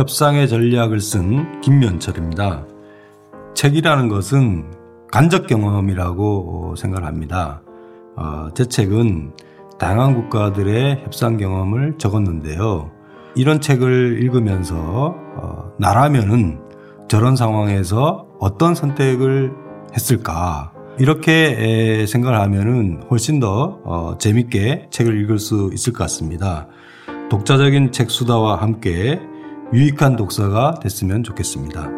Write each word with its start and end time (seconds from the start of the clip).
협상의 0.00 0.48
전략을 0.48 0.98
쓴 0.98 1.60
김면철입니다. 1.60 2.64
책이라는 3.54 4.08
것은 4.08 4.70
간접 5.12 5.46
경험이라고 5.46 6.74
생각합니다. 6.74 7.60
어, 8.16 8.48
제 8.54 8.64
책은 8.64 9.32
다양한 9.78 10.14
국가들의 10.14 11.02
협상 11.04 11.36
경험을 11.36 11.98
적었는데요. 11.98 12.90
이런 13.36 13.60
책을 13.60 14.22
읽으면서 14.22 15.16
어, 15.36 15.72
나라면은 15.78 16.60
저런 17.08 17.36
상황에서 17.36 18.26
어떤 18.40 18.74
선택을 18.74 19.52
했을까 19.94 20.72
이렇게 20.98 22.06
생각을 22.08 22.40
하면은 22.40 23.02
훨씬 23.10 23.38
더 23.38 23.80
어, 23.84 24.16
재밌게 24.18 24.86
책을 24.88 25.20
읽을 25.20 25.38
수 25.38 25.70
있을 25.74 25.92
것 25.92 25.98
같습니다. 26.04 26.68
독자적인 27.28 27.92
책 27.92 28.10
수다와 28.10 28.62
함께 28.62 29.20
유익한 29.72 30.16
독서가 30.16 30.80
됐으면 30.82 31.22
좋겠습니다. 31.22 31.88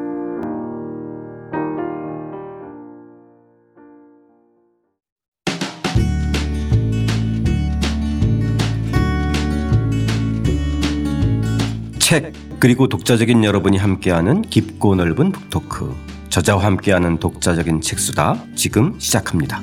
책 11.98 12.35
그리고 12.61 12.89
독자적인 12.89 13.43
여러분이 13.43 13.79
함께하는 13.79 14.43
깊고 14.43 14.95
넓은 14.97 15.33
북토크 15.33 15.95
저자와 16.29 16.65
함께하는 16.65 17.19
독자적인 17.19 17.81
책수다 17.81 18.37
지금 18.55 18.98
시작합니다. 18.98 19.62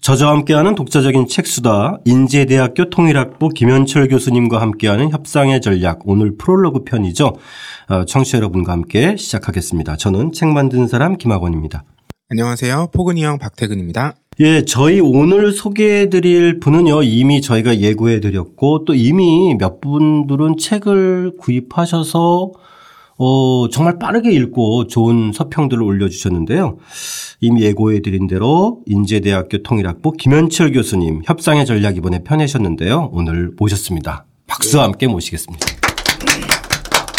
저자와 0.00 0.32
함께하는 0.32 0.74
독자적인 0.76 1.26
책수다 1.28 1.98
인제대학교 2.06 2.88
통일학부 2.88 3.50
김현철 3.50 4.08
교수님과 4.08 4.60
함께하는 4.60 5.10
협상의 5.10 5.60
전략 5.60 6.00
오늘 6.04 6.36
프롤로그 6.38 6.84
편이죠. 6.84 7.36
어, 7.88 8.04
청취자 8.06 8.38
여러분과 8.38 8.72
함께 8.72 9.16
시작하겠습니다. 9.16 9.96
저는 9.96 10.32
책 10.32 10.48
만든 10.48 10.88
사람 10.88 11.18
김학원입니다. 11.18 11.84
안녕하세요. 12.30 12.88
포근이 12.94 13.22
형 13.24 13.38
박태근입니다. 13.38 14.14
예, 14.40 14.64
저희 14.64 15.00
오늘 15.00 15.52
소개해드릴 15.52 16.60
분은요, 16.60 17.02
이미 17.02 17.42
저희가 17.42 17.78
예고해드렸고, 17.78 18.86
또 18.86 18.94
이미 18.94 19.54
몇 19.58 19.82
분들은 19.82 20.56
책을 20.56 21.32
구입하셔서, 21.38 22.52
어, 23.22 23.68
정말 23.68 23.98
빠르게 23.98 24.32
읽고 24.32 24.86
좋은 24.86 25.32
서평들을 25.34 25.82
올려주셨는데요. 25.82 26.78
이미 27.42 27.62
예고해드린 27.62 28.26
대로 28.26 28.80
인제대학교 28.86 29.62
통일학부 29.62 30.12
김현철 30.12 30.72
교수님 30.72 31.20
협상의 31.26 31.66
전략 31.66 31.98
이번에 31.98 32.24
펴내셨는데요. 32.24 33.10
오늘 33.12 33.52
모셨습니다. 33.58 34.24
박수와 34.46 34.84
함께 34.84 35.06
모시겠습니다. 35.06 35.66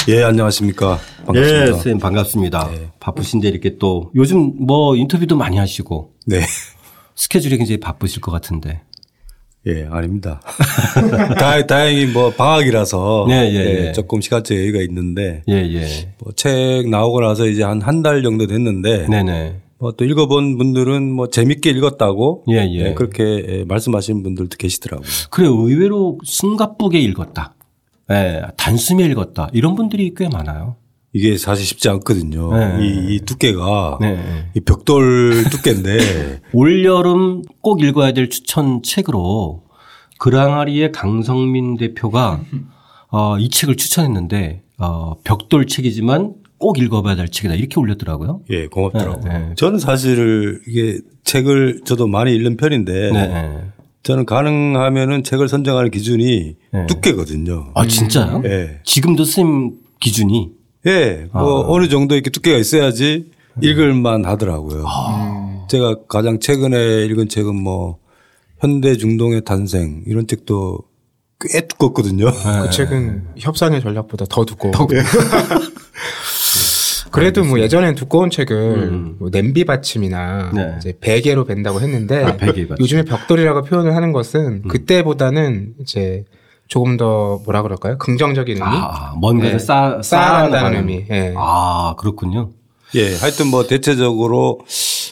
예, 0.09 0.23
안녕하십니까. 0.23 0.97
반갑습니다. 1.27 1.61
예, 1.61 1.71
선생님 1.71 1.99
반갑습니다. 1.99 2.69
네. 2.71 2.89
바쁘신데 2.99 3.49
이렇게 3.49 3.77
또 3.77 4.09
요즘 4.15 4.53
뭐 4.65 4.95
인터뷰도 4.95 5.35
많이 5.35 5.57
하시고. 5.57 6.13
네. 6.25 6.41
스케줄이 7.13 7.57
굉장히 7.57 7.79
바쁘실 7.79 8.21
것 8.21 8.31
같은데. 8.31 8.81
예, 9.67 9.87
아닙니다. 9.91 10.41
다, 11.37 11.65
다 11.67 11.77
행히 11.81 12.07
뭐 12.07 12.31
방학이라서 12.31 13.25
네, 13.29 13.51
예, 13.51 13.55
예, 13.55 13.87
예. 13.87 13.91
조금 13.91 14.19
시간적 14.21 14.57
여유가 14.57 14.79
있는데 14.81 15.43
예, 15.47 15.53
예. 15.53 15.85
뭐책 16.23 16.89
나오고 16.89 17.21
나서 17.21 17.45
이제 17.47 17.63
한 17.63 17.79
한 17.81 18.01
달 18.01 18.23
정도 18.23 18.47
됐는데. 18.47 19.07
뭐 19.77 19.91
또 19.97 20.05
읽어본 20.05 20.57
분들은 20.59 21.11
뭐 21.11 21.27
재밌게 21.27 21.71
읽었다고 21.71 22.45
예, 22.51 22.57
예. 22.57 22.89
예 22.89 22.93
그렇게 22.93 23.65
말씀하시는 23.67 24.21
분들도 24.23 24.57
계시더라고요. 24.57 25.07
그래 25.31 25.47
의외로 25.47 26.19
숨가쁘게 26.23 26.99
읽었다. 26.99 27.55
예, 28.11 28.41
단숨에 28.57 29.03
읽었다. 29.05 29.49
이런 29.53 29.75
분들이 29.75 30.13
꽤 30.15 30.27
많아요. 30.27 30.75
이게 31.13 31.37
사실 31.37 31.65
쉽지 31.65 31.89
않거든요. 31.89 32.55
네. 32.57 32.77
이, 32.81 33.15
이, 33.15 33.19
두께가 33.19 33.97
네. 33.99 34.49
이 34.55 34.61
벽돌 34.61 35.43
두께인데 35.51 36.41
올 36.53 36.85
여름 36.85 37.41
꼭 37.61 37.81
읽어야 37.81 38.13
될 38.13 38.29
추천 38.29 38.81
책으로 38.81 39.63
그랑아리의 40.19 40.91
강성민 40.91 41.77
대표가 41.77 42.41
어, 43.09 43.37
이 43.39 43.49
책을 43.49 43.75
추천했는데 43.75 44.63
어, 44.77 45.15
벽돌 45.23 45.67
책이지만 45.67 46.35
꼭 46.57 46.77
읽어봐야 46.77 47.15
될 47.15 47.27
책이다 47.27 47.55
이렇게 47.55 47.79
올렸더라고요. 47.79 48.41
예, 48.51 48.67
고맙더라고요. 48.67 49.31
네, 49.31 49.39
네. 49.49 49.55
저는 49.55 49.79
사실 49.79 50.61
이게 50.67 50.99
책을 51.23 51.81
저도 51.85 52.07
많이 52.07 52.33
읽는 52.35 52.55
편인데 52.55 53.11
네, 53.11 53.27
네. 53.27 53.59
저는 54.03 54.25
가능하면은 54.25 55.23
책을 55.23 55.49
선정하는 55.49 55.91
기준이 55.91 56.55
네. 56.71 56.85
두께거든요. 56.85 57.71
아 57.73 57.85
진짜요? 57.85 58.43
예. 58.45 58.79
지금도 58.83 59.25
쌤 59.25 59.71
기준이 59.99 60.60
예, 60.87 61.27
뭐 61.31 61.63
아. 61.63 61.65
어느 61.67 61.87
정도 61.87 62.15
이렇게 62.15 62.29
두께가 62.29 62.57
있어야지 62.57 63.31
읽을만 63.61 64.25
하더라고요. 64.25 64.83
아. 64.87 65.67
제가 65.69 65.95
가장 66.07 66.39
최근에 66.39 67.05
읽은 67.05 67.29
책은 67.29 67.55
뭐 67.55 67.99
현대 68.59 68.95
중동의 68.95 69.43
탄생 69.43 70.03
이런 70.05 70.27
책도 70.27 70.79
꽤 71.39 71.61
두껍거든요. 71.67 72.25
네. 72.25 72.61
그 72.63 72.69
책은 72.69 73.23
협상의 73.37 73.81
전략보다 73.81 74.25
더 74.29 74.45
두꺼워. 74.45 74.71
더 74.73 74.87
그래도 77.11 77.43
뭐 77.43 77.59
예전엔 77.59 77.95
두꺼운 77.95 78.29
책을 78.29 78.55
음. 78.55 79.15
뭐 79.19 79.29
냄비 79.29 79.65
받침이나 79.65 80.51
네. 80.53 80.75
이제 80.77 80.93
베개로 80.99 81.43
벤다고 81.45 81.81
했는데 81.81 82.23
아, 82.23 82.37
요즘에 82.79 83.03
벽돌이라고 83.03 83.63
표현을 83.63 83.95
하는 83.95 84.13
것은 84.13 84.61
음. 84.63 84.67
그때보다는 84.67 85.73
이제 85.81 86.23
조금 86.71 86.95
더 86.95 87.41
뭐라 87.43 87.63
그럴까요? 87.63 87.97
긍정적인 87.97 88.55
의미. 88.55 88.65
아, 88.65 89.13
뭔가를 89.17 89.57
네. 89.57 89.59
쌓, 89.59 90.01
쌓아간다는 90.01 90.77
의미. 90.77 91.05
네. 91.05 91.33
아, 91.35 91.95
그렇군요. 91.97 92.51
예, 92.95 93.13
하여튼 93.13 93.47
뭐 93.47 93.67
대체적으로 93.67 94.61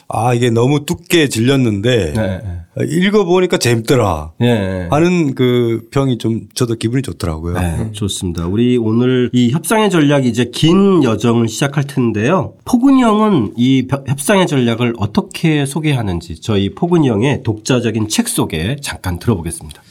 아 0.08 0.32
이게 0.32 0.48
너무 0.48 0.86
두께 0.86 1.28
질렸는데 1.28 2.14
네. 2.14 2.40
읽어보니까 2.82 3.58
재밌더라 3.58 4.32
네. 4.38 4.88
하는 4.90 5.34
그 5.34 5.86
평이 5.90 6.16
좀 6.16 6.48
저도 6.54 6.76
기분이 6.76 7.02
좋더라고요. 7.02 7.58
네, 7.58 7.92
좋습니다. 7.92 8.46
우리 8.46 8.78
오늘 8.78 9.28
이 9.34 9.50
협상의 9.50 9.90
전략 9.90 10.24
이제 10.24 10.46
긴 10.50 11.04
여정을 11.04 11.48
시작할 11.48 11.84
텐데요. 11.84 12.54
포근이 12.64 13.02
형은 13.02 13.52
이 13.58 13.86
협상의 14.06 14.46
전략을 14.46 14.94
어떻게 14.96 15.66
소개하는지 15.66 16.40
저희 16.40 16.74
포근이 16.74 17.06
형의 17.06 17.42
독자적인 17.42 18.08
책 18.08 18.28
소개 18.28 18.76
잠깐 18.80 19.18
들어보겠습니다. 19.18 19.82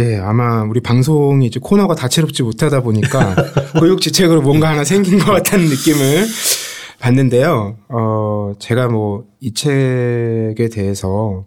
예, 0.00 0.16
아마 0.16 0.62
우리 0.62 0.80
방송이 0.80 1.46
이제 1.46 1.60
코너가 1.62 1.94
다채롭지 1.94 2.42
못하다 2.42 2.82
보니까 2.82 3.36
고육지책으로 3.78 4.42
뭔가 4.42 4.70
하나 4.70 4.84
생긴 4.84 5.18
것 5.18 5.32
같다는 5.32 5.66
느낌을 5.66 6.26
봤는데요. 7.00 7.76
어, 7.88 8.52
제가 8.58 8.88
뭐 8.88 9.24
이 9.44 9.52
책에 9.52 10.70
대해서 10.72 11.44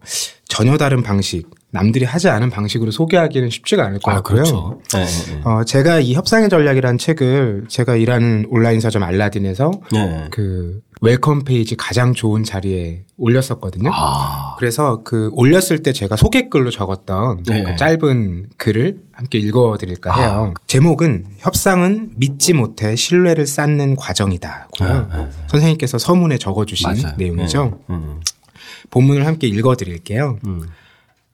전혀 0.47 0.77
다른 0.77 1.01
방식, 1.01 1.49
남들이 1.77 2.05
하지 2.05 2.27
않은 2.29 2.49
방식으로 2.49 2.91
소개하기는 2.91 3.49
쉽지가 3.49 3.85
않을 3.85 3.99
것 3.99 4.11
아, 4.11 4.15
같고요. 4.15 4.43
그렇죠. 4.43 4.81
네, 4.93 5.05
네. 5.05 5.41
어, 5.43 5.63
제가 5.63 5.99
이 5.99 6.13
협상의 6.13 6.49
전략이라는 6.49 6.97
책을 6.97 7.65
제가 7.67 7.95
일하는 7.95 8.47
온라인 8.49 8.79
서점 8.79 9.03
알라딘에서 9.03 9.71
네. 9.91 10.27
그 10.31 10.81
welcome 11.01 11.43
페이지 11.43 11.75
가장 11.75 12.13
좋은 12.13 12.43
자리에 12.43 13.03
올렸었거든요. 13.17 13.91
아. 13.93 14.55
그래서 14.57 15.01
그 15.03 15.29
올렸을 15.33 15.83
때 15.83 15.93
제가 15.93 16.15
소개글로 16.15 16.71
적었던 16.71 17.43
네. 17.43 17.63
그 17.63 17.75
짧은 17.75 18.47
글을 18.57 18.97
함께 19.11 19.37
읽어드릴까 19.37 20.15
해요. 20.15 20.53
아. 20.55 20.61
제목은 20.65 21.25
협상은 21.37 22.11
믿지 22.15 22.53
못해 22.53 22.95
신뢰를 22.95 23.45
쌓는 23.45 23.95
과정이다. 23.95 24.69
아, 24.79 24.85
아, 24.85 25.29
선생님께서 25.47 25.99
서문에 25.99 26.39
적어주신 26.39 26.89
맞아요. 26.89 27.15
내용이죠. 27.17 27.79
네. 27.87 27.95
음. 27.95 28.21
본문을 28.89 29.27
함께 29.27 29.47
읽어드릴게요. 29.47 30.39
음. 30.45 30.67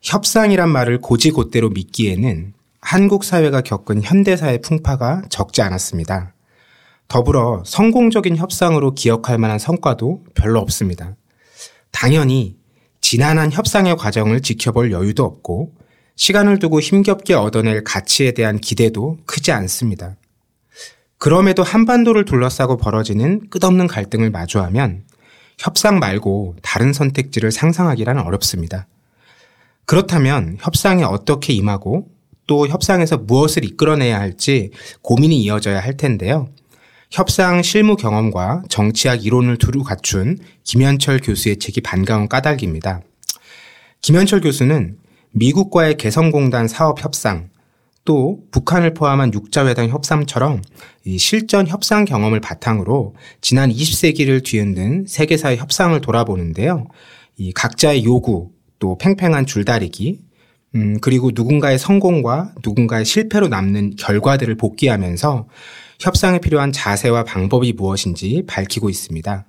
협상이란 0.03 0.69
말을 0.69 0.99
고지곧대로 0.99 1.69
믿기에는 1.69 2.53
한국 2.81 3.23
사회가 3.23 3.61
겪은 3.61 4.03
현대사의 4.03 4.59
풍파가 4.61 5.23
적지 5.29 5.61
않았습니다. 5.61 6.33
더불어 7.07 7.63
성공적인 7.65 8.35
협상으로 8.35 8.95
기억할 8.95 9.37
만한 9.37 9.59
성과도 9.59 10.23
별로 10.35 10.59
없습니다. 10.59 11.15
당연히 11.91 12.57
지난한 12.99 13.51
협상의 13.53 13.95
과정을 13.95 14.41
지켜볼 14.41 14.91
여유도 14.91 15.23
없고 15.23 15.73
시간을 16.17 16.59
두고 16.59 16.81
힘겹게 16.81 17.33
얻어낼 17.33 17.83
가치에 17.85 18.33
대한 18.33 18.59
기대도 18.59 19.19
크지 19.25 19.53
않습니다. 19.53 20.17
그럼에도 21.17 21.63
한반도를 21.63 22.25
둘러싸고 22.25 22.75
벌어지는 22.75 23.49
끝없는 23.49 23.87
갈등을 23.87 24.31
마주하면 24.31 25.05
협상 25.57 25.99
말고 25.99 26.57
다른 26.61 26.91
선택지를 26.91 27.53
상상하기란 27.53 28.19
어렵습니다. 28.19 28.87
그렇다면 29.85 30.57
협상에 30.59 31.03
어떻게 31.03 31.53
임하고 31.53 32.07
또 32.47 32.67
협상에서 32.67 33.17
무엇을 33.17 33.63
이끌어내야 33.65 34.19
할지 34.19 34.71
고민이 35.01 35.41
이어져야 35.43 35.79
할 35.79 35.97
텐데요. 35.97 36.49
협상 37.11 37.61
실무 37.61 37.95
경험과 37.95 38.63
정치학 38.69 39.23
이론을 39.23 39.57
두루 39.57 39.83
갖춘 39.83 40.37
김현철 40.63 41.19
교수의 41.19 41.57
책이 41.59 41.81
반가운 41.81 42.27
까닭입니다. 42.27 43.01
김현철 44.01 44.41
교수는 44.41 44.97
미국과의 45.31 45.97
개성공단 45.97 46.67
사업 46.67 47.03
협상, 47.03 47.49
또 48.05 48.39
북한을 48.51 48.93
포함한 48.93 49.33
육자회담 49.33 49.89
협상처럼 49.89 50.61
이 51.05 51.17
실전 51.17 51.67
협상 51.67 52.05
경험을 52.05 52.41
바탕으로 52.41 53.15
지난 53.41 53.71
20세기를 53.71 54.43
뒤흔든 54.43 55.05
세계사의 55.07 55.57
협상을 55.57 55.99
돌아보는데요. 56.01 56.87
이 57.37 57.53
각자의 57.53 58.03
요구, 58.05 58.52
또 58.83 58.97
팽팽한 58.97 59.45
줄다리기, 59.45 60.19
음, 60.75 60.99
그리고 60.99 61.31
누군가의 61.33 61.79
성공과 61.79 62.53
누군가의 62.65 63.05
실패로 63.05 63.47
남는 63.47 63.95
결과들을 63.95 64.57
복귀하면서 64.57 65.47
협상에 66.01 66.39
필요한 66.39 66.73
자세와 66.73 67.23
방법이 67.23 67.71
무엇인지 67.71 68.43
밝히고 68.45 68.89
있습니다. 68.89 69.45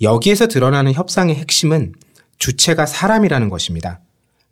여기에서 0.00 0.46
드러나는 0.46 0.94
협상의 0.94 1.34
핵심은 1.34 1.92
주체가 2.38 2.86
사람이라는 2.86 3.50
것입니다. 3.50 4.00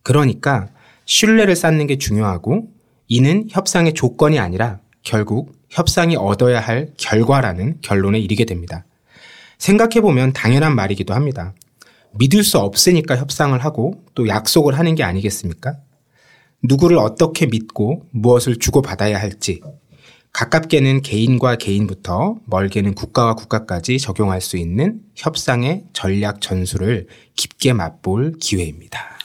그러니까 0.03 0.69
신뢰를 1.06 1.56
쌓는 1.56 1.87
게 1.87 1.97
중요하고 1.97 2.69
이는 3.09 3.47
협상의 3.49 3.94
조건이 3.94 4.38
아니라 4.38 4.81
결국 5.03 5.55
협상이 5.70 6.17
얻어야 6.17 6.61
할 6.61 6.91
결과라는 6.99 7.79
결론에 7.81 8.19
이르게 8.19 8.44
됩니다. 8.44 8.85
생각해보면 9.56 10.35
당연한 10.35 10.76
말이기도 10.76 11.14
합니다. 11.14 11.55
믿을 12.19 12.44
수 12.44 12.59
없으니까 12.59 13.17
협상을 13.17 13.59
하고 13.64 14.05
또 14.14 14.29
약속을 14.29 14.79
하는 14.79 14.94
게 14.94 15.03
아니겠습니까? 15.03 15.76
누구를 16.62 16.99
어떻게 16.99 17.47
믿고 17.47 18.06
무엇을 18.11 18.59
주고받아야 18.59 19.19
할지, 19.19 19.61
가깝게는 20.32 21.03
개인과 21.03 21.56
개인부터 21.56 22.37
멀게는 22.47 22.94
국가와 22.94 23.35
국가까지 23.35 23.99
적용할 23.99 24.41
수 24.41 24.56
있는 24.56 25.00
협상의 25.14 25.85
전략 25.93 26.41
전술을 26.41 27.06
깊게 27.37 27.75
맛볼 27.75 28.35
기회입니다. 28.41 29.19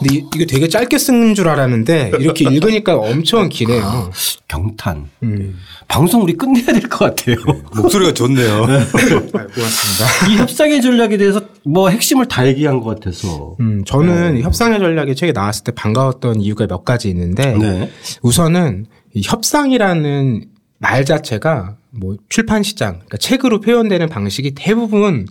근데 0.00 0.14
이- 0.16 0.24
이거 0.34 0.44
되게 0.46 0.66
짧게 0.68 0.98
쓴줄 0.98 1.48
알았는데 1.48 2.12
이렇게 2.20 2.44
읽으니까 2.50 2.96
엄청 2.96 3.48
기네요. 3.48 4.10
경탄. 4.48 5.08
음. 5.22 5.58
방송 5.86 6.22
우리 6.22 6.32
끝내야 6.34 6.64
될 6.66 6.80
것 6.88 6.98
같아요. 7.14 7.36
목소리가 7.76 8.14
좋네요. 8.14 8.62
아, 8.64 8.66
고맙습니다. 8.66 10.28
이 10.30 10.36
협상의 10.38 10.80
전략에 10.82 11.16
대해서 11.16 11.40
뭐 11.64 11.88
핵심을 11.90 12.26
다 12.28 12.46
얘기한 12.46 12.80
것 12.80 12.94
같아서. 12.94 13.56
음, 13.60 13.84
저는 13.84 14.40
협상의 14.42 14.78
전략이 14.78 15.14
책이 15.14 15.32
나왔을 15.32 15.64
때 15.64 15.72
반가웠던 15.72 16.40
이유가 16.40 16.66
몇 16.66 16.84
가지 16.84 17.08
있는데 17.10 17.56
네. 17.56 17.90
우선은 18.22 18.86
이 19.14 19.22
협상이라는 19.24 20.44
말 20.78 21.04
자체가 21.04 21.76
뭐 21.90 22.16
출판 22.28 22.62
시장, 22.62 22.94
그러니까 22.94 23.16
책으로 23.18 23.60
표현되는 23.60 24.08
방식이 24.08 24.52
대부분 24.54 25.26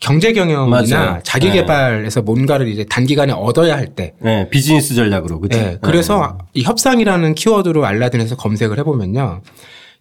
경제 0.00 0.32
경영이나. 0.32 1.20
자기 1.22 1.48
네. 1.48 1.54
개발에서 1.54 2.22
뭔가를 2.22 2.68
이제 2.68 2.84
단기간에 2.84 3.32
얻어야 3.32 3.76
할 3.76 3.86
때. 3.86 4.14
네, 4.20 4.48
비즈니스 4.50 4.94
전략으로 4.94 5.40
그죠? 5.40 5.58
네, 5.58 5.78
그래서 5.80 6.38
이 6.52 6.62
협상이라는 6.62 7.34
키워드로 7.34 7.84
알라딘에서 7.84 8.36
검색을 8.36 8.78
해보면요. 8.78 9.42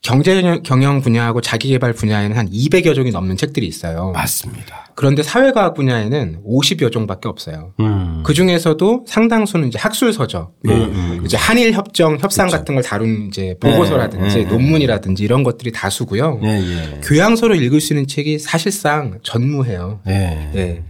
경제 0.03 0.41
경영- 0.63 1.01
분야하고 1.01 1.39
자기 1.39 1.69
개발 1.69 1.93
분야에는 1.93 2.35
한 2.35 2.49
200여 2.51 2.93
종이 2.93 3.09
넘는 3.11 3.37
책들이 3.37 3.65
있어요. 3.65 4.11
맞습니다. 4.13 4.91
그런데 4.95 5.23
사회과학 5.23 5.73
분야에는 5.75 6.41
50여 6.45 6.91
종밖에 6.91 7.29
없어요. 7.29 7.71
음. 7.79 8.21
그 8.25 8.33
중에서도 8.33 9.05
상당수는 9.07 9.69
이제 9.69 9.79
학술 9.79 10.11
서적, 10.11 10.55
뭐 10.61 10.75
이제 11.25 11.37
한일 11.37 11.71
협정 11.71 12.17
협상 12.19 12.49
같은 12.49 12.75
걸 12.75 12.83
다룬 12.83 13.27
이제 13.29 13.55
보고서라든지 13.61 14.37
네, 14.39 14.43
네, 14.43 14.49
논문이라든지 14.49 15.23
이런 15.23 15.41
것들이 15.41 15.71
다수고요. 15.71 16.41
예, 16.43 16.47
예. 16.49 17.01
교양서로 17.01 17.55
읽을 17.55 17.79
수 17.79 17.93
있는 17.93 18.05
책이 18.05 18.39
사실상 18.39 19.19
전무해요. 19.23 20.01
예. 20.07 20.49
네. 20.53 20.83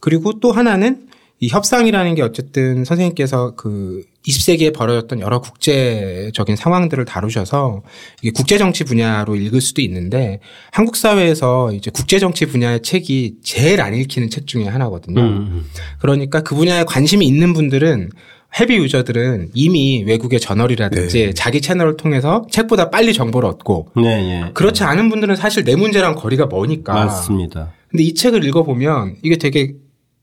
그리고 0.00 0.40
또 0.40 0.50
하나는 0.50 1.06
이 1.38 1.46
협상이라는 1.48 2.16
게 2.16 2.22
어쨌든 2.22 2.84
선생님께서 2.84 3.54
그 3.54 4.02
20세기에 4.26 4.74
벌어졌던 4.74 5.20
여러 5.20 5.40
국제적인 5.40 6.56
상황들을 6.56 7.04
다루셔서 7.04 7.82
이게 8.20 8.30
국제 8.30 8.58
정치 8.58 8.84
분야로 8.84 9.36
읽을 9.36 9.60
수도 9.60 9.80
있는데 9.82 10.40
한국 10.70 10.96
사회에서 10.96 11.72
이제 11.72 11.90
국제 11.90 12.18
정치 12.18 12.46
분야의 12.46 12.82
책이 12.82 13.36
제일 13.42 13.80
안 13.80 13.94
읽히는 13.94 14.28
책 14.28 14.46
중에 14.46 14.66
하나거든요. 14.66 15.20
음. 15.20 15.64
그러니까 16.00 16.42
그 16.42 16.54
분야에 16.54 16.84
관심이 16.84 17.26
있는 17.26 17.54
분들은 17.54 18.10
헤비 18.58 18.76
유저들은 18.76 19.50
이미 19.54 20.02
외국의 20.06 20.40
저널이라든지 20.40 21.34
자기 21.34 21.60
채널을 21.60 21.96
통해서 21.96 22.46
책보다 22.50 22.90
빨리 22.90 23.12
정보를 23.12 23.48
얻고 23.48 23.88
네, 23.96 24.46
예. 24.46 24.50
그렇지 24.54 24.84
않은 24.84 25.10
분들은 25.10 25.36
사실 25.36 25.64
내 25.64 25.76
문제랑 25.76 26.14
거리가 26.14 26.46
머니까 26.46 26.94
맞습니다. 26.94 27.72
근데 27.90 28.02
이 28.02 28.14
책을 28.14 28.44
읽어보면 28.44 29.16
이게 29.22 29.36
되게 29.36 29.74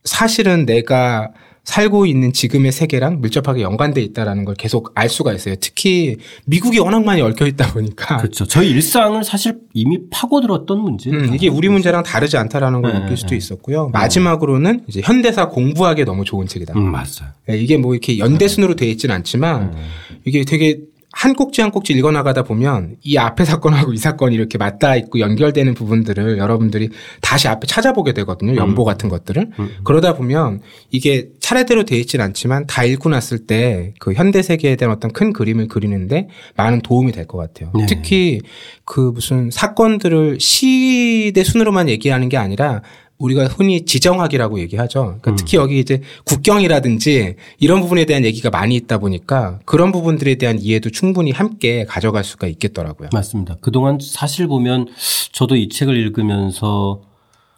사실은 0.03 0.65
내가 0.65 1.31
살고 1.65 2.06
있는 2.06 2.31
지금의 2.31 2.71
세계랑 2.71 3.21
밀접하게 3.21 3.62
연관돼 3.62 4.01
있다라는 4.01 4.45
걸 4.45 4.56
계속 4.56 4.91
알 4.95 5.09
수가 5.09 5.33
있어요. 5.33 5.56
특히 5.59 6.17
미국이 6.45 6.79
워낙 6.79 7.03
많이 7.03 7.21
얽혀 7.21 7.47
있다 7.47 7.73
보니까 7.73 8.17
그렇죠. 8.17 8.45
저희 8.45 8.69
일상을 8.69 9.21
사실 9.23 9.57
이미 9.73 9.97
파고들었던 10.12 10.79
문제. 10.79 11.09
음, 11.09 11.33
이게 11.33 11.50
우리 11.50 11.67
문제랑 11.67 12.03
다르지 12.03 12.38
않다라는 12.38 12.81
걸 12.81 12.94
네, 12.94 13.00
느낄 13.01 13.17
수도 13.17 13.31
네. 13.31 13.38
있었고요. 13.38 13.89
마지막으로는 13.89 14.81
이제 14.88 15.01
현대사 15.03 15.50
공부하기 15.50 16.06
너무 16.06 16.23
좋은 16.23 16.47
책이다. 16.47 16.73
음, 16.75 16.91
맞아요. 16.91 17.33
예, 17.50 17.57
이게 17.57 17.77
뭐 17.77 17.94
이렇게 17.94 18.19
연대순으로 18.19 18.75
돼 18.75 18.88
있지는 18.89 19.15
않지만 19.15 19.75
이게 20.23 20.45
되게 20.45 20.79
한 21.17 21.33
꼭지 21.33 21.62
한 21.62 21.71
꼭지 21.71 21.94
읽어나가다 21.94 22.44
보면 22.44 22.97
이 23.01 23.15
앞에 23.17 23.45
사건하고 23.45 23.94
이 23.94 23.97
사건이 23.97 24.35
이렇게 24.35 24.57
맞닿아 24.57 24.97
있고 24.97 25.21
연결되는 25.21 25.73
부분들을 25.73 26.38
여러분들이 26.38 26.89
다시 27.21 27.47
앞에 27.47 27.65
찾아보게 27.67 28.12
되거든요. 28.12 28.57
연보 28.57 28.83
같은 28.83 29.07
것들을. 29.07 29.50
그러다 29.85 30.15
보면 30.15 30.59
이게 30.91 31.29
차례대로 31.39 31.85
돼 31.85 31.97
있지는 31.97 32.25
않지만 32.25 32.67
다 32.67 32.83
읽고 32.83 33.07
났을 33.09 33.39
때 33.39 33.94
그 34.00 34.12
현대 34.13 34.41
세계에 34.41 34.75
대한 34.75 34.94
어떤 34.94 35.12
큰 35.13 35.31
그림을 35.31 35.69
그리는데 35.69 36.27
많은 36.57 36.81
도움이 36.81 37.13
될 37.13 37.25
것 37.27 37.38
같아요. 37.38 37.71
네. 37.75 37.85
특히 37.88 38.41
그 38.83 39.12
무슨 39.15 39.50
사건들을 39.51 40.39
시대 40.41 41.44
순으로만 41.45 41.88
얘기하는 41.89 42.27
게 42.29 42.35
아니라 42.38 42.81
우리가 43.17 43.45
흔히 43.45 43.85
지정학이라고 43.85 44.59
얘기하죠. 44.59 45.17
그러니까 45.21 45.35
특히 45.38 45.57
여기 45.57 45.79
이제 45.79 46.01
국경이라든지 46.25 47.35
이런 47.59 47.81
부분에 47.81 48.06
대한 48.06 48.25
얘기가 48.25 48.50
많이 48.50 48.75
있다 48.75 48.97
보니까 48.97 49.59
그런 49.65 49.91
부분들에 49.91 50.35
대한 50.35 50.59
이해도 50.59 50.89
충분히 50.89 51.31
함께 51.31 51.85
가져갈 51.85 52.23
수가 52.23 52.47
있겠더라고요. 52.47 53.10
맞습니다. 53.13 53.55
그동안 53.62 54.00
사실 54.01 54.48
보면 54.48 54.88
저도 55.31 55.55
이 55.55 55.69
책을 55.69 55.95
읽으면서 55.98 57.01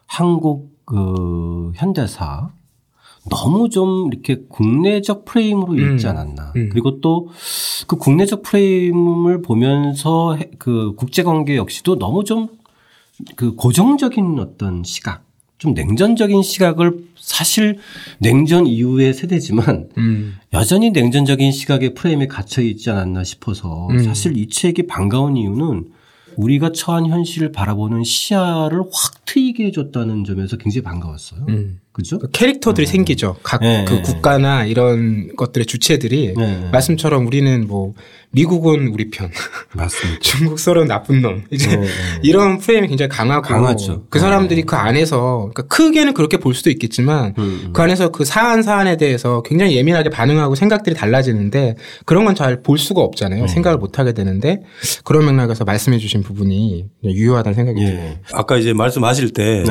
한국 0.06 0.78
그 0.86 1.72
현대사 1.76 2.50
너무 3.30 3.70
좀 3.70 4.10
이렇게 4.14 4.38
국내적 4.48 5.26
프레임으로 5.26 5.76
읽지 5.76 6.06
음. 6.06 6.12
않았나. 6.12 6.54
음. 6.56 6.70
그리고 6.72 7.02
또 7.02 7.28
그 7.88 7.96
국내적 7.98 8.42
프레임을 8.44 9.42
보면서 9.42 10.36
해- 10.36 10.50
그 10.60 10.94
국제관계 10.96 11.56
역시도 11.58 11.98
너무 11.98 12.24
좀 12.24 12.50
그 13.36 13.56
고정적인 13.56 14.38
어떤 14.40 14.84
시각, 14.84 15.24
좀 15.58 15.74
냉전적인 15.74 16.44
시각을 16.44 17.08
사실 17.16 17.80
냉전 18.20 18.68
이후의 18.68 19.14
세대지만 19.14 19.90
음. 19.98 20.38
여전히 20.54 20.92
냉전적인 20.92 21.52
시각의 21.52 21.94
프레임에 21.94 22.28
갇혀 22.28 22.62
있지 22.62 22.90
않았나 22.90 23.24
싶어서 23.24 23.88
음. 23.90 24.04
사실 24.04 24.38
이 24.38 24.48
책이 24.50 24.88
반가운 24.88 25.36
이유는 25.36 25.92
우리가 26.36 26.72
처한 26.72 27.08
현실을 27.08 27.52
바라보는 27.52 28.04
시야를 28.04 28.82
확 28.94 29.26
트이게 29.26 29.66
해줬다는 29.66 30.24
점에서 30.24 30.58
굉장히 30.58 30.84
반가웠어요. 30.84 31.46
음. 31.50 31.80
그죠? 31.98 32.20
그 32.20 32.30
캐릭터들이 32.32 32.86
생기죠. 32.86 33.36
각 33.44 33.60
네, 33.62 33.84
그 33.88 33.96
네. 33.96 34.02
국가나 34.04 34.64
이런 34.66 35.36
것들의 35.36 35.66
주체들이 35.66 36.36
네. 36.38 36.70
말씀처럼 36.72 37.26
우리는 37.28 37.68
뭐 37.68 37.94
미국은 38.32 38.90
우리 38.90 39.10
편, 39.10 39.32
맞습니다. 39.74 40.20
중국 40.22 40.60
서로는 40.60 40.88
나쁜 40.90 41.22
놈. 41.22 41.44
이제. 41.50 41.82
이런 42.22 42.60
프레임이 42.60 42.88
굉장히 42.90 43.10
강하고 43.10 43.42
강하죠. 43.42 44.04
그 44.10 44.20
사람들이 44.20 44.62
그 44.64 44.76
안에서 44.76 45.50
그러니까 45.54 45.64
크게는 45.64 46.14
그렇게 46.14 46.38
볼 46.38 46.54
수도 46.54 46.70
있겠지만 46.70 47.34
음. 47.40 47.72
그 47.74 47.82
안에서 47.82 48.10
그 48.10 48.26
사안 48.26 48.62
사안에 48.62 48.98
대해서 48.98 49.42
굉장히 49.44 49.76
예민하게 49.78 50.10
반응하고 50.10 50.54
생각들이 50.56 50.96
달라지는데 50.96 51.76
그런 52.06 52.26
건 52.26 52.36
잘 52.36 52.62
볼 52.62 52.78
수가 52.78 53.02
없잖아요. 53.02 53.44
음. 53.44 53.48
생각을 53.48 53.78
못 53.80 53.98
하게 53.98 54.14
되는데 54.14 54.62
그런 55.04 55.26
맥락에서 55.26 55.64
말씀해 55.64 55.98
주신 55.98 56.22
부분이 56.22 56.86
유효하다는 57.06 57.56
생각이 57.56 57.80
들어요. 57.84 57.98
예. 58.00 58.20
아까 58.34 58.58
이제 58.58 58.74
말씀하실 58.74 59.32
때. 59.32 59.64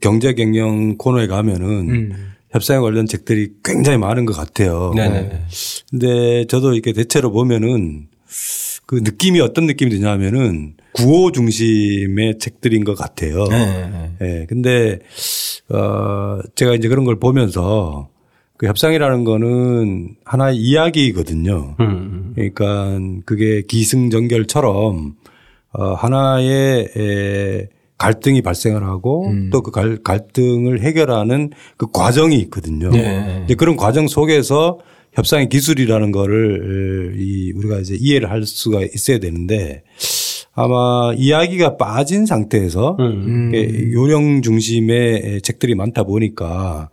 경제 0.00 0.32
경영 0.34 0.96
코너에 0.96 1.26
가면은 1.28 1.67
음. 1.68 2.32
협상에 2.50 2.80
관련 2.80 3.06
책들이 3.06 3.50
굉장히 3.62 3.98
많은 3.98 4.24
것 4.24 4.34
같아요. 4.34 4.92
네네. 4.96 5.42
근데 5.90 6.46
저도 6.46 6.72
이렇게 6.72 6.92
대체로 6.92 7.30
보면은 7.30 8.08
그 8.86 8.96
느낌이 8.96 9.40
어떤 9.40 9.66
느낌이 9.66 9.90
드냐면은 9.90 10.74
구호 10.92 11.30
중심의 11.32 12.38
책들인 12.38 12.84
것 12.84 12.94
같아요. 12.94 13.44
네. 13.44 14.10
예. 14.22 14.46
근데 14.48 14.98
어 15.68 16.40
제가 16.54 16.74
이제 16.74 16.88
그런 16.88 17.04
걸 17.04 17.18
보면서 17.18 18.08
그 18.56 18.66
협상이라는 18.66 19.24
거는 19.24 20.16
하나의 20.24 20.56
이야기거든요. 20.56 21.76
음. 21.80 22.32
그러니까 22.34 22.98
그게 23.26 23.62
기승전결처럼 23.62 25.14
어, 25.72 25.94
하나의 25.94 26.88
에, 26.96 27.68
갈등이 27.98 28.42
발생을 28.42 28.84
하고 28.84 29.28
음. 29.28 29.50
또그 29.50 30.00
갈등을 30.02 30.82
해결하는 30.82 31.50
그 31.76 31.88
과정이 31.92 32.36
있거든요. 32.42 32.90
네. 32.90 33.42
이제 33.44 33.54
그런 33.54 33.76
과정 33.76 34.06
속에서 34.06 34.78
협상의 35.12 35.48
기술이라는 35.48 36.12
거를 36.12 37.16
이 37.18 37.52
우리가 37.56 37.78
이제 37.80 37.96
이해를 37.98 38.30
할 38.30 38.44
수가 38.44 38.82
있어야 38.82 39.18
되는데 39.18 39.82
아마 40.54 41.12
이야기가 41.16 41.76
빠진 41.76 42.24
상태에서 42.24 42.96
음. 43.00 43.50
이게 43.52 43.92
요령 43.92 44.42
중심의 44.42 45.42
책들이 45.42 45.74
많다 45.74 46.04
보니까 46.04 46.90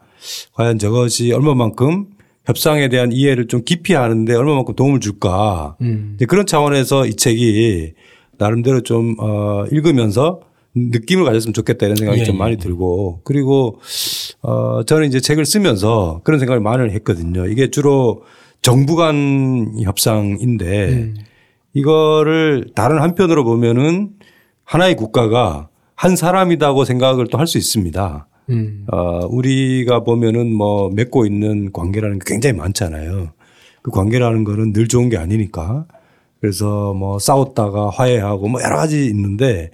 과연 0.54 0.80
저것이 0.80 1.32
얼마만큼 1.32 2.08
협상에 2.46 2.90
대한 2.90 3.12
이해를 3.12 3.48
좀 3.48 3.64
깊이 3.64 3.94
하는데 3.94 4.34
얼마만큼 4.34 4.76
도움을 4.76 5.00
줄까 5.00 5.76
음. 5.82 6.18
그런 6.28 6.46
차원에서 6.46 7.06
이 7.06 7.16
책이 7.16 7.94
나름대로 8.38 8.82
좀 8.82 9.16
어, 9.20 9.66
읽으면서 9.72 10.42
느낌을 10.76 11.24
가졌으면 11.24 11.54
좋겠다 11.54 11.86
이런 11.86 11.96
생각이 11.96 12.20
예, 12.22 12.24
좀 12.26 12.36
예. 12.36 12.40
많이 12.40 12.58
들고 12.58 13.22
그리고 13.24 13.80
어 14.42 14.84
저는 14.84 15.08
이제 15.08 15.20
책을 15.20 15.46
쓰면서 15.46 16.22
그런 16.24 16.40
생각을 16.40 16.60
많이 16.60 16.92
했거든요. 16.94 17.48
이게 17.48 17.72
주로 17.72 18.24
정부 18.62 18.96
간 18.96 19.74
협상인데 19.82 20.88
음. 20.90 21.16
이거를 21.74 22.68
다른 22.76 23.02
한편으로 23.02 23.44
보면은 23.44 24.12
하나의 24.64 24.96
국가가 24.96 25.70
한 25.96 26.16
사람이다고 26.16 26.84
생각을 26.86 27.28
또 27.28 27.38
할 27.38 27.48
수 27.48 27.58
있습니다. 27.58 28.28
음. 28.50 28.86
어, 28.92 29.26
우리가 29.30 30.04
보면은 30.04 30.54
뭐 30.54 30.90
맺고 30.90 31.26
있는 31.26 31.72
관계라는 31.72 32.20
게 32.20 32.24
굉장히 32.28 32.56
많잖아요. 32.58 33.30
그 33.82 33.92
관계라는 33.92 34.44
거는 34.44 34.74
늘 34.74 34.88
좋은 34.88 35.10
게 35.10 35.18
아니니까. 35.18 35.86
그래서 36.42 36.94
뭐 36.94 37.18
싸웠다가 37.18 37.90
화해하고 37.90 38.48
뭐 38.48 38.62
여러 38.62 38.76
가지 38.78 39.06
있는데 39.08 39.72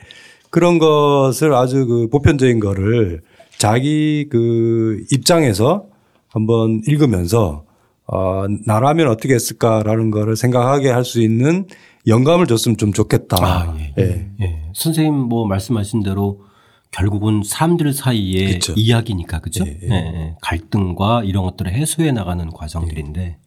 그런 0.52 0.78
것을 0.80 1.54
아주 1.54 1.88
그 1.88 2.08
보편적인 2.10 2.60
거를 2.60 3.22
자기 3.58 4.28
그 4.30 5.04
입장에서 5.12 5.86
한번 6.30 6.82
읽으면서 6.88 7.64
어, 8.08 8.46
나라면 8.66 9.08
어떻게 9.08 9.34
했을까라는 9.34 10.12
거를 10.12 10.36
생각하게 10.36 10.90
할 10.90 11.06
수 11.06 11.22
있는 11.22 11.66
영감을 12.08 12.48
줬으면 12.48 12.78
좀 12.78 12.92
좋겠다. 12.94 13.38
아, 13.40 13.78
예. 13.80 13.94
예. 14.04 14.28
예. 14.42 14.62
선생님 14.74 15.14
뭐 15.14 15.46
말씀하신 15.48 16.04
대로 16.04 16.42
결국은 16.92 17.42
사람들 17.46 17.94
사이의 17.94 18.54
그쵸. 18.54 18.74
이야기니까 18.76 19.40
그죠? 19.40 19.64
예, 19.66 19.80
예, 19.84 19.88
예. 19.90 19.96
예. 19.96 20.36
갈등과 20.42 21.24
이런 21.24 21.44
것들을 21.44 21.72
해소해 21.72 22.12
나가는 22.12 22.50
과정들인데. 22.50 23.38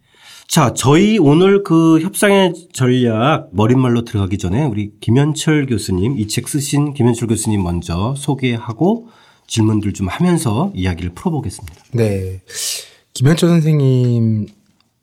자, 0.47 0.73
저희 0.75 1.19
오늘 1.19 1.65
그 1.65 2.01
협상의 2.01 2.53
전략 2.73 3.49
머릿말로 3.53 4.05
들어가기 4.05 4.39
전에 4.39 4.65
우리 4.65 4.93
김현철 5.01 5.67
교수님 5.67 6.19
이 6.19 6.29
책 6.29 6.49
쓰신 6.49 6.95
김현철 6.95 7.29
교수님 7.29 7.63
먼저 7.63 8.15
소개하고 8.17 9.09
질문들 9.47 9.93
좀 9.95 10.09
하면서 10.09 10.71
이야기를 10.75 11.13
풀어보겠습니다. 11.15 11.75
네. 11.93 12.41
김현철 13.15 13.49
선생님 13.49 14.47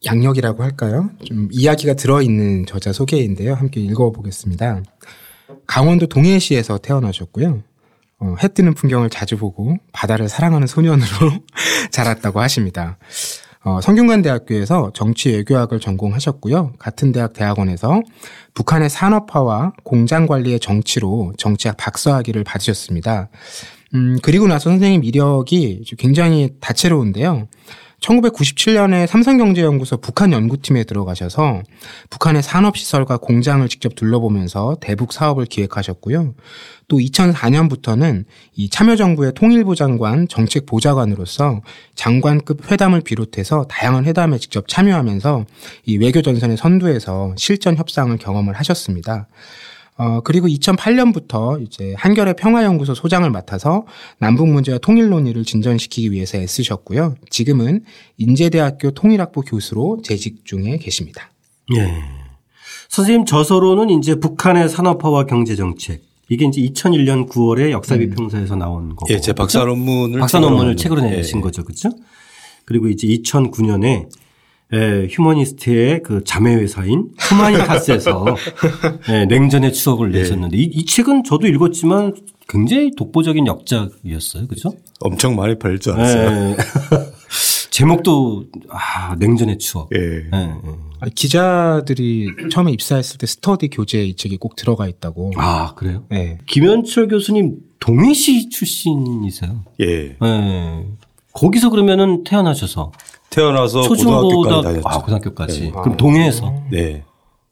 양력이라고 0.05 0.63
할까요? 0.63 1.09
좀 1.25 1.47
이야기가 1.51 1.93
들어있는 1.95 2.65
저자 2.65 2.93
소개인데요. 2.93 3.53
함께 3.53 3.81
읽어보겠습니다. 3.81 4.83
강원도 5.67 6.07
동해시에서 6.07 6.77
태어나셨고요. 6.79 7.61
어, 8.19 8.35
해 8.41 8.47
뜨는 8.47 8.73
풍경을 8.75 9.09
자주 9.09 9.37
보고 9.37 9.75
바다를 9.91 10.29
사랑하는 10.29 10.67
소년으로 10.67 11.31
자랐다고 11.91 12.39
하십니다. 12.39 12.97
어, 13.63 13.79
성균관대학교에서 13.79 14.91
정치외교학을 14.93 15.79
전공하셨고요. 15.79 16.73
같은 16.79 17.11
대학 17.11 17.33
대학원에서 17.33 18.01
북한의 18.55 18.89
산업화와 18.89 19.73
공장 19.83 20.25
관리의 20.25 20.59
정치로 20.59 21.33
정치학 21.37 21.77
박사학위를 21.77 22.43
받으셨습니다. 22.43 23.29
음, 23.93 24.17
그리고 24.23 24.47
나서 24.47 24.69
선생님 24.69 25.03
이력이 25.03 25.83
굉장히 25.99 26.55
다채로운데요. 26.59 27.47
1997년에 28.01 29.05
삼성경제연구소 29.05 29.97
북한 29.97 30.33
연구팀에 30.33 30.83
들어가셔서 30.83 31.61
북한의 32.09 32.41
산업시설과 32.41 33.17
공장을 33.17 33.67
직접 33.69 33.95
둘러보면서 33.95 34.77
대북 34.81 35.13
사업을 35.13 35.45
기획하셨고요. 35.45 36.33
또 36.87 36.97
2004년부터는 36.97 38.25
이 38.55 38.69
참여정부의 38.69 39.33
통일부 39.35 39.75
장관 39.75 40.27
정책 40.27 40.65
보좌관으로서 40.65 41.61
장관급 41.95 42.71
회담을 42.71 43.01
비롯해서 43.01 43.65
다양한 43.69 44.05
회담에 44.05 44.39
직접 44.39 44.67
참여하면서 44.67 45.45
이 45.85 45.97
외교 45.97 46.21
전선의 46.21 46.57
선두에서 46.57 47.35
실전 47.37 47.77
협상을 47.77 48.17
경험을 48.17 48.55
하셨습니다. 48.55 49.27
어, 50.01 50.21
그리고 50.21 50.47
2008년부터 50.47 51.61
이제 51.61 51.93
한겨레 51.95 52.33
평화연구소 52.33 52.95
소장을 52.95 53.29
맡아서 53.29 53.85
남북 54.17 54.49
문제와 54.49 54.79
통일 54.79 55.09
논의를 55.09 55.43
진전시키기 55.43 56.11
위해서 56.11 56.39
애쓰셨고요. 56.39 57.13
지금은 57.29 57.83
인제대학교 58.17 58.91
통일학부 58.91 59.41
교수로 59.41 59.99
재직 60.03 60.43
중에 60.43 60.77
계십니다. 60.77 61.29
예. 61.75 61.93
선생님 62.89 63.25
저서로는 63.25 63.91
이제 63.91 64.15
북한의 64.15 64.69
산업화와 64.69 65.27
경제 65.27 65.55
정책 65.55 66.01
이게 66.29 66.45
이제 66.45 66.61
2001년 66.61 67.29
9월에 67.29 67.69
역사비평사에서 67.69 68.55
나온 68.55 68.95
거고. 68.95 69.13
예, 69.13 69.19
제 69.19 69.33
박사 69.33 69.63
논문을 69.63 70.19
박사 70.19 70.39
논문을 70.39 70.77
책으로 70.77 71.05
예, 71.05 71.11
내신 71.11 71.37
예. 71.37 71.41
거죠, 71.41 71.63
그렇죠? 71.63 71.91
그리고 72.65 72.87
이제 72.87 73.05
2009년에 73.05 74.07
에, 74.73 75.07
휴머니스트의 75.09 76.01
그 76.03 76.23
자매 76.23 76.55
회사인 76.55 77.09
후마니타스에서 77.19 78.25
예, 79.09 79.25
냉전의 79.25 79.73
추억을 79.73 80.13
예. 80.13 80.19
내셨는데 80.19 80.57
이, 80.57 80.63
이 80.63 80.85
책은 80.85 81.23
저도 81.23 81.47
읽었지만 81.47 82.13
굉장히 82.47 82.91
독보적인 82.95 83.47
역작이었어요, 83.47 84.47
그렇죠? 84.47 84.71
엄청 84.99 85.35
많이 85.35 85.57
팔릴 85.57 85.79
줄 85.79 85.93
알았어요. 85.93 86.49
예. 86.51 86.55
제목도 87.71 88.45
아 88.69 89.15
냉전의 89.15 89.57
추억. 89.57 89.89
예. 89.95 89.99
예, 89.99 90.21
예. 90.33 90.53
아, 90.99 91.07
기자들이 91.15 92.27
처음에 92.51 92.71
입사했을 92.73 93.17
때 93.17 93.25
스터디 93.25 93.69
교재에 93.69 94.03
이 94.03 94.15
책이 94.15 94.37
꼭 94.37 94.55
들어가 94.55 94.87
있다고. 94.87 95.31
아 95.37 95.73
그래요? 95.75 96.03
네. 96.09 96.37
김현철 96.47 97.07
교수님 97.07 97.57
동해시 97.79 98.49
출신이세요. 98.49 99.63
예. 99.79 100.17
예. 100.21 100.85
거기서 101.33 101.69
그러면은 101.69 102.23
태어나셔서 102.25 102.91
태어나서 103.41 103.81
고등학교까지 103.87 104.63
다녔죠. 104.63 104.81
아 104.87 104.97
고등학교까지. 104.99 105.63
예. 105.65 105.71
그럼 105.71 105.97
동해에서 105.97 106.53
네. 106.69 107.03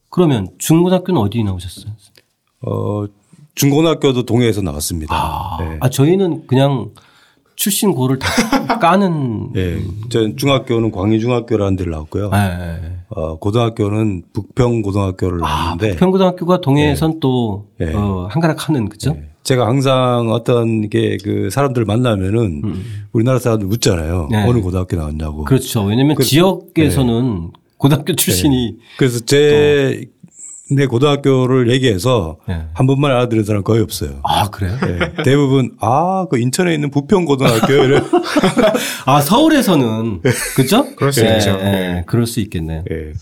그러면 0.09 0.47
중고등학교는 0.57 1.19
어디 1.21 1.43
나오셨어요? 1.43 1.93
어, 2.61 3.05
중고등학교도 3.55 4.23
동해에서 4.25 4.61
나왔습니다. 4.61 5.15
아, 5.15 5.57
네. 5.59 5.77
아, 5.79 5.89
저희는 5.89 6.45
그냥 6.47 6.89
출신 7.55 7.93
고를 7.93 8.19
다 8.19 8.27
까는. 8.79 9.51
예. 9.55 9.79
저 10.09 10.35
중학교는 10.35 10.91
광희중학교라는 10.91 11.75
데를 11.77 11.91
나왔고요. 11.93 12.29
예, 12.33 12.37
예. 12.37 12.91
어, 13.09 13.37
고등학교는 13.39 14.23
북평고등학교를 14.33 15.43
아, 15.43 15.47
나왔는데 15.47 15.95
평고등학교가 15.95 16.61
동해에선 16.61 17.19
또 17.19 17.67
네. 17.77 17.93
어, 17.93 18.27
한가락 18.29 18.67
하는 18.67 18.89
그죠? 18.89 19.15
예. 19.49 19.53
제가 19.55 19.65
항상 19.67 20.29
어떤 20.31 20.89
게 20.89 21.17
그 21.23 21.49
사람들 21.49 21.85
만나면은 21.85 22.61
우리나라 23.11 23.39
사람들 23.39 23.67
묻잖아요. 23.67 24.27
음. 24.31 24.31
네. 24.31 24.43
어느 24.47 24.59
고등학교 24.61 24.95
나왔냐고. 24.95 25.43
그렇죠. 25.43 25.83
왜냐면 25.85 26.15
그- 26.15 26.23
지역에서는 26.23 27.51
고등학교 27.77 28.15
출신이 28.15 28.75
그래서 28.97 29.19
제 29.25 30.05
내 30.71 30.85
고등학교를 30.85 31.71
얘기해서 31.71 32.37
네. 32.47 32.61
한 32.75 32.85
번만 32.85 33.09
알아들은 33.09 33.43
사람 33.43 33.63
거의 33.63 33.81
없어요. 33.81 34.19
아 34.23 34.51
그래요? 34.51 34.77
예. 34.85 35.23
대부분 35.23 35.71
아 35.81 36.27
그 36.29 36.37
인천에 36.37 36.75
있는 36.75 36.91
부평 36.91 37.25
고등학교 37.25 37.73
이래. 37.73 37.99
아 39.07 39.19
서울에서는 39.19 40.21
그죠? 40.55 40.85
그럴 40.95 41.11
수 41.11 41.25
예, 41.25 41.37
있죠. 41.37 41.49
예, 41.59 42.03
그럴 42.05 42.27
수 42.27 42.39
있겠네요. 42.41 42.83
예. 42.91 43.13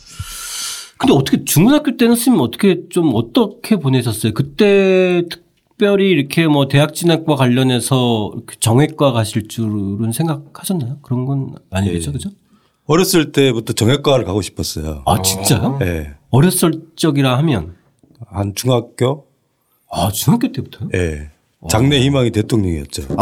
근데 0.97 1.13
어떻게 1.13 1.45
중고등학교 1.45 1.95
때는 1.95 2.17
스님 2.17 2.41
어떻게 2.41 2.81
좀 2.89 3.11
어떻게 3.13 3.77
보내셨어요? 3.77 4.33
그때 4.33 5.23
특 5.29 5.46
별히 5.77 6.09
이렇게 6.09 6.47
뭐 6.47 6.67
대학 6.67 6.93
진학과 6.93 7.35
관련해서 7.35 8.33
그 8.45 8.59
정외과 8.59 9.11
가실 9.11 9.47
줄은 9.47 10.11
생각하셨나요? 10.11 10.97
그런 11.01 11.25
건 11.25 11.55
아니겠죠, 11.69 12.09
예. 12.09 12.13
그죠? 12.13 12.29
어렸을 12.85 13.31
때부터 13.31 13.73
정외과를 13.73 14.25
가고 14.25 14.41
싶었어요. 14.41 15.03
아 15.05 15.21
진짜요? 15.21 15.79
예. 15.81 16.13
어렸을 16.31 16.81
적이라 16.95 17.37
하면 17.39 17.75
한 18.27 18.55
중학교 18.55 19.27
아 19.91 20.09
중학교 20.11 20.51
때부터요? 20.51 20.89
예. 20.95 21.29
장래 21.69 21.99
희망이 21.99 22.31
대통령이었죠. 22.31 23.03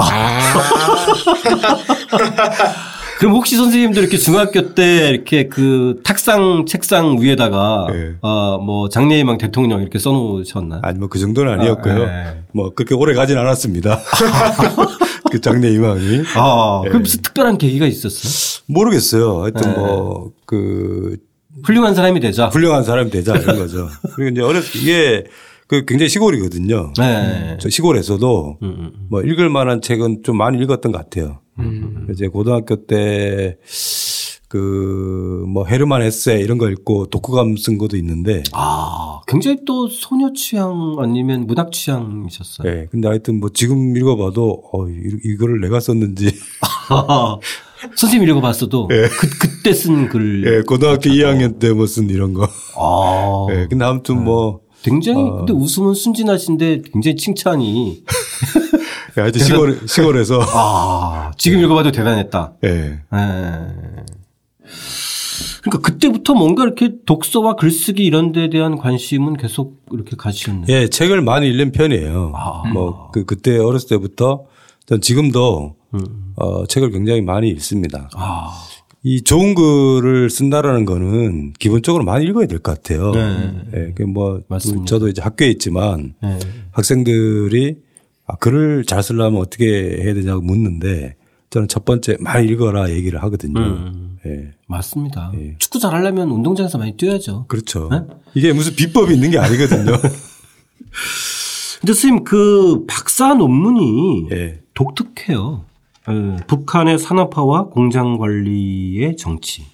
그럼 3.19 3.33
혹시 3.33 3.55
선생님들 3.55 4.01
이렇게 4.01 4.17
중학교 4.17 4.73
때 4.73 5.09
이렇게 5.09 5.47
그 5.47 6.01
탁상 6.03 6.65
책상 6.67 7.17
위에다가 7.21 7.87
네. 7.91 8.13
어뭐 8.21 8.89
장래희망 8.89 9.37
대통령 9.37 9.81
이렇게 9.81 9.99
써놓으셨나요? 9.99 10.81
아니 10.83 10.99
뭐 10.99 11.07
그 11.09 11.19
정도는 11.19 11.53
아니었고요. 11.59 12.03
아, 12.03 12.07
예. 12.07 12.43
뭐 12.53 12.73
그렇게 12.73 12.93
오래 12.93 13.13
가진 13.13 13.37
않았습니다. 13.37 13.99
그 15.31 15.39
장래 15.41 15.69
희망이 15.71 16.23
아, 16.35 16.81
예. 16.85 16.89
그럼 16.89 17.03
무슨 17.03 17.21
특별한 17.21 17.57
계기가 17.57 17.85
있었어요? 17.85 18.63
모르겠어요. 18.67 19.43
하여튼 19.43 19.71
네. 19.71 19.77
뭐그 19.77 21.17
훌륭한 21.63 21.95
사람이 21.95 22.19
되자. 22.19 22.47
훌륭한 22.47 22.83
사람이 22.83 23.09
되자 23.11 23.35
이런 23.37 23.55
거죠. 23.59 23.87
그리고 24.15 24.31
이제 24.31 24.41
어렸을 24.41 24.73
때 24.73 24.79
이게 24.79 25.23
그 25.67 25.85
굉장히 25.85 26.09
시골이거든요. 26.09 26.93
네. 26.99 27.57
저 27.61 27.69
시골에서도 27.69 28.57
음, 28.61 28.67
음. 28.67 28.91
뭐 29.09 29.21
읽을 29.21 29.49
만한 29.49 29.81
책은 29.81 30.23
좀 30.23 30.37
많이 30.37 30.57
읽었던 30.61 30.91
것 30.91 30.97
같아요. 30.97 31.39
이제 32.11 32.27
고등학교 32.27 32.85
때 32.85 33.57
그뭐 34.47 35.65
헤르만 35.65 36.01
에세 36.01 36.39
이런 36.39 36.57
거 36.57 36.69
읽고 36.69 37.07
독후감 37.07 37.57
쓴 37.57 37.77
것도 37.77 37.97
있는데 37.97 38.43
아, 38.53 39.19
굉장히 39.27 39.57
또 39.65 39.87
소녀 39.89 40.31
취향 40.33 40.95
아니면 40.99 41.47
문학 41.47 41.71
취향이셨어요. 41.71 42.69
예. 42.71 42.87
근데 42.91 43.07
하여튼 43.07 43.39
뭐 43.39 43.49
지금 43.53 43.97
읽어봐도 43.97 44.63
어 44.71 44.87
이- 44.87 45.19
이거를 45.23 45.59
내가 45.61 45.79
썼는지 45.79 46.31
선생님 47.97 48.29
읽어봤어도 48.29 48.87
그, 48.87 49.09
그때 49.39 49.73
쓴 49.73 50.07
글. 50.09 50.43
예, 50.45 50.61
고등학교 50.61 51.09
2학년 51.09 51.59
때 51.59 51.69
뭐 51.73 51.85
쓴 51.87 52.09
이런 52.09 52.33
거. 52.33 52.47
아, 52.77 53.47
예. 53.51 53.67
근데 53.69 53.83
아무튼 53.83 54.23
뭐 54.23 54.61
굉장히 54.83 55.23
근데 55.23 55.53
웃음은 55.53 55.93
순진하신데 55.95 56.81
굉장히 56.93 57.15
칭찬이. 57.17 58.03
예, 59.17 59.21
하여튼 59.21 59.41
시골 59.41 59.79
시골에서 59.87 60.39
아, 60.41 61.31
지금 61.37 61.59
읽어봐도 61.59 61.91
대단했다. 61.91 62.53
예. 62.65 62.69
예. 62.69 62.99
그러니까 65.61 65.79
그때부터 65.81 66.33
뭔가 66.33 66.63
이렇게 66.63 66.91
독서와 67.05 67.55
글쓰기 67.55 68.03
이런 68.05 68.31
데 68.31 68.49
대한 68.49 68.77
관심은 68.77 69.37
계속 69.37 69.81
이렇게 69.91 70.15
가지셨네요. 70.15 70.65
예, 70.69 70.87
책을 70.87 71.21
많이 71.21 71.49
읽는 71.49 71.71
편이에요. 71.71 72.33
아. 72.35 72.67
뭐, 72.71 73.09
그, 73.11 73.25
그때 73.25 73.57
어렸을 73.57 73.89
때부터 73.89 74.45
전 74.85 75.01
지금도 75.01 75.75
음. 75.95 75.99
어, 76.35 76.65
책을 76.67 76.91
굉장히 76.91 77.21
많이 77.21 77.49
읽습니다. 77.49 78.09
아, 78.15 78.51
이 79.01 79.23
좋은 79.23 79.55
글을 79.55 80.29
쓴다라는 80.29 80.85
거는 80.85 81.53
기본적으로 81.53 82.03
많이 82.03 82.25
읽어야 82.25 82.45
될 82.47 82.59
것 82.59 82.75
같아요. 82.83 83.11
네. 83.11 83.51
예, 83.75 83.91
그 83.95 84.03
뭐, 84.03 84.41
맞습니다. 84.47 84.85
저도 84.85 85.07
이제 85.07 85.21
학교에 85.23 85.49
있지만 85.49 86.13
예. 86.23 86.37
학생들이 86.71 87.77
아, 88.27 88.35
글을 88.37 88.85
잘 88.85 89.03
쓰려면 89.03 89.41
어떻게 89.41 89.99
해야 90.01 90.13
되냐고 90.13 90.41
묻는데 90.41 91.15
저는 91.49 91.67
첫 91.67 91.85
번째 91.85 92.17
많이 92.19 92.47
읽어라 92.47 92.89
얘기를 92.89 93.21
하거든요. 93.23 93.59
음. 93.59 94.17
예. 94.25 94.51
맞습니다. 94.67 95.31
축구 95.59 95.79
잘하려면 95.79 96.29
운동장에서 96.31 96.77
많이 96.77 96.97
뛰어야죠. 96.97 97.45
그렇죠. 97.47 97.89
네? 97.91 98.01
이게 98.33 98.51
무슨 98.51 98.75
비법이 98.75 99.13
있는 99.13 99.31
게 99.31 99.37
아니거든요. 99.37 99.93
근데 101.79 101.93
선생님 101.93 102.23
그 102.23 102.85
박사 102.87 103.35
논문이 103.35 104.29
예. 104.31 104.61
독특해요. 104.73 105.65
예, 106.09 106.45
북한의 106.47 106.99
산업화와 106.99 107.65
공장 107.69 108.17
관리의 108.17 109.17
정치. 109.17 109.65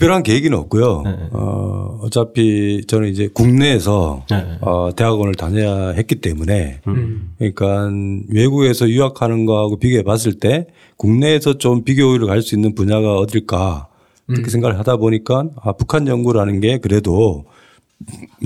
특별한 0.00 0.22
계획은 0.22 0.54
없고요. 0.54 1.02
네. 1.04 1.16
어, 1.32 1.98
어차피 2.00 2.82
저는 2.86 3.08
이제 3.10 3.28
국내에서 3.32 4.24
네. 4.30 4.56
어, 4.62 4.90
대학원을 4.96 5.34
다녀야 5.34 5.90
했기 5.90 6.14
때문에 6.16 6.80
음. 6.86 7.34
그러니까 7.38 7.90
외국에서 8.30 8.88
유학하는 8.88 9.44
거하고 9.44 9.78
비교해 9.78 10.02
봤을 10.02 10.32
때 10.38 10.66
국내에서 10.96 11.58
좀 11.58 11.84
비교를 11.84 12.26
갈 12.26 12.40
수 12.40 12.54
있는 12.54 12.74
분야가 12.74 13.16
어딜까 13.16 13.88
그렇게 14.26 14.50
생각을 14.50 14.78
하다 14.78 14.96
보니까 14.96 15.44
아, 15.60 15.72
북한 15.72 16.06
연구라는 16.06 16.60
게 16.60 16.78
그래도 16.78 17.44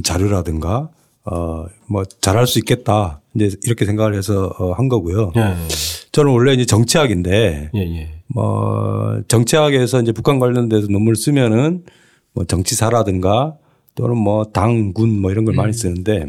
자료라든가 0.02 0.88
어, 1.24 1.66
뭐 1.86 2.04
잘할 2.20 2.48
수 2.48 2.58
있겠다 2.58 3.20
이제 3.36 3.50
이렇게 3.64 3.84
생각을 3.84 4.16
해서 4.16 4.52
어, 4.58 4.72
한 4.72 4.88
거고요. 4.88 5.32
예, 5.36 5.54
저는 6.10 6.32
원래 6.32 6.52
이제 6.52 6.64
정치학인데 6.66 7.70
예, 7.74 7.80
예. 7.80 8.10
뭐 8.34 9.22
정치학에서 9.28 10.02
이제 10.02 10.12
북한 10.12 10.38
관련돼서 10.38 10.88
논문을 10.88 11.16
쓰면은 11.16 11.84
뭐 12.32 12.44
정치사라든가 12.44 13.56
또는 13.94 14.16
뭐 14.16 14.44
당군 14.44 15.20
뭐 15.20 15.30
이런 15.30 15.44
걸 15.44 15.54
많이 15.54 15.72
쓰는데 15.72 16.26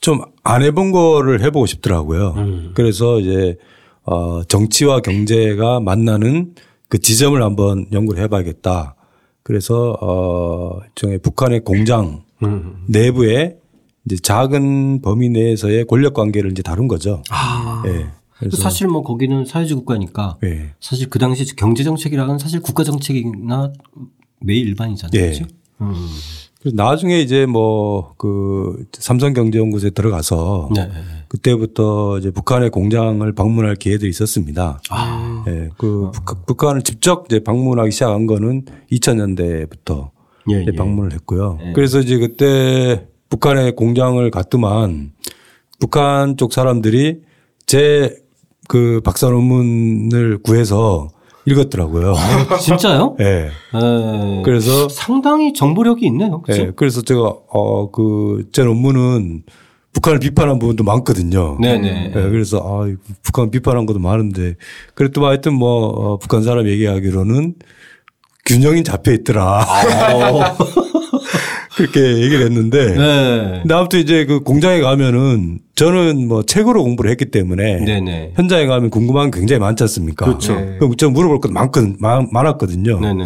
좀 0.00 0.20
안 0.46 0.62
해본 0.62 0.92
거를 0.92 1.42
해보고 1.42 1.66
싶더라고요. 1.66 2.34
그래서 2.74 3.18
이제 3.18 3.56
어 4.04 4.44
정치와 4.44 5.00
경제가 5.00 5.80
만나는 5.80 6.54
그 6.88 6.98
지점을 6.98 7.42
한번 7.42 7.86
연구를 7.92 8.22
해봐야겠다. 8.22 8.94
그래서 9.42 9.96
어 10.00 10.78
일종의 10.86 11.18
북한의 11.18 11.64
공장 11.64 12.22
음. 12.44 12.76
내부에 12.86 13.56
이제 14.04 14.16
작은 14.22 15.02
범위 15.02 15.28
내에서의 15.30 15.84
권력 15.86 16.14
관계를 16.14 16.52
이제 16.52 16.62
다룬 16.62 16.86
거죠. 16.86 17.24
아. 17.30 17.82
예. 17.86 18.06
사실 18.52 18.88
뭐 18.88 19.02
거기는 19.02 19.44
사회주의 19.44 19.78
국가니까 19.78 20.38
예. 20.44 20.72
사실 20.80 21.08
그 21.08 21.18
당시 21.18 21.56
경제 21.56 21.84
정책이랑은 21.84 22.38
사실 22.38 22.60
국가 22.60 22.84
정책이나 22.84 23.72
매일 24.40 24.68
일반이잖아요. 24.68 25.46
음. 25.80 25.94
그래서 26.60 26.74
나중에 26.74 27.20
이제 27.20 27.46
뭐 27.46 27.96
그 28.16 28.84
삼성경제연구소에 28.92 29.90
들어가서 29.90 30.70
네. 30.74 30.90
그때부터 31.28 32.18
이제 32.18 32.30
북한의 32.30 32.70
공장을 32.70 33.30
방문할 33.32 33.76
기회들이 33.76 34.10
있었습니다. 34.10 34.80
아. 34.90 35.44
예, 35.48 35.70
그 35.78 36.10
북한, 36.12 36.36
북한을 36.46 36.82
직접 36.82 37.26
이제 37.26 37.40
방문하기 37.42 37.90
시작한 37.90 38.26
거는 38.26 38.64
2000년대부터 38.90 40.10
예, 40.50 40.64
예. 40.66 40.72
방문을 40.72 41.12
했고요. 41.12 41.58
예. 41.66 41.72
그래서 41.72 42.00
이제 42.00 42.18
그때 42.18 43.06
북한의 43.28 43.76
공장을 43.76 44.28
갔더만 44.30 45.12
북한 45.78 46.36
쪽 46.36 46.52
사람들이 46.52 47.22
제 47.66 48.16
그 48.68 49.00
박사 49.04 49.28
논문을 49.28 50.38
구해서 50.42 51.08
읽었더라고요. 51.46 52.14
진짜요? 52.60 53.16
예. 53.20 53.24
예. 53.24 54.42
그래서 54.44 54.88
상당히 54.88 55.52
정보력이 55.52 56.04
있네요. 56.06 56.42
그렇죠? 56.42 56.62
예, 56.62 56.72
그래서 56.74 57.02
제가 57.02 57.22
어그제 57.48 58.64
논문은 58.64 59.44
북한을 59.92 60.18
비판한 60.18 60.58
부분도 60.58 60.84
많거든요. 60.84 61.56
네네. 61.60 62.06
예, 62.08 62.12
그래서 62.12 62.58
아 62.58 62.92
북한 63.22 63.50
비판한 63.50 63.86
것도 63.86 63.98
많은데 63.98 64.56
그랬더니 64.94 65.26
하여튼 65.26 65.54
뭐 65.54 65.86
어, 65.86 66.18
북한 66.18 66.42
사람 66.42 66.68
얘기하기로는 66.68 67.54
균형이 68.44 68.84
잡혀 68.84 69.12
있더라 69.12 69.60
어. 69.60 70.56
그렇게 71.76 72.00
얘기를 72.22 72.44
했는데 72.44 72.94
네. 72.94 73.58
근데 73.62 73.74
아무튼 73.74 74.00
이제 74.00 74.24
그 74.26 74.40
공장에 74.40 74.80
가면은 74.80 75.60
저는 75.76 76.26
뭐 76.26 76.42
책으로 76.42 76.82
공부를 76.82 77.10
했기 77.10 77.26
때문에 77.26 77.84
네네. 77.84 78.32
현장에 78.34 78.66
가면 78.66 78.88
궁금한 78.88 79.30
게 79.30 79.38
굉장히 79.38 79.60
많지 79.60 79.82
않습니까? 79.84 80.24
그렇죠. 80.24 80.54
그럼 80.78 80.96
제가 80.96 81.12
물어볼 81.12 81.40
것도 81.40 81.52
많거든, 81.52 81.96
많, 82.00 82.28
많았거든요. 82.32 82.98
네네. 82.98 83.24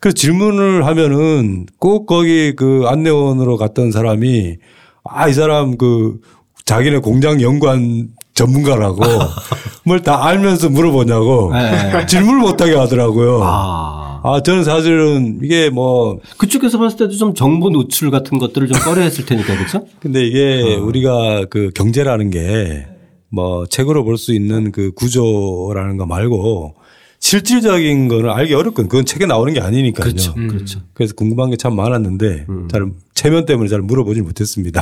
그래서 0.00 0.14
질문을 0.14 0.84
하면은 0.86 1.66
꼭 1.78 2.04
거기 2.04 2.54
그 2.54 2.84
안내원으로 2.86 3.56
갔던 3.56 3.92
사람이 3.92 4.56
아, 5.04 5.28
이 5.28 5.32
사람 5.32 5.78
그 5.78 6.20
자기네 6.66 6.98
공장 6.98 7.40
연구한 7.40 8.08
전문가라고 8.36 9.02
뭘 9.84 10.00
다 10.02 10.24
알면서 10.26 10.68
물어보냐고 10.70 11.50
네. 11.52 12.06
질문을 12.06 12.40
못하게 12.40 12.76
하더라고요. 12.76 13.40
아. 13.42 14.20
아, 14.22 14.42
저는 14.42 14.64
사실은 14.64 15.40
이게 15.42 15.70
뭐 15.70 16.18
그쪽에서 16.38 16.78
봤을 16.78 16.96
때도 16.98 17.12
좀 17.12 17.34
정보 17.34 17.70
노출 17.70 18.10
같은 18.10 18.38
것들을 18.38 18.68
좀 18.68 18.78
꺼려했을 18.80 19.24
테니까 19.26 19.56
그렇죠? 19.56 19.86
근데 20.00 20.24
이게 20.26 20.76
어. 20.78 20.82
우리가 20.84 21.46
그 21.48 21.70
경제라는 21.74 22.30
게 22.30 22.86
뭐 23.28 23.66
책으로 23.66 24.04
볼 24.04 24.16
수 24.16 24.32
있는 24.32 24.70
그 24.70 24.92
구조라는 24.92 25.96
거 25.96 26.06
말고 26.06 26.76
실질적인 27.18 28.06
거는 28.06 28.30
알기 28.30 28.54
어렵거든요. 28.54 28.88
그건 28.88 29.04
책에 29.04 29.26
나오는 29.26 29.52
게 29.52 29.60
아니니까요. 29.60 30.04
그렇죠. 30.12 30.34
그렇죠. 30.34 30.80
그래서 30.94 31.12
궁금한 31.14 31.50
게 31.50 31.56
참 31.56 31.74
많았는데 31.74 32.46
잘 32.70 32.86
체면 33.14 33.44
때문에 33.44 33.68
잘 33.68 33.80
물어보질 33.82 34.22
못했습니다. 34.22 34.80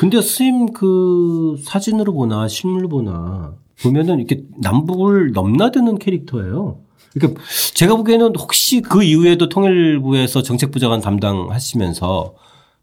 근데 0.00 0.22
스님 0.22 0.72
그 0.72 1.56
사진으로 1.62 2.14
보나 2.14 2.48
실물로 2.48 2.88
보나 2.88 3.52
보면은 3.82 4.16
이렇게 4.16 4.44
남북을 4.56 5.32
넘나드는 5.32 5.98
캐릭터예요. 5.98 6.78
그러니까 7.12 7.42
제가 7.74 7.96
보기에는 7.96 8.32
혹시 8.36 8.80
그 8.80 9.02
이후에도 9.02 9.50
통일부에서 9.50 10.42
정책부장관 10.42 11.02
담당하시면서 11.02 12.34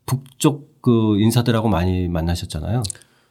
북쪽 0.05 0.79
그 0.81 1.19
인사들하고 1.19 1.69
많이 1.69 2.07
만나셨잖아요. 2.07 2.83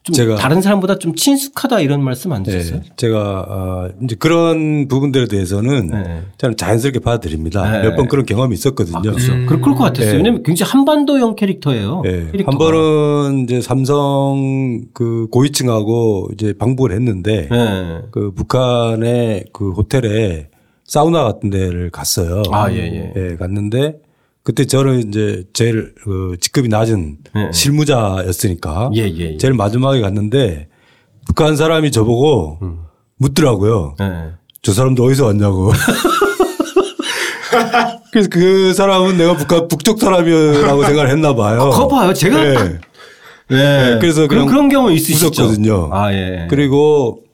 좀 0.07 0.15
제가- 0.15 0.37
다른 0.37 0.63
사람보다 0.63 0.99
좀 1.01 1.17
친숙하다 1.17 1.81
이런 1.81 2.01
말씀 2.03 2.33
안 2.33 2.45
드셨어요? 2.45 2.81
네, 2.81 2.89
제가 2.97 3.47
아, 3.49 3.89
이제 4.05 4.15
그런 4.17 4.87
부분들에 4.87 5.27
대해서는 5.27 5.89
네. 5.89 6.23
저는 6.39 6.57
자연스럽게 6.57 7.01
받아들입니다. 7.01 7.69
네. 7.83 7.89
몇번 7.89 8.07
그런 8.07 8.25
경험이 8.25 8.55
있었거든요. 8.55 8.99
아, 8.99 9.01
그렇죠. 9.01 9.33
그럴 9.47 9.61
것 9.63 9.75
같았어요. 9.75 10.13
네. 10.13 10.17
왜냐면 10.19 10.45
굉장히 10.45 10.71
한반도형 10.71 11.35
캐릭터예요. 11.35 12.03
네. 12.05 12.27
캐릭터가. 12.31 12.53
한 12.53 12.59
번은 12.59 13.43
이제 13.45 13.61
삼성 13.61 14.85
그 14.95 15.27
고위층하고 15.33 16.29
이제 16.35 16.55
방북을 16.57 16.93
했는데 16.93 17.49
네. 17.51 17.99
그 18.13 18.31
북한의 18.33 19.47
그 19.53 19.73
호텔에 19.73 20.49
사우나 20.85 21.25
같은 21.25 21.51
데를 21.51 21.91
갔어요. 21.91 22.45
아, 22.53 22.71
예, 22.71 22.77
예. 22.77 23.13
예, 23.17 23.35
갔는데 23.37 23.97
그때 24.47 24.65
저는 24.65 25.09
이제 25.09 25.43
제일 25.53 25.93
그 26.05 26.37
직급이 26.41 26.69
낮은 26.69 27.17
예. 27.35 27.51
실무자였으니까 27.53 28.93
예, 28.95 29.01
예, 29.01 29.33
예. 29.33 29.37
제일 29.39 29.55
마지막에 29.55 30.01
갔는데 30.01 30.69
북한 31.27 31.57
사람이 31.57 31.91
저보고 31.91 32.61
묻더라고요. 33.19 33.97
네. 33.99 34.31
저 34.63 34.73
사람도 34.73 35.03
어디서 35.03 35.27
왔냐고. 35.27 35.73
그래서 38.13 38.29
그 38.31 38.73
사람은 38.73 39.17
내가 39.17 39.37
북한 39.37 39.67
북쪽 39.67 39.99
사람이라고 39.99 40.85
생각을 40.85 41.11
했나 41.11 41.35
봐요. 41.35 41.71
그거 41.71 41.89
봐요. 41.89 42.15
제가 42.15 42.41
네. 42.41 42.55
딱 42.55 42.81
네. 43.49 43.99
그래서 44.01 44.29
그런 44.29 44.47
그런 44.47 44.69
경우 44.69 44.93
있으시죠. 44.93 45.43
웃었거든요. 45.43 45.91
아 45.93 46.13
예. 46.13 46.47
그리고 46.49 47.25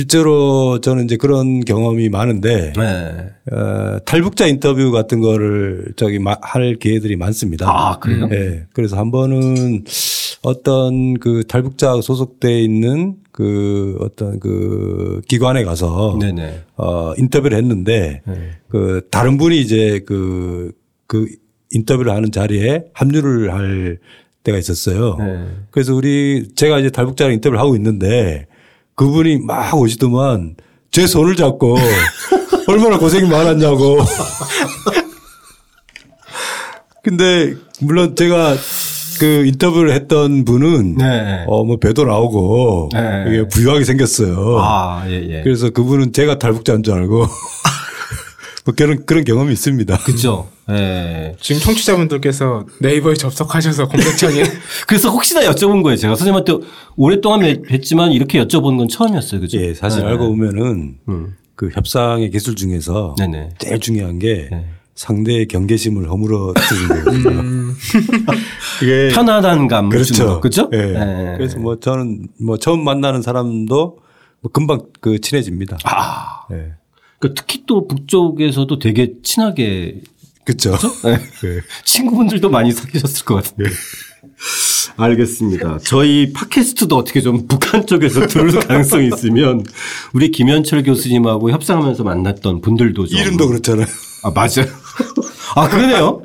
실제로 0.00 0.80
저는 0.80 1.06
이제 1.06 1.16
그런 1.16 1.64
경험이 1.64 2.10
많은데 2.10 2.72
네. 2.76 3.30
어, 3.52 3.98
탈북자 4.04 4.46
인터뷰 4.46 4.92
같은 4.92 5.20
거를 5.20 5.86
저기 5.96 6.20
마- 6.20 6.36
할 6.42 6.76
기회들이 6.76 7.16
많습니다. 7.16 7.68
아, 7.68 7.98
그래요? 7.98 8.28
예. 8.30 8.66
그래서 8.72 8.96
한 8.96 9.10
번은 9.10 9.82
어떤 10.44 11.14
그 11.14 11.42
탈북자 11.48 12.00
소속돼 12.00 12.60
있는 12.62 13.16
그 13.32 13.96
어떤 14.00 14.38
그 14.38 15.22
기관에 15.26 15.64
가서 15.64 16.16
네네. 16.20 16.60
어, 16.76 17.12
인터뷰를 17.18 17.58
했는데 17.58 18.22
네. 18.28 18.50
그 18.68 19.08
다른 19.10 19.38
분이 19.38 19.60
이제 19.60 20.04
그, 20.06 20.70
그 21.08 21.26
인터뷰를 21.72 22.12
하는 22.12 22.30
자리에 22.30 22.84
합류를 22.92 23.52
할 23.52 23.98
때가 24.44 24.56
있었어요. 24.56 25.16
네. 25.18 25.46
그래서 25.72 25.96
우리 25.96 26.46
제가 26.54 26.78
이제 26.78 26.90
탈북자랑 26.90 27.32
인터뷰를 27.34 27.58
하고 27.58 27.74
있는데 27.74 28.46
그분이 29.00 29.38
막 29.38 29.74
오시더만 29.74 30.56
제 30.90 31.06
손을 31.06 31.34
잡고 31.34 31.74
얼마나 32.68 32.98
고생이 32.98 33.26
많았냐고. 33.30 33.96
근데 37.02 37.54
물론 37.80 38.14
제가 38.14 38.54
그 39.18 39.46
인터뷰를 39.46 39.92
했던 39.94 40.44
분은 40.44 40.96
네. 40.96 41.44
어뭐 41.46 41.78
배도 41.78 42.04
나오고 42.04 42.90
네. 42.92 43.24
이게 43.28 43.48
부유하게 43.48 43.84
생겼어요. 43.84 44.58
아 44.60 45.06
예 45.08 45.14
예. 45.30 45.42
그래서 45.44 45.70
그분은 45.70 46.12
제가 46.12 46.38
탈북자인 46.38 46.82
줄 46.82 46.92
알고 46.92 47.26
뭐 48.64 48.74
그런 48.76 49.04
그런 49.06 49.24
경험이 49.24 49.52
있습니다. 49.52 49.98
그죠. 49.98 50.48
예. 50.70 51.34
지금 51.40 51.60
청취자분들께서 51.62 52.66
네이버에 52.80 53.14
접속하셔서 53.14 53.88
검색창에 53.88 54.42
그래서 54.86 55.08
혹시나 55.10 55.40
여쭤본 55.42 55.82
거예요. 55.82 55.96
제가 55.96 56.14
선생님한테 56.14 56.66
오랫동안 56.96 57.40
뵀- 57.40 57.66
뵀지만 57.66 58.12
이렇게 58.14 58.42
여쭤본 58.44 58.76
건 58.78 58.88
처음이었어요. 58.88 59.40
그죠? 59.40 59.58
예, 59.58 59.74
사실 59.74 60.02
네. 60.02 60.08
알고 60.08 60.28
보면은 60.28 60.98
음. 61.08 61.36
그 61.56 61.70
협상의 61.72 62.30
기술 62.30 62.54
중에서 62.54 63.14
네네. 63.18 63.50
제일 63.58 63.80
중요한 63.80 64.18
게 64.18 64.48
네. 64.50 64.66
상대의 64.94 65.46
경계심을 65.48 66.08
허물어뜨리는 66.10 66.88
거거든요. 67.04 67.40
음. 67.40 67.74
이게 68.82 69.08
편안한 69.14 69.68
감. 69.68 69.88
그렇죠. 69.88 70.40
그죠? 70.40 70.68
예. 70.74 70.78
예. 70.78 71.34
그래서 71.38 71.58
뭐 71.58 71.80
저는 71.80 72.28
뭐 72.40 72.58
처음 72.58 72.84
만나는 72.84 73.22
사람도 73.22 73.98
뭐 74.42 74.52
금방 74.52 74.80
그 75.00 75.18
친해집니다. 75.20 75.78
아. 75.84 76.42
예. 76.52 76.72
그 77.20 77.34
특히 77.34 77.62
또 77.66 77.86
북쪽에서도 77.86 78.78
되게 78.78 79.12
친하게 79.22 80.00
그렇죠. 80.44 80.72
네. 81.04 81.12
네. 81.18 81.60
친구분들도 81.84 82.48
많이 82.50 82.72
사귀셨을 82.72 83.24
것 83.24 83.36
같은데. 83.36 83.70
알겠습니다. 84.96 85.78
저희 85.84 86.32
팟캐스트도 86.32 86.96
어떻게 86.96 87.20
좀 87.20 87.46
북한 87.46 87.86
쪽에서 87.86 88.26
들을 88.26 88.50
가능성이 88.58 89.08
있으면 89.08 89.64
우리 90.14 90.30
김현철 90.30 90.82
교수님하고 90.82 91.50
협상하면서 91.50 92.02
만났던 92.04 92.62
분들도 92.62 93.06
좀 93.06 93.18
이름도 93.20 93.48
그렇잖아요. 93.48 93.86
아 94.24 94.30
맞아요. 94.30 94.66
아 95.56 95.68
그러네요. 95.68 96.22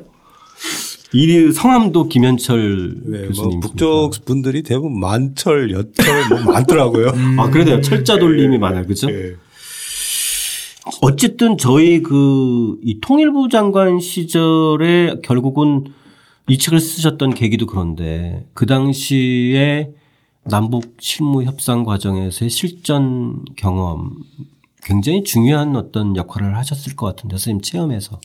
이 1.12 1.52
성함도 1.52 2.08
김현철 2.08 2.94
네, 3.04 3.18
뭐 3.18 3.28
교수님. 3.28 3.60
북쪽 3.60 4.24
분들이 4.24 4.62
대부분 4.62 4.98
만철, 4.98 5.70
여철 5.70 6.28
뭐 6.30 6.52
많더라고요. 6.52 7.12
아 7.38 7.50
그러네요. 7.50 7.80
철자 7.82 8.18
돌림이 8.18 8.58
많아요. 8.58 8.86
그죠? 8.86 9.08
예. 9.10 9.36
어쨌든 11.00 11.58
저희 11.58 12.02
그 12.02 12.56
이 12.86 13.00
통일부 13.00 13.48
장관 13.48 14.00
시절에 14.00 15.16
결국은 15.22 15.84
이 16.48 16.58
책을 16.58 16.78
쓰셨던 16.78 17.34
계기도 17.34 17.66
그런데 17.66 18.46
그 18.54 18.66
당시에 18.66 19.90
남북 20.44 20.96
실무 21.00 21.42
협상 21.42 21.82
과정에서의 21.82 22.50
실전 22.50 23.44
경험 23.56 24.12
굉장히 24.84 25.24
중요한 25.24 25.74
어떤 25.74 26.14
역할을 26.14 26.56
하셨을 26.56 26.94
것 26.94 27.06
같은데 27.06 27.36
선생님 27.36 27.62
체험에서 27.62 28.20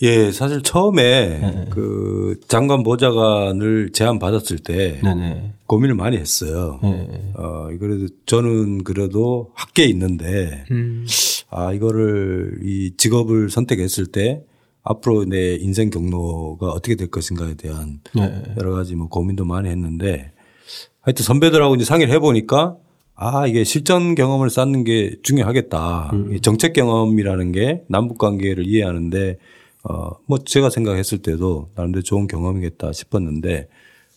예, 0.00 0.32
사실 0.32 0.62
처음에 0.62 1.38
네. 1.38 1.66
그 1.68 2.40
장관 2.48 2.82
보좌관을 2.82 3.90
제안 3.92 4.18
받았을 4.18 4.58
때 4.58 4.98
네네 5.04 5.52
고민을 5.66 5.94
많이 5.94 6.16
했어요. 6.16 6.80
네. 6.82 7.32
어, 7.34 7.68
그래도 7.78 8.08
저는 8.24 8.84
그래도 8.84 9.50
학계에 9.54 9.86
있는데 9.86 10.64
음. 10.70 11.04
아, 11.52 11.72
이거를 11.72 12.60
이 12.64 12.94
직업을 12.96 13.50
선택했을 13.50 14.06
때 14.06 14.42
앞으로 14.82 15.26
내 15.26 15.54
인생 15.54 15.90
경로가 15.90 16.68
어떻게 16.68 16.96
될 16.96 17.08
것인가에 17.08 17.54
대한 17.54 18.00
네. 18.14 18.42
여러 18.58 18.72
가지 18.72 18.96
뭐 18.96 19.08
고민도 19.08 19.44
많이 19.44 19.68
했는데 19.68 20.32
하여튼 21.02 21.24
선배들하고 21.24 21.74
이제 21.76 21.84
상의를 21.84 22.12
해보니까 22.14 22.76
아, 23.14 23.46
이게 23.46 23.64
실전 23.64 24.14
경험을 24.14 24.48
쌓는 24.50 24.84
게 24.84 25.16
중요하겠다. 25.22 26.12
이 26.32 26.40
정책 26.40 26.72
경험이라는 26.72 27.52
게 27.52 27.84
남북 27.86 28.18
관계를 28.18 28.66
이해하는데 28.66 29.36
어, 29.84 30.10
뭐 30.26 30.38
제가 30.38 30.70
생각했을 30.70 31.18
때도 31.18 31.70
나름대로 31.74 32.02
좋은 32.02 32.26
경험이겠다 32.26 32.92
싶었는데 32.92 33.68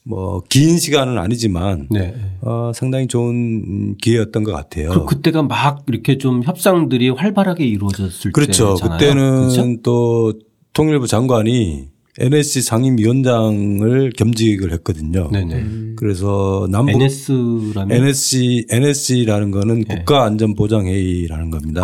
뭐 0.08 0.42
긴 0.50 0.78
시간은 0.78 1.18
아니지만 1.18 1.88
네. 1.90 2.14
어, 2.42 2.72
상당히 2.74 3.08
좋은 3.08 3.98
기회였던 3.98 4.44
것 4.44 4.52
같아요. 4.52 4.90
그 4.92 5.06
그때가 5.06 5.44
막 5.44 5.84
이렇게 5.88 6.18
좀 6.18 6.44
협상들이 6.44 7.10
활발하게 7.10 7.66
이루어졌을 7.66 8.32
그렇죠. 8.32 8.76
때잖아요. 8.76 8.98
그때는 8.98 9.40
그렇죠? 9.50 9.82
또 9.84 10.34
통일부 10.74 11.08
장관이 11.08 11.88
NSC 12.18 12.62
상임위원장을 12.62 14.12
겸직을 14.16 14.72
했거든요. 14.74 15.30
네네. 15.32 15.96
그래서 15.98 16.66
남북 16.70 17.02
NS라면 17.02 17.92
NSC 17.92 18.68
NSC라는 18.70 19.52
거는 19.52 19.84
국가안전보장회의라는 19.84 21.50
겁니다. 21.50 21.82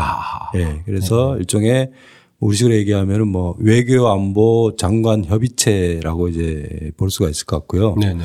네. 0.54 0.64
아, 0.64 0.70
예. 0.70 0.82
그래서 0.86 1.38
일종의 1.38 1.90
우리식으로 2.42 2.74
얘기하면은 2.76 3.28
뭐 3.28 3.56
외교 3.60 4.08
안보 4.10 4.76
장관 4.78 5.24
협의체라고 5.26 6.28
이제 6.28 6.92
볼 6.98 7.10
수가 7.12 7.30
있을 7.30 7.46
것 7.46 7.58
같고요. 7.60 7.96
네네. 7.96 8.24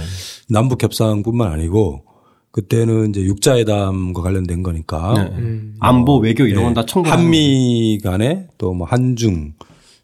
남북 0.49 0.83
협상뿐만 0.83 1.53
아니고 1.53 2.03
그때는 2.51 3.11
이제 3.11 3.23
육자회담과 3.23 4.23
관련된 4.23 4.63
거니까 4.63 5.13
네. 5.39 5.61
안보 5.81 6.17
외교 6.19 6.47
이런 6.47 6.65
건다 6.65 6.87
청구. 6.87 7.11
한미 7.11 7.99
간에 8.03 8.49
또 8.59 8.73
뭐 8.73 8.87
한중 8.87 9.53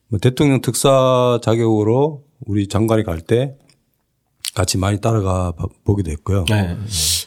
뭐 0.09 0.19
대통령 0.21 0.61
특사 0.61 1.41
자격으로 1.43 2.25
우리 2.47 2.69
장관이 2.69 3.05
갈 3.05 3.21
때 3.23 3.55
같이 4.55 4.77
많이 4.77 5.01
따라가 5.01 5.55
보기도 5.85 6.11
했고요. 6.11 6.45
네. 6.51 6.77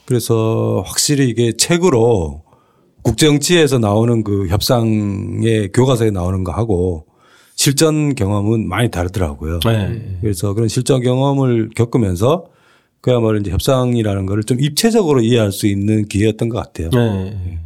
그래서 0.06 0.84
확실히 0.86 1.28
이게 1.30 1.54
책으로 1.58 2.44
국정치에서 3.06 3.78
나오는 3.78 4.24
그 4.24 4.48
협상의 4.48 5.72
교과서에 5.72 6.10
나오는 6.10 6.44
거 6.44 6.52
하고 6.52 7.06
실전 7.56 8.16
경험은 8.16 8.68
많이 8.68 8.90
다르더라고요. 8.90 9.60
네. 9.64 10.18
그래서 10.22 10.54
그런 10.54 10.68
실전 10.68 11.02
경험을 11.02 11.70
겪으면서 11.76 12.48
그야말로 13.02 13.38
이제 13.38 13.52
협상이라는 13.52 14.26
거를 14.26 14.44
좀 14.44 14.60
입체적으로 14.60 15.22
이해할 15.22 15.52
수 15.52 15.68
있는 15.68 16.06
기회였던 16.08 16.50
것 16.50 16.58
같아요. 16.58 16.90
네. 16.90 17.60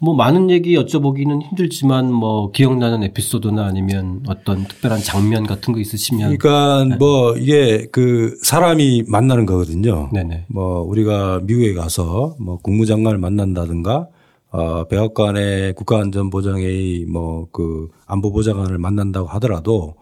뭐 0.00 0.14
많은 0.14 0.50
얘기 0.50 0.76
여쭤보기는 0.76 1.42
힘들지만 1.42 2.12
뭐 2.12 2.50
기억나는 2.50 3.04
에피소드나 3.04 3.64
아니면 3.64 4.22
어떤 4.26 4.66
특별한 4.66 5.00
장면 5.00 5.46
같은 5.46 5.72
거 5.72 5.80
있으시면 5.80 6.36
그러니까 6.36 6.96
뭐 6.98 7.36
이게 7.36 7.86
그 7.90 8.36
사람이 8.42 9.04
만나는 9.06 9.46
거거든요. 9.46 10.10
네네. 10.12 10.46
뭐 10.48 10.80
우리가 10.80 11.40
미국에 11.44 11.72
가서 11.72 12.34
뭐 12.38 12.58
국무장관을 12.58 13.18
만난다든가 13.18 14.08
어 14.52 14.84
백악관의 14.88 15.74
국가안전보장회의 15.74 17.06
뭐 17.06 17.48
그 17.52 17.88
안보보좌관을 18.06 18.78
만난다고 18.78 19.28
하더라도 19.28 19.94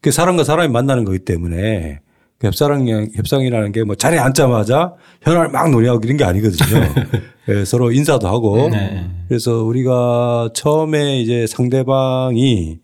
그 0.00 0.10
사람과 0.10 0.44
사람이 0.44 0.72
만나는 0.72 1.04
거기 1.04 1.18
때문에 1.20 2.00
그 2.38 2.46
협상 2.46 2.86
협상이라는 3.14 3.72
게 3.72 3.84
뭐 3.84 3.94
자리에 3.94 4.18
앉자마자 4.18 4.94
현안을 5.22 5.48
막 5.50 5.70
논의하고 5.70 6.00
이런 6.04 6.16
게 6.16 6.24
아니거든요. 6.24 6.82
예, 7.48 7.64
서로 7.64 7.92
인사도 7.92 8.26
하고 8.28 8.68
네. 8.70 9.08
그래서 9.28 9.62
우리가 9.64 10.50
처음에 10.54 11.20
이제 11.20 11.46
상대방이 11.46 12.78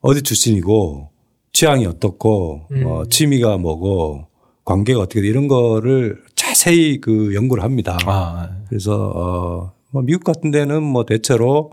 어디 0.00 0.22
출신이고 0.22 1.10
취향이 1.52 1.86
어떻고 1.86 2.62
어, 2.84 3.02
취미가 3.10 3.58
뭐고 3.58 4.26
관계가 4.64 5.00
어떻게 5.00 5.20
돼 5.20 5.28
이런 5.28 5.48
거를 5.48 6.22
자세히 6.34 7.00
그 7.00 7.34
연구를 7.34 7.62
합니다. 7.62 7.98
아, 8.06 8.48
그래서 8.68 9.12
어, 9.14 9.72
뭐 9.90 10.02
미국 10.02 10.24
같은 10.24 10.50
데는 10.50 10.82
뭐 10.82 11.04
대체로 11.04 11.70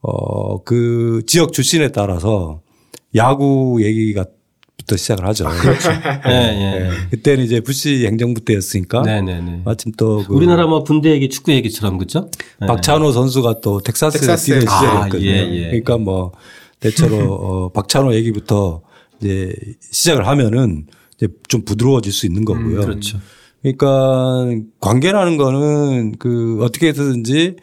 어, 0.00 0.62
그 0.62 1.22
지역 1.26 1.52
출신에 1.52 1.88
따라서 1.92 2.60
야구 3.14 3.78
얘기가 3.82 4.24
부터 4.76 4.96
시작을 4.96 5.24
하죠. 5.26 5.46
예, 6.28 6.32
예. 6.32 6.90
그때는 7.10 7.44
이제 7.44 7.60
부시 7.60 8.06
행정부 8.06 8.42
때였으니까 8.44 9.02
네 9.02 9.20
네 9.22 9.40
네. 9.40 9.62
마침 9.64 9.90
또 9.92 10.22
그 10.26 10.34
우리나라 10.34 10.66
뭐 10.66 10.84
군대 10.84 11.10
얘기, 11.10 11.28
축구 11.28 11.50
얘기처럼 11.52 11.98
그죠? 11.98 12.30
네. 12.60 12.66
박찬호 12.66 13.10
선수가 13.12 13.60
또 13.62 13.80
텍사스에 13.80 14.20
텍사스에 14.20 14.58
뛰는 14.60 14.68
아, 14.72 14.76
시절이었거든요. 14.80 15.30
예, 15.30 15.50
예. 15.56 15.62
그러니까 15.68 15.98
뭐 15.98 16.32
대체로 16.78 17.32
어, 17.32 17.68
박찬호 17.72 18.14
얘기부터 18.14 18.82
이제 19.20 19.54
시작을 19.80 20.26
하면은 20.26 20.86
이제 21.16 21.26
좀 21.48 21.64
부드러워질 21.64 22.12
수 22.12 22.26
있는 22.26 22.44
거고요. 22.44 22.82
그렇죠. 22.82 23.18
그러니까 23.62 24.46
관계라는 24.80 25.36
거는 25.36 26.16
그 26.18 26.58
어떻게 26.62 26.88
해서든지 26.88 27.56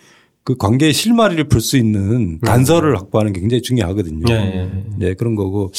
그 0.44 0.56
관계의 0.58 0.92
실마리를 0.92 1.42
풀 1.48 1.62
수 1.62 1.78
있는 1.78 2.40
단서를 2.42 2.98
확보하는 2.98 3.32
게 3.32 3.40
굉장히 3.40 3.62
중요하거든요. 3.62 4.26
네, 4.28 4.44
네. 4.44 4.84
네, 4.98 5.14
그런 5.14 5.36
거고 5.36 5.72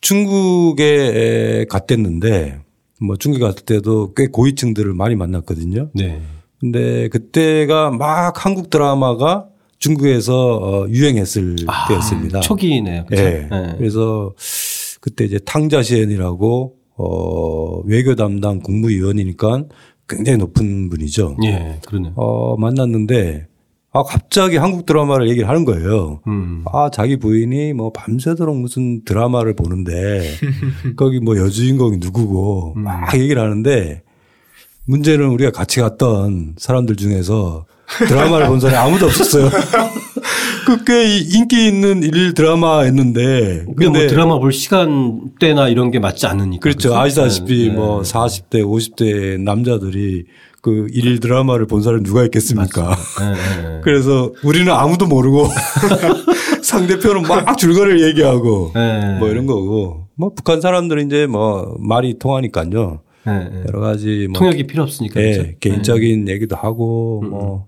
중국에 0.00 1.66
갔댔는데 1.68 2.60
뭐 3.00 3.16
중국에 3.16 3.44
갔을 3.44 3.64
때도 3.64 4.14
꽤 4.14 4.26
고위층들을 4.28 4.94
많이 4.94 5.14
만났거든요. 5.14 5.90
네. 5.94 6.20
근데 6.58 7.08
그때가 7.08 7.90
막 7.90 8.44
한국 8.44 8.70
드라마가 8.70 9.48
중국에서 9.78 10.56
어, 10.56 10.88
유행했을 10.88 11.56
때였습니다. 11.88 12.40
초기네요. 12.40 13.04
그렇죠? 13.06 13.22
예. 13.24 13.48
네. 13.50 13.74
그래서 13.76 14.32
그때 15.00 15.24
이제 15.24 15.40
탕자시엔이라고 15.44 16.76
어, 16.96 17.80
외교 17.84 18.14
담당 18.14 18.60
국무위원이니까 18.60 19.64
굉장히 20.08 20.38
높은 20.38 20.90
분이죠. 20.90 21.36
예, 21.44 21.78
그러네요. 21.86 22.12
어, 22.16 22.56
만났는데 22.56 23.46
아, 23.94 24.02
갑자기 24.02 24.56
한국 24.56 24.86
드라마를 24.86 25.28
얘기를 25.28 25.48
하는 25.48 25.66
거예요. 25.66 26.20
음. 26.26 26.64
아, 26.72 26.88
자기 26.90 27.18
부인이 27.18 27.74
뭐 27.74 27.92
밤새도록 27.92 28.56
무슨 28.56 29.04
드라마를 29.04 29.54
보는데 29.54 30.22
거기 30.96 31.20
뭐 31.20 31.36
여주인공이 31.36 31.98
누구고 31.98 32.74
막 32.76 33.14
얘기를 33.18 33.40
하는데 33.40 34.02
문제는 34.86 35.28
우리가 35.28 35.50
같이 35.50 35.80
갔던 35.80 36.54
사람들 36.58 36.96
중에서 36.96 37.66
드라마를 38.08 38.48
본 38.48 38.60
사람이 38.60 38.76
아무도 38.76 39.06
없었어요. 39.06 39.50
그꽤 40.66 41.18
인기 41.18 41.66
있는 41.66 42.02
일일 42.02 42.34
드라마였는데. 42.34 43.64
근데 43.66 43.88
뭐 43.88 44.06
드라마 44.06 44.38
볼 44.38 44.52
시간대나 44.52 45.68
이런 45.68 45.90
게 45.90 45.98
맞지 45.98 46.26
않으니까. 46.26 46.60
그렇죠. 46.60 46.90
그렇죠? 46.90 47.00
아시다시피 47.00 47.68
네, 47.68 47.74
뭐 47.74 48.02
네. 48.02 48.12
40대, 48.12 48.64
50대 48.64 49.40
남자들이 49.40 50.24
그 50.62 50.86
일일 50.92 51.18
드라마를 51.18 51.66
본 51.66 51.82
사람이 51.82 52.04
누가 52.04 52.24
있겠습니까? 52.24 52.96
네, 53.18 53.32
네, 53.32 53.68
네. 53.68 53.80
그래서 53.84 54.32
우리는 54.44 54.72
아무도 54.72 55.06
모르고 55.06 55.48
상대편은 56.62 57.22
막 57.22 57.58
줄거리를 57.58 58.00
얘기하고 58.08 58.70
네. 58.74 59.18
뭐 59.18 59.28
이런 59.28 59.46
거고 59.46 60.06
뭐 60.14 60.32
북한 60.34 60.60
사람들은 60.60 61.06
이제 61.06 61.26
뭐 61.26 61.76
말이 61.80 62.18
통하니까요. 62.18 63.00
네, 63.24 63.38
네. 63.50 63.64
여러 63.68 63.80
가지 63.80 64.28
뭐 64.30 64.38
통역이 64.38 64.66
필요 64.66 64.82
없으니까. 64.84 65.20
예, 65.20 65.32
그렇죠? 65.32 65.58
개인적인 65.60 66.28
얘기도 66.28 66.56
하고 66.56 67.22
뭐, 67.28 67.66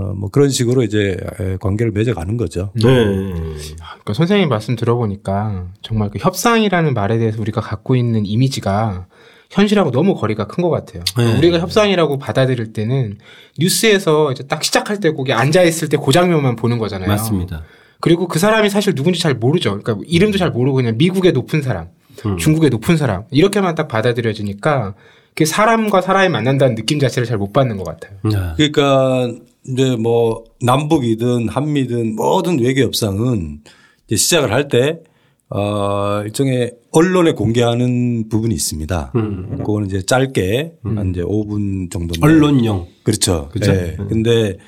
어, 0.00 0.14
뭐 0.14 0.30
그런 0.30 0.48
식으로 0.48 0.82
이제 0.82 1.16
에, 1.40 1.56
관계를 1.60 1.92
맺어가는 1.92 2.36
거죠. 2.36 2.70
네. 2.74 2.82
그러니까 2.84 4.14
선생님 4.14 4.48
말씀 4.48 4.76
들어보니까 4.76 5.66
정말 5.82 6.10
그 6.10 6.18
협상이라는 6.18 6.94
말에 6.94 7.18
대해서 7.18 7.40
우리가 7.40 7.60
갖고 7.60 7.96
있는 7.96 8.24
이미지가 8.26 9.06
현실하고 9.50 9.90
너무 9.90 10.14
거리가 10.14 10.46
큰 10.46 10.62
것 10.62 10.70
같아요. 10.70 11.02
네. 11.18 11.36
우리가 11.38 11.58
협상이라고 11.58 12.18
받아들일 12.18 12.72
때는 12.72 13.18
뉴스에서 13.58 14.32
이제 14.32 14.44
딱 14.46 14.62
시작할 14.64 15.00
때 15.00 15.12
거기 15.12 15.32
앉아 15.32 15.62
있을 15.64 15.88
때 15.88 15.96
그 15.96 16.12
장면만 16.12 16.56
보는 16.56 16.78
거잖아요. 16.78 17.08
맞습니다. 17.08 17.62
그리고 18.00 18.28
그 18.28 18.38
사람이 18.38 18.70
사실 18.70 18.94
누군지 18.94 19.20
잘 19.20 19.34
모르죠. 19.34 19.78
그러니까 19.82 19.98
이름도 20.06 20.38
잘 20.38 20.50
모르고 20.50 20.76
그냥 20.76 20.96
미국의 20.96 21.32
높은 21.32 21.60
사람, 21.62 21.88
음. 22.24 22.36
중국의 22.38 22.70
높은 22.70 22.96
사람 22.96 23.24
이렇게만 23.30 23.74
딱 23.74 23.88
받아들여지니까 23.88 24.94
그 25.34 25.44
사람과 25.44 26.00
사람이 26.00 26.28
만난다는 26.28 26.74
느낌 26.76 26.98
자체를 26.98 27.26
잘 27.26 27.36
못 27.38 27.52
받는 27.52 27.76
것 27.76 27.84
같아요. 27.84 28.18
네. 28.24 28.70
그러니까 28.70 29.32
이제 29.68 29.96
뭐 29.96 30.44
남북이든 30.62 31.48
한미든 31.48 32.16
모든 32.16 32.58
외교 32.60 32.82
협상은 32.82 33.60
이제 34.06 34.16
시작을 34.16 34.52
할 34.52 34.68
때 34.68 35.00
어, 35.52 36.22
일종의 36.24 36.72
언론에 36.92 37.32
공개하는 37.32 38.28
부분이 38.28 38.54
있습니다. 38.54 39.12
그거는 39.58 39.88
이제 39.88 40.00
짧게 40.02 40.74
한 40.84 41.10
이제 41.10 41.22
5분 41.22 41.90
정도. 41.90 42.14
언론용. 42.20 42.86
그렇죠. 43.02 43.48
그죠? 43.52 43.72
예. 43.72 43.96
근데 44.08 44.58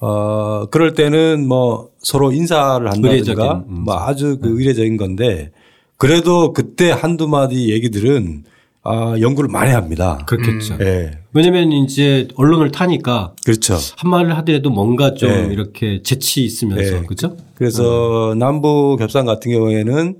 어 0.00 0.66
그럴 0.70 0.94
때는 0.94 1.46
뭐 1.48 1.90
서로 1.98 2.30
인사를 2.30 2.86
한다든가. 2.88 3.64
네. 3.66 3.74
뭐 3.84 3.94
아주 3.98 4.38
그 4.40 4.48
의례적인 4.60 4.96
건데 4.96 5.50
그래도 5.96 6.52
그때 6.52 6.92
한두 6.92 7.26
마디 7.26 7.72
얘기들은 7.72 8.44
아 8.82 9.16
연구를 9.20 9.50
많이 9.50 9.72
합니다. 9.72 10.18
그렇겠죠. 10.26 10.78
예. 10.80 11.18
왜냐면 11.32 11.72
이제 11.72 12.28
언론을 12.36 12.70
타니까 12.70 13.34
그렇죠. 13.44 13.76
한 13.96 14.10
말을 14.10 14.36
하더라도 14.38 14.70
뭔가 14.70 15.14
좀 15.14 15.30
네. 15.30 15.48
이렇게 15.52 16.02
재치 16.02 16.44
있으면서 16.44 17.00
네. 17.00 17.06
그죠? 17.06 17.36
그래서 17.54 18.34
남북 18.38 19.00
협상 19.00 19.26
같은 19.26 19.52
경우에는 19.52 20.16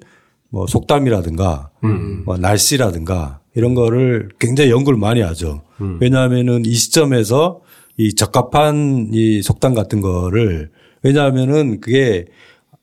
뭐 0.50 0.66
속담이라든가 0.66 1.70
음. 1.84 2.22
뭐 2.24 2.36
날씨라든가 2.36 3.40
이런 3.54 3.74
거를 3.74 4.28
굉장히 4.38 4.70
연구를 4.70 4.98
많이 4.98 5.20
하죠. 5.20 5.62
음. 5.80 5.98
왜냐하면은 6.00 6.64
이 6.64 6.74
시점에서 6.74 7.60
이 7.96 8.14
적합한 8.14 9.10
이 9.12 9.42
속담 9.42 9.74
같은 9.74 10.00
거를 10.00 10.70
왜냐하면은 11.02 11.80
그게 11.80 12.26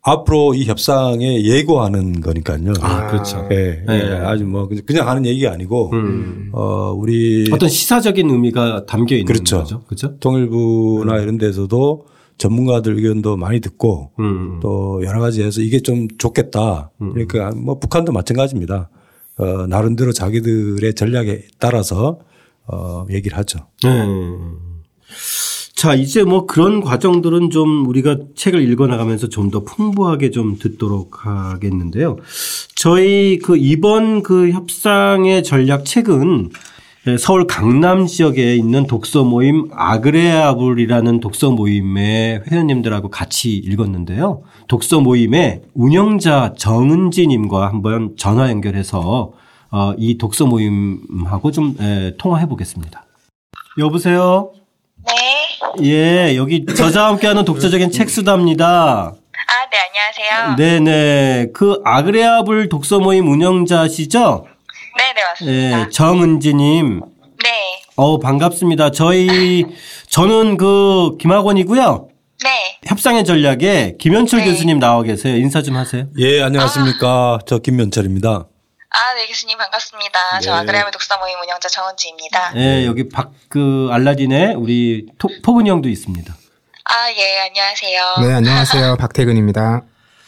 앞으로 0.07 0.53
이 0.53 0.65
협상에 0.65 1.43
예고하는 1.43 2.21
거니까요. 2.21 2.73
아, 2.81 3.07
그렇죠. 3.07 3.47
예, 3.51 3.81
예. 3.81 3.83
네. 3.87 4.11
아주 4.19 4.45
뭐 4.45 4.69
그냥 4.85 5.07
하는 5.07 5.25
얘기가 5.25 5.51
아니고 5.51 5.89
음. 5.93 6.51
어 6.53 6.91
우리 6.95 7.49
어떤 7.51 7.67
시사적인 7.67 8.29
의미가 8.29 8.85
담겨 8.85 9.15
있는 9.15 9.25
그렇죠. 9.25 9.57
거죠. 9.57 9.83
그렇죠? 9.85 10.19
통일부나 10.19 11.17
이런 11.17 11.39
데서도 11.39 12.05
전문가들 12.37 12.97
의견도 12.97 13.35
많이 13.35 13.59
듣고 13.59 14.11
음. 14.19 14.59
또 14.61 15.03
여러 15.03 15.19
가지 15.19 15.41
해서 15.41 15.61
이게 15.61 15.79
좀 15.79 16.07
좋겠다. 16.19 16.91
그러니까 16.99 17.51
뭐 17.55 17.79
북한도 17.79 18.11
마찬가지입니다. 18.11 18.91
어, 19.37 19.65
나름대로 19.67 20.11
자기들의 20.11 20.93
전략에 20.93 21.47
따라서 21.57 22.19
어, 22.67 23.07
얘기를 23.09 23.35
하죠. 23.39 23.59
네. 23.83 23.89
자, 25.75 25.93
이제 25.93 26.23
뭐 26.23 26.45
그런 26.45 26.79
과정들은 26.81 27.49
좀 27.49 27.85
우리가 27.85 28.17
책을 28.35 28.61
읽어 28.71 28.87
나가면서 28.87 29.27
좀 29.27 29.51
더 29.51 29.63
풍부하게 29.63 30.31
좀 30.31 30.57
듣도록 30.57 31.25
하겠는데요. 31.25 32.17
저희 32.75 33.39
그 33.39 33.57
이번 33.57 34.23
그 34.23 34.51
협상의 34.51 35.43
전략 35.43 35.85
책은 35.85 36.49
서울 37.19 37.45
강남 37.45 38.07
지역에 38.07 38.55
있는 38.55 38.87
독서 38.87 39.23
모임 39.23 39.69
아그레아블이라는 39.71 41.19
독서 41.19 41.51
모임의 41.51 42.43
회원님들하고 42.49 43.09
같이 43.09 43.55
읽었는데요. 43.55 44.41
독서 44.67 45.01
모임의 45.01 45.61
운영자 45.75 46.55
정은지님과 46.57 47.67
한번 47.67 48.15
전화 48.17 48.49
연결해서 48.49 49.33
어, 49.71 49.93
이 49.97 50.17
독서 50.17 50.47
모임하고 50.47 51.51
좀 51.51 51.75
에, 51.79 52.15
통화해 52.17 52.47
보겠습니다. 52.47 53.05
여보세요? 53.77 54.51
네. 55.05 55.34
예, 55.83 56.35
여기 56.35 56.65
저자와 56.65 57.09
함께하는 57.09 57.45
독자적인 57.45 57.91
책 57.91 58.09
수다입니다. 58.09 59.13
아, 59.47 59.69
네, 59.71 59.77
안녕하세요. 59.89 60.55
네네. 60.57 61.47
그 61.53 61.81
아그레아블 61.83 62.69
독서 62.69 62.99
모임 62.99 63.27
운영자시죠? 63.27 64.45
네, 64.97 65.13
네, 65.13 65.21
맞습니다. 65.23 65.81
예, 65.81 65.89
정은지님. 65.89 67.01
네. 67.43 67.49
어 67.95 68.19
반갑습니다. 68.19 68.91
저희, 68.91 69.65
저는 70.09 70.57
그 70.57 71.17
김학원이고요. 71.19 72.09
네. 72.43 72.49
협상의 72.85 73.23
전략에 73.23 73.95
김현철 73.99 74.39
네. 74.41 74.45
교수님 74.45 74.79
나와 74.79 75.03
계세요. 75.03 75.35
인사 75.37 75.61
좀 75.61 75.75
하세요. 75.77 76.05
예, 76.19 76.41
안녕하십니까. 76.41 77.39
저 77.45 77.59
김면철입니다. 77.59 78.47
아, 78.95 79.13
네, 79.13 79.27
교수님 79.27 79.57
반갑습니다. 79.57 80.39
저 80.39 80.53
네. 80.53 80.57
아그레아브 80.59 80.91
독서 80.91 81.17
모임 81.17 81.37
운영자 81.41 81.67
정은지입니다. 81.67 82.53
예, 82.55 82.85
여기 82.85 83.09
박, 83.09 83.31
그, 83.49 83.89
알라딘에 83.91 84.53
우리 84.53 85.05
토, 85.17 85.27
포근이 85.43 85.69
형도 85.69 85.89
있습니다. 85.89 86.33
아, 86.85 87.11
예, 87.11 87.39
안녕하세요. 87.41 88.15
네, 88.21 88.33
안녕하세요. 88.35 88.95
박태근입니다. 88.97 89.81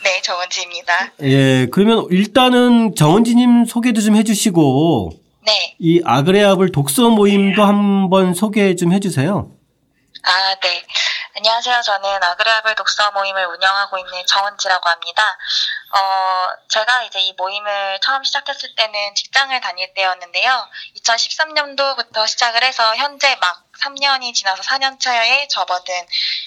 네, 0.03 0.21
정은지입니다. 0.21 1.12
예, 1.21 1.67
그러면 1.71 2.08
일단은 2.12 2.93
정은지님 2.95 3.63
소개도 3.65 4.01
좀 4.01 4.17
해주시고, 4.17 5.12
네. 5.45 5.75
이 5.80 6.01
아그레아블 6.03 6.73
독서 6.73 7.10
모임도 7.10 7.63
한번 7.63 8.34
소개 8.34 8.75
좀 8.75 8.91
해주세요. 8.91 9.49
아, 10.23 10.56
네. 10.62 10.84
안녕하세요. 11.38 11.82
저는 11.84 12.21
아그레아블 12.21 12.75
독서 12.75 13.12
모임을 13.12 13.45
운영하고 13.45 13.97
있는 13.97 14.12
정은지라고 14.25 14.89
합니다. 14.89 15.23
어, 15.93 16.50
제가 16.67 17.04
이제 17.04 17.19
이 17.21 17.34
모임을 17.38 18.00
처음 18.02 18.23
시작했을 18.23 18.76
때는 18.76 18.93
직장을 19.15 19.60
다닐 19.62 19.93
때였는데요. 19.93 20.67
2013년도부터 21.02 22.28
시작을 22.28 22.63
해서 22.63 22.95
현재 22.95 23.36
막 23.39 23.63
3년이 23.82 24.34
지나서 24.34 24.62
4년 24.63 25.00
차에 25.00 25.47
접어든 25.47 25.93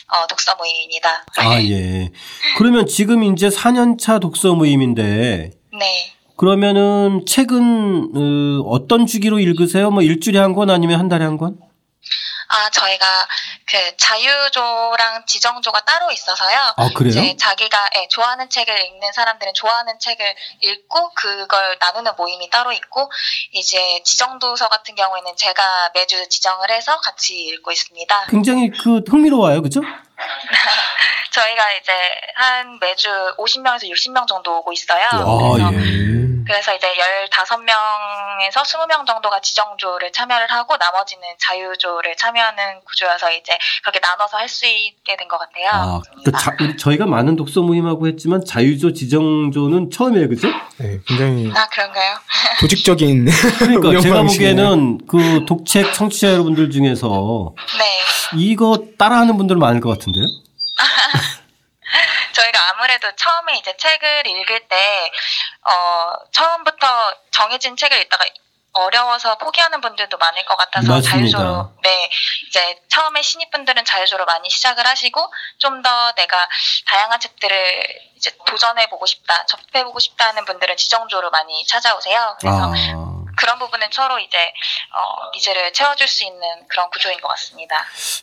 어, 0.08 0.26
독서 0.26 0.54
모임입니다. 0.56 1.24
아, 1.38 1.60
예. 1.62 2.10
그러면 2.58 2.86
지금 2.86 3.22
이제 3.24 3.48
4년 3.48 3.98
차 3.98 4.18
독서 4.18 4.52
모임인데, 4.54 5.50
네. 5.78 6.12
그러면은 6.36 7.24
책은, 7.26 8.12
어, 8.16 8.68
어떤 8.70 9.06
주기로 9.06 9.38
읽으세요? 9.38 9.90
뭐 9.90 10.02
일주일에 10.02 10.38
한 10.38 10.54
권 10.54 10.70
아니면 10.70 10.98
한 10.98 11.08
달에 11.08 11.24
한 11.24 11.36
권? 11.38 11.58
아, 12.50 12.66
아, 12.66 12.70
저희가 12.70 13.06
그 13.64 13.96
자유조랑 13.96 15.24
지정조가 15.26 15.84
따로 15.84 16.10
있어서요. 16.10 16.74
아, 16.76 16.90
그래요? 16.94 17.10
이제 17.10 17.36
자기가 17.36 17.90
예, 17.96 18.08
좋아하는 18.08 18.50
책을 18.50 18.86
읽는 18.86 19.12
사람들은 19.12 19.54
좋아하는 19.54 19.98
책을 19.98 20.34
읽고 20.60 21.12
그걸 21.14 21.76
나누는 21.80 22.12
모임이 22.16 22.50
따로 22.50 22.72
있고 22.72 23.10
이제 23.52 24.02
지정도서 24.04 24.68
같은 24.68 24.94
경우에는 24.96 25.36
제가 25.36 25.90
매주 25.94 26.28
지정을 26.28 26.70
해서 26.70 26.98
같이 27.00 27.34
읽고 27.44 27.70
있습니다. 27.70 28.26
굉장히 28.26 28.70
그 28.70 29.00
흥미로워요. 29.08 29.62
그죠? 29.62 29.80
저희가 31.32 31.72
이제 31.72 31.92
한 32.34 32.78
매주 32.80 33.08
50명에서 33.38 33.84
60명 33.90 34.26
정도 34.26 34.58
오고 34.58 34.72
있어요. 34.72 35.06
아, 35.12 35.52
그래서, 35.54 35.72
예. 35.74 36.10
그래서 36.46 36.74
이제 36.74 36.88
15명에서 37.30 38.62
20명 38.64 39.06
정도가 39.06 39.40
지정조를 39.40 40.10
참여를 40.10 40.50
하고 40.50 40.76
나머지는 40.76 41.22
자유조를 41.38 42.16
참여하는 42.16 42.80
구조여서 42.84 43.30
이제 43.32 43.56
그렇게 43.82 44.00
나눠서 44.00 44.36
할 44.38 44.48
수 44.50 44.66
있게 44.66 45.16
된 45.16 45.28
것 45.28 45.38
같아요. 45.38 45.68
아, 45.70 46.00
그 46.24 46.32
자, 46.32 46.56
저희가 46.76 47.06
많은 47.06 47.36
독서 47.36 47.60
모임하고 47.60 48.08
했지만 48.08 48.44
자유조 48.44 48.92
지정조는 48.94 49.92
처음이에요. 49.92 50.28
그죠? 50.28 50.48
네, 50.78 50.98
굉장히 51.06 51.52
아, 51.54 51.68
그런가요? 51.68 52.16
조직적인 52.58 53.26
그러니까 53.60 54.00
제가. 54.02 54.22
보기에는 54.22 55.06
그 55.06 55.44
독책 55.46 55.94
청취자 55.94 56.32
여러분들 56.32 56.72
중에서 56.72 57.54
네. 57.78 58.00
이거 58.38 58.76
따라하는 58.98 59.36
분들 59.36 59.54
많을 59.54 59.80
것 59.80 59.88
같은데 59.90 60.09
요? 60.16 60.24
저희가 62.32 62.70
아무래도 62.70 63.10
처음에 63.16 63.58
이제 63.58 63.76
책을 63.76 64.26
읽을 64.26 64.68
때, 64.68 65.12
어, 65.62 66.12
처음부터 66.30 66.86
정해진 67.30 67.76
책을 67.76 68.00
읽다가 68.02 68.24
어려워서 68.72 69.36
포기하는 69.38 69.80
분들도 69.80 70.16
많을 70.16 70.44
것 70.44 70.56
같아서 70.56 70.88
맞습니다. 70.94 71.10
자유조로, 71.38 71.70
네, 71.82 72.10
이제 72.48 72.80
처음에 72.88 73.20
신입분들은 73.22 73.84
자유조로 73.84 74.24
많이 74.26 74.48
시작을 74.48 74.86
하시고, 74.86 75.20
좀 75.58 75.80
더 75.82 76.12
내가 76.12 76.36
다양한 76.86 77.18
책들을 77.20 77.56
이제 78.16 78.30
도전해 78.46 78.88
보고 78.90 79.06
싶다, 79.06 79.46
접해 79.46 79.82
보고 79.82 79.98
싶다 79.98 80.26
하는 80.28 80.44
분들은 80.44 80.76
지정조로 80.76 81.30
많이 81.30 81.64
찾아오세요. 81.66 82.36
그래서 82.38 82.70
아, 82.70 83.24
그런 83.38 83.58
부분은 83.58 83.88
서로 83.90 84.18
이제, 84.18 84.36
어, 84.38 85.30
needs를 85.34 85.72
채워줄 85.72 86.06
수 86.06 86.24
있는 86.24 86.40
그런 86.68 86.90
구조인 86.90 87.18
것 87.22 87.28
같습니다. 87.28 87.76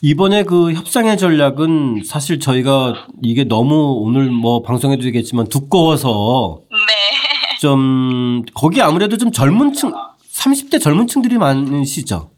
이번에 0.03 0.43
그 0.43 0.73
협상의 0.73 1.17
전략은 1.17 2.03
사실 2.07 2.39
저희가 2.39 3.07
이게 3.23 3.43
너무 3.43 3.97
오늘 4.03 4.25
뭐 4.29 4.61
방송에도 4.61 5.03
얘기했지만 5.05 5.49
두꺼워서 5.49 6.59
네. 6.69 7.57
좀 7.59 8.43
거기 8.53 8.83
아무래도 8.83 9.17
좀 9.17 9.31
젊은 9.31 9.73
층 9.73 9.91
30대 10.37 10.81
젊은 10.81 11.07
층들이 11.07 11.37
많으시죠? 11.37 12.31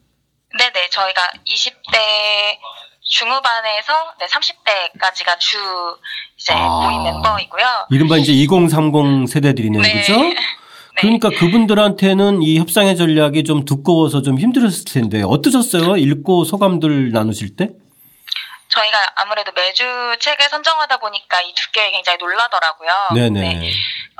네네, 0.58 0.90
저희가 0.90 1.22
20대 1.46 1.98
중후반에서 3.04 3.94
네, 4.20 4.26
30대까지가 4.26 5.40
주 5.40 5.58
이제 6.38 6.54
아. 6.54 6.82
모임 6.82 7.04
멤버이고요. 7.04 7.66
이른바 7.92 8.18
이제 8.18 8.32
2030 8.32 9.28
세대들이네요. 9.28 9.82
네. 9.82 9.94
그죠? 9.94 10.14
그러니까 10.98 11.30
그분들한테는 11.30 12.42
이 12.42 12.58
협상의 12.60 12.98
전략이 12.98 13.44
좀 13.46 13.64
두꺼워서 13.64 14.22
좀 14.22 14.38
힘들었을 14.38 14.86
텐데 14.86 15.22
어떠셨어요? 15.26 15.96
읽고 15.96 16.44
소감들 16.44 17.12
나누실 17.12 17.56
때? 17.56 17.70
저희가 18.70 19.14
아무래도 19.16 19.52
매주 19.52 20.16
책을 20.20 20.50
선정하다 20.50 20.98
보니까 20.98 21.42
이 21.42 21.54
두께에 21.54 21.92
굉장히 21.92 22.18
놀라더라고요. 22.18 22.92
네네. 23.14 23.40
네. 23.40 23.72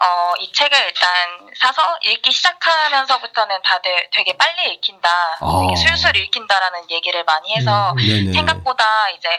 어, 0.02 0.34
이 0.40 0.52
책을 0.52 0.78
일단 0.78 1.10
사서 1.56 1.98
읽기 2.02 2.32
시작하면서부터는 2.32 3.62
다들 3.64 4.10
되게 4.12 4.36
빨리 4.38 4.74
읽힌다, 4.74 5.10
아. 5.40 5.60
되게 5.62 5.76
술술 5.76 6.16
읽힌다라는 6.16 6.90
얘기를 6.90 7.24
많이 7.26 7.54
해서 7.56 7.94
네네. 7.98 8.34
생각보다 8.34 9.10
이제 9.12 9.30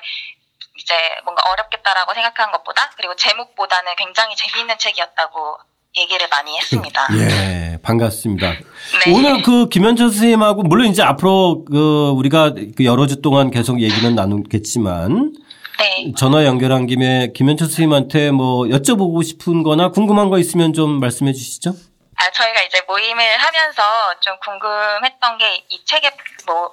이제 0.77 0.95
뭔가 1.25 1.43
어렵겠다라고 1.51 2.15
생각한 2.15 2.53
것보다 2.53 2.91
그리고 2.97 3.15
제목보다는 3.17 3.97
굉장히 3.97 4.35
재미있는 4.37 4.79
책이었다고 4.79 5.59
얘기를 5.97 6.29
많이 6.29 6.57
했습니다. 6.57 7.07
예, 7.15 7.79
반갑습니다. 7.83 8.51
네. 8.53 9.13
오늘 9.13 9.43
그 9.43 9.69
김현철 9.69 10.11
선생님하고 10.11 10.63
물론 10.63 10.87
이제 10.87 11.03
앞으로 11.03 11.65
그 11.65 12.11
우리가 12.11 12.55
그 12.77 12.85
여러 12.85 13.07
주 13.07 13.21
동안 13.21 13.51
계속 13.51 13.81
얘기는 13.81 14.15
나누겠지만 14.15 15.33
네. 15.79 16.13
전화 16.17 16.45
연결한 16.45 16.87
김에 16.87 17.33
김현철 17.35 17.67
선생님한테 17.67 18.31
뭐 18.31 18.65
여쭤보고 18.67 19.25
싶은 19.25 19.63
거나 19.63 19.91
궁금한 19.91 20.29
거 20.31 20.39
있으면 20.39 20.73
좀 20.73 21.01
말씀해 21.01 21.33
주시죠. 21.33 21.75
아, 22.17 22.31
저희가 22.31 22.63
이제 22.65 22.83
모임을 22.87 23.25
하면서 23.39 23.83
좀 24.21 24.37
궁금했던 24.45 25.39
게 25.39 25.65
이 25.71 25.81
책의 25.85 26.11
뭐 26.47 26.73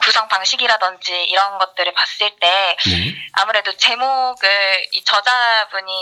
구성 0.00 0.28
방식이라든지 0.28 1.24
이런 1.24 1.58
것들을 1.58 1.92
봤을 1.94 2.30
때 2.38 2.76
네. 2.86 3.14
아무래도 3.32 3.72
제목을 3.76 4.48
이 4.92 5.02
저자분이 5.02 5.92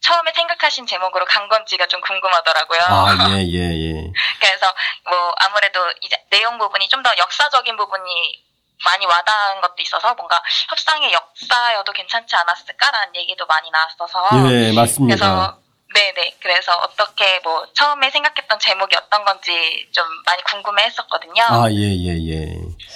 처음에 0.00 0.32
생각하신 0.34 0.86
제목으로 0.86 1.24
간 1.26 1.48
건지가 1.48 1.86
좀 1.86 2.00
궁금하더라고요. 2.00 2.80
아, 2.86 3.16
예, 3.30 3.44
예, 3.46 3.58
예. 3.96 4.12
그래서 4.40 4.72
뭐 5.08 5.34
아무래도 5.38 5.80
이제 6.00 6.16
내용 6.30 6.58
부분이 6.58 6.88
좀 6.88 7.00
더 7.02 7.10
역사적인 7.16 7.76
부분이 7.78 8.44
많이 8.84 9.06
와닿은 9.06 9.60
것도 9.62 9.76
있어서 9.78 10.14
뭔가 10.14 10.42
협상의 10.68 11.12
역사여도 11.12 11.92
괜찮지 11.92 12.36
않았을까라는 12.36 13.16
얘기도 13.16 13.46
많이 13.46 13.70
나왔어서 13.70 14.28
예, 14.50 14.72
맞습니다. 14.72 15.16
그래서 15.16 15.58
네네 15.94 16.36
그래서 16.40 16.76
어떻게 16.78 17.40
뭐 17.40 17.66
처음에 17.74 18.10
생각했던 18.10 18.58
제목이 18.58 18.94
어떤 18.96 19.24
건지 19.24 19.88
좀 19.92 20.04
많이 20.26 20.42
궁금해 20.44 20.84
했었거든요. 20.84 21.42
아, 21.42 21.70
예, 21.70 21.74
예, 21.74 22.16
예. 22.28 22.46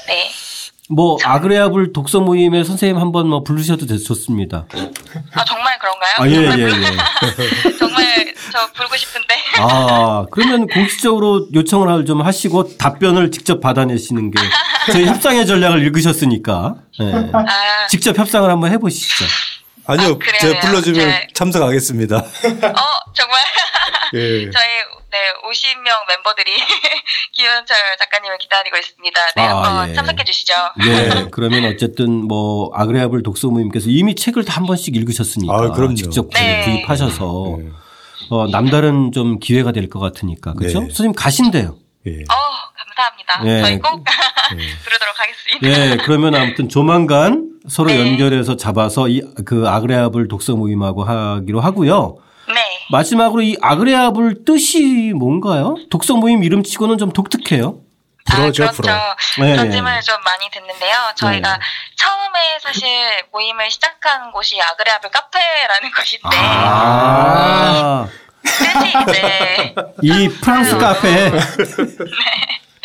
네. 0.07 0.31
뭐 0.91 1.17
아그레아블 1.25 1.93
독서 1.95 2.21
모임에 2.21 2.63
선생님 2.63 2.99
한번 2.99 3.29
뭐 3.29 3.43
부르셔도 3.43 3.87
됐- 3.87 3.99
좋습니다. 4.05 4.67
아 5.33 5.45
정말 5.45 5.79
그런가요? 5.79 6.13
아, 6.19 6.29
예, 6.29 6.61
예, 6.61 6.69
불- 6.69 6.83
예. 6.83 7.77
정말 7.79 8.35
저 8.53 8.71
부르고 8.75 8.97
싶은데. 8.97 9.35
아, 9.61 10.27
그러면 10.31 10.67
공식적으로 10.67 11.49
요청을 11.55 12.05
좀 12.05 12.21
하시고 12.21 12.77
답변을 12.77 13.31
직접 13.31 13.61
받아내시는 13.61 14.31
게 14.31 14.41
저희 14.93 15.07
협상의 15.07 15.47
전략을 15.47 15.83
읽으셨으니까 15.87 16.75
예. 17.01 17.31
아, 17.33 17.87
직접 17.89 18.17
협상을 18.19 18.49
한번 18.51 18.71
해보시죠. 18.73 19.25
아니요, 19.87 20.13
아, 20.13 20.19
그래요, 20.19 20.41
제가 20.41 20.61
불러주면 20.61 21.07
네. 21.09 21.29
참석하겠습니다. 21.35 22.17
어 22.17 22.23
정말 23.15 23.41
예. 24.15 24.49
저희 24.51 24.65
네 25.11 25.19
50명 25.45 26.09
멤버들이 26.09 26.51
김현철 27.37 27.77
작가님을 27.99 28.39
기다리고 28.39 28.77
있습니다. 28.77 29.21
네 29.37 29.43
아, 29.43 29.57
한번 29.63 29.91
예. 29.91 29.95
참석해 29.95 30.25
주시죠. 30.25 30.53
예, 30.87 31.27
그러면 31.31 31.65
어쨌든 31.67 32.11
뭐 32.27 32.71
아그레아블 32.75 33.23
독서 33.23 33.49
모임께서 33.49 33.87
이미 33.91 34.15
책을 34.15 34.45
다 34.45 34.55
한 34.55 34.67
번씩 34.67 34.95
읽으셨으니까 34.97 35.53
아, 35.53 35.71
그럼요. 35.73 35.95
직접 35.97 36.31
네. 36.31 36.65
구입하셔서 36.65 37.57
네. 37.59 37.69
어, 38.31 38.47
남다른 38.49 39.11
좀 39.13 39.39
기회가 39.41 39.73
될 39.73 39.89
것 39.91 39.99
같으니까 39.99 40.55
그렇죠? 40.55 40.81
네. 40.81 40.87
선생님 40.87 41.13
가신대요. 41.15 41.77
예. 42.07 42.11
어 42.13 42.35
감사합니다. 42.95 43.41
예. 43.45 43.63
저희 43.63 43.79
꼭 43.79 44.05
부르도록 44.85 45.21
하겠습니다. 45.21 45.69
예, 45.69 45.97
그러면 46.05 46.35
아무튼 46.35 46.69
조만간 46.69 47.51
서로 47.69 47.89
네. 47.91 48.01
연결해서 48.01 48.57
잡아서 48.57 49.09
이 49.09 49.23
그 49.47 49.69
아그레아블 49.69 50.29
독서 50.29 50.55
모임하고 50.55 51.05
하기로 51.05 51.61
하고요. 51.61 52.17
네. 52.49 52.55
마지막으로 52.91 53.43
이 53.43 53.57
아그레아블 53.61 54.45
뜻이 54.45 55.13
뭔가요? 55.15 55.77
독서 55.91 56.15
모임 56.15 56.43
이름치고는 56.45 56.99
좀 56.99 57.13
독특해요. 57.13 57.81
불어죠, 58.31 58.65
아, 58.65 58.71
불어. 58.71 58.87
그렇죠. 58.93 59.43
네. 59.43 59.53
그런 59.53 59.71
질문을 59.71 60.01
좀 60.01 60.17
많이 60.25 60.51
듣는데요. 60.51 60.95
저희가 61.17 61.53
네. 61.57 61.61
처음에 61.97 62.59
사실 62.63 62.89
모임을 63.33 63.71
시작한 63.71 64.31
곳이 64.33 64.61
아그레아블 64.61 65.11
카페라는 65.11 65.91
곳인데 65.95 66.29
아, 66.37 68.09
뜻이 68.43 68.93
이제 69.11 69.75
이 70.03 70.29
프랑스 70.41 70.79
카페. 70.79 71.31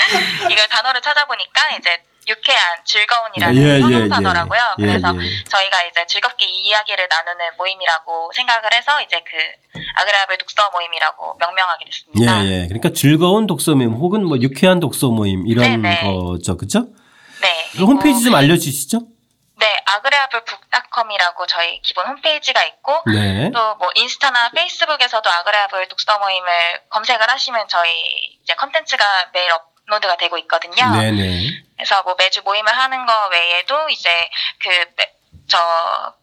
이걸 0.51 0.67
단어를 0.67 1.01
찾아보니까 1.01 1.75
이제 1.77 2.01
유쾌한 2.27 2.77
즐거운이라는 2.85 3.55
예, 3.55 3.75
예, 3.75 3.79
선호 3.81 4.03
예. 4.03 4.07
단어라고요. 4.07 4.61
예, 4.79 4.85
그래서 4.85 5.15
예. 5.15 5.43
저희가 5.49 5.83
이제 5.83 6.05
즐겁게 6.07 6.45
이야기를 6.45 7.07
나누는 7.09 7.57
모임이라고 7.57 8.31
생각을 8.35 8.73
해서 8.73 9.01
이제 9.01 9.19
그 9.25 9.37
아그레아블 9.95 10.37
독서 10.37 10.69
모임이라고 10.71 11.37
명명하게 11.39 11.85
됐습니다. 11.85 12.45
예, 12.45 12.47
예. 12.47 12.67
그러니까 12.67 12.89
즐거운 12.93 13.47
독서 13.47 13.73
모임 13.73 13.93
혹은 13.93 14.25
뭐 14.25 14.37
유쾌한 14.37 14.79
독서 14.79 15.07
모임 15.07 15.47
이런 15.47 15.81
네, 15.81 15.89
네. 15.89 16.03
거죠. 16.03 16.55
그죠? 16.57 16.87
네. 17.41 17.69
그 17.75 17.85
홈페이지 17.85 18.23
좀 18.23 18.35
알려주시죠. 18.35 18.99
네, 19.59 19.77
아그레아블 19.85 20.45
북닷컴이라고 20.45 21.45
저희 21.47 21.81
기본 21.81 22.07
홈페이지가 22.07 22.63
있고 22.63 23.01
네. 23.07 23.51
또뭐 23.51 23.89
인스타나 23.95 24.51
페이스북에서도 24.51 25.29
아그레아블 25.29 25.87
독서 25.89 26.17
모임을 26.17 26.47
검색을 26.89 27.29
하시면 27.29 27.67
저희 27.67 28.39
이제 28.41 28.53
컨텐츠가 28.55 29.31
매일 29.33 29.51
업로드가 29.51 30.17
되고 30.17 30.37
있거든요. 30.39 30.95
네네. 30.95 31.47
그래서 31.75 32.01
뭐 32.03 32.15
매주 32.17 32.41
모임을 32.43 32.71
하는 32.77 33.05
거 33.05 33.13
외에도 33.31 33.89
이제 33.89 34.09
그 34.61 34.69
매- 34.97 35.11
저 35.47 35.57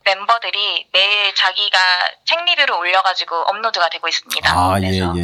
멤버들이 0.05 0.87
매일 0.93 1.35
자기가 1.35 1.79
책 2.25 2.45
리뷰를 2.45 2.73
올려가지고 2.75 3.35
업로드가 3.35 3.89
되고 3.89 4.07
있습니다. 4.07 4.53
아, 4.57 4.77
예, 4.81 4.87
그래서 4.87 5.15
예. 5.17 5.23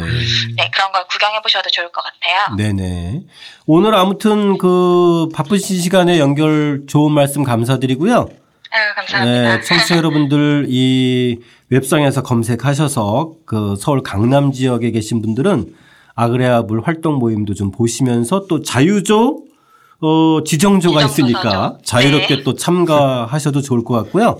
네 0.57 0.69
그런 0.73 0.91
걸 0.91 1.05
구경해 1.07 1.41
보셔도 1.41 1.69
좋을 1.69 1.89
것 1.91 2.03
같아요. 2.03 2.55
네네. 2.57 3.21
오늘 3.65 3.95
아무튼 3.95 4.57
그 4.57 5.29
바쁘신 5.33 5.79
시간에 5.79 6.19
연결 6.19 6.81
좋은 6.89 7.13
말씀 7.13 7.43
감사드리고요. 7.43 8.27
아유 8.71 8.93
감사합니다. 8.95 9.55
네, 9.57 9.61
청취자 9.61 9.95
여러분들 9.97 10.65
이 10.67 11.39
웹상에서 11.69 12.23
검색하셔서 12.23 13.31
그 13.45 13.75
서울 13.79 14.03
강남 14.03 14.51
지역에 14.51 14.91
계신 14.91 15.21
분들은 15.21 15.75
아그레아블 16.15 16.81
활동 16.85 17.15
모임도 17.15 17.53
좀 17.53 17.71
보시면서 17.71 18.45
또 18.47 18.61
자유조 18.61 19.43
어, 20.01 20.43
지정조가. 20.45 21.01
있으니까 21.03 21.77
자유롭게 21.83 22.37
네. 22.37 22.43
또 22.43 22.55
참가하셔도 22.55 23.61
좋을 23.61 23.83
것 23.83 23.93
같고요. 23.95 24.37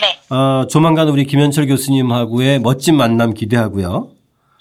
네, 0.00 0.34
어, 0.34 0.66
조만간 0.68 1.08
우리 1.08 1.24
김현철 1.24 1.66
교수님하고의 1.66 2.60
멋진 2.60 2.96
만남 2.96 3.32
기대하고요. 3.32 4.10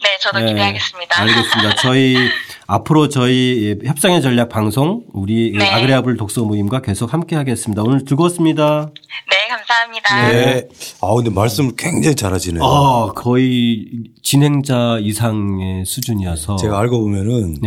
네 0.03 0.17
저도 0.21 0.39
네, 0.39 0.47
기대하겠습니다. 0.47 1.21
알겠습니다. 1.21 1.75
저희 1.75 2.15
앞으로 2.67 3.09
저희 3.09 3.77
협상의 3.85 4.21
전략 4.21 4.49
방송 4.49 5.03
우리 5.13 5.53
네. 5.57 5.65
아그레아블 5.65 6.17
독서 6.17 6.43
모임과 6.43 6.81
계속 6.81 7.13
함께 7.13 7.35
하겠습니다. 7.35 7.83
오늘 7.83 8.05
즐거웠습니다. 8.05 8.91
네 9.29 9.35
감사합니다. 9.49 10.31
네. 10.31 10.67
아 11.01 11.13
근데 11.15 11.29
말씀을 11.29 11.73
굉장히 11.77 12.15
잘하시네요. 12.15 12.63
아, 12.63 13.11
거의 13.13 13.85
진행자 14.23 14.99
이상의 15.01 15.85
수준이어서. 15.85 16.55
제가 16.57 16.79
알고 16.79 17.01
보면은. 17.01 17.57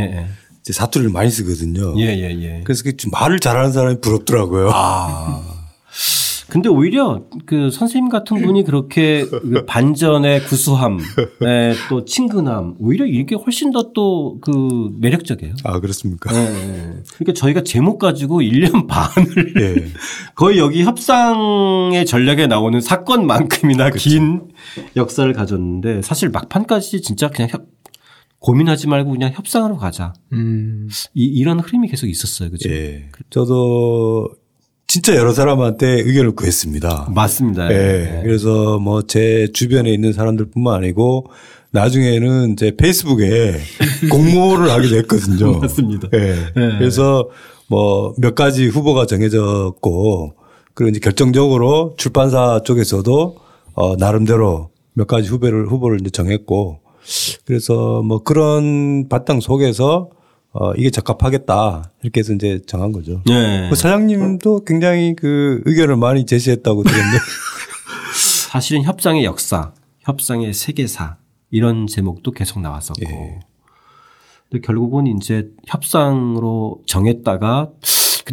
이제 0.61 0.73
사투리를 0.73 1.11
많이 1.13 1.31
쓰거든요. 1.31 1.99
예, 1.99 2.09
예, 2.09 2.31
예. 2.43 2.61
그래서 2.63 2.83
그좀 2.83 3.11
말을 3.11 3.41
잘하는 3.41 3.73
사람이 3.73 4.01
부럽더라고요. 4.03 4.71
아. 4.75 5.43
근데 6.51 6.69
오히려 6.71 7.25
그 7.45 7.71
선생님 7.71 8.09
같은 8.09 8.41
분이 8.43 8.65
그렇게 8.65 9.25
그 9.27 9.65
반전의 9.67 10.45
구수함, 10.45 10.99
예, 11.45 11.75
또 11.91 12.05
친근함, 12.07 12.77
오히려 12.79 13.05
이게 13.07 13.35
훨씬 13.35 13.71
더 13.71 13.93
또 13.93 14.39
그 14.41 14.91
매력적이에요. 14.99 15.55
아, 15.65 15.81
그렇습니까? 15.81 16.35
예, 16.35 16.39
예. 16.39 17.03
그러니까 17.17 17.33
저희가 17.35 17.63
제목 17.63 17.99
가지고 17.99 18.41
1년 18.41 18.87
반을 18.87 19.55
예. 19.61 19.87
거의 20.35 20.59
여기 20.59 20.83
협상의 20.85 22.07
전략에 22.07 22.47
나오는 22.47 22.81
사건만큼이나 22.81 23.91
긴 23.91 24.49
역사를 24.97 25.31
가졌는데 25.33 26.03
사실 26.03 26.31
막판까지 26.31 27.03
진짜 27.03 27.29
그냥 27.29 27.49
협- 27.51 27.67
고민하지 28.41 28.87
말고 28.87 29.11
그냥 29.11 29.33
협상으로 29.35 29.77
가자. 29.77 30.13
음, 30.33 30.89
이, 31.15 31.25
이런 31.25 31.59
흐름이 31.61 31.89
계속 31.89 32.07
있었어요. 32.07 32.51
그죠? 32.51 32.71
예. 32.71 33.09
저도 33.31 34.29
진짜 34.89 35.15
여러 35.17 35.33
사람한테 35.35 35.87
의견을 36.01 36.33
구했습니다. 36.33 37.11
맞습니다. 37.15 37.71
예. 37.71 38.21
그래서 38.25 38.79
뭐 38.79 39.03
제 39.07 39.49
주변에 39.53 39.93
있는 39.93 40.15
사람들뿐만 40.15 40.75
아니고 40.75 41.27
나중에는 41.73 42.57
제 42.57 42.75
페이스북에 42.75 43.59
공모를 44.11 44.71
하기도 44.71 44.97
했거든요. 44.97 45.59
맞습니다. 45.61 46.09
예. 46.15 46.35
그래서 46.79 47.29
뭐 47.69 48.15
몇 48.17 48.35
가지 48.35 48.67
후보가 48.67 49.05
정해졌고 49.05 50.33
그리고 50.73 50.89
이제 50.91 51.01
결정적으로 51.01 51.95
출판사 51.99 52.63
쪽에서도 52.65 53.37
어 53.75 53.97
나름대로 53.97 54.71
몇 54.95 55.07
가지 55.07 55.29
후보를 55.29 55.67
후보를 55.69 56.01
이제 56.01 56.09
정했고 56.09 56.81
그래서 57.45 58.01
뭐 58.03 58.23
그런 58.23 59.09
바탕 59.11 59.41
속에서 59.41 60.09
어 60.53 60.73
이게 60.75 60.91
적합하겠다 60.91 61.93
이렇게 62.03 62.21
해서 62.21 62.33
이제 62.33 62.61
정한 62.67 62.93
거죠. 62.93 63.23
예. 63.29 63.67
그 63.71 63.77
사장님도 63.77 64.65
굉장히 64.65 65.15
그 65.15 65.61
의견을 65.67 65.97
많이 65.97 66.25
제시했다고 66.27 66.83
들었는데 66.85 67.19
사실은 68.51 68.83
협상의 68.83 69.25
역사, 69.25 69.73
협상의 70.01 70.55
세계사 70.55 71.17
이런 71.51 71.87
제목도 71.87 72.33
계속 72.33 72.61
나왔었고. 72.61 73.03
예. 73.05 73.41
근데 74.51 74.67
결국은 74.67 75.07
이제 75.07 75.49
협상으로 75.67 76.81
정했다가 76.87 77.71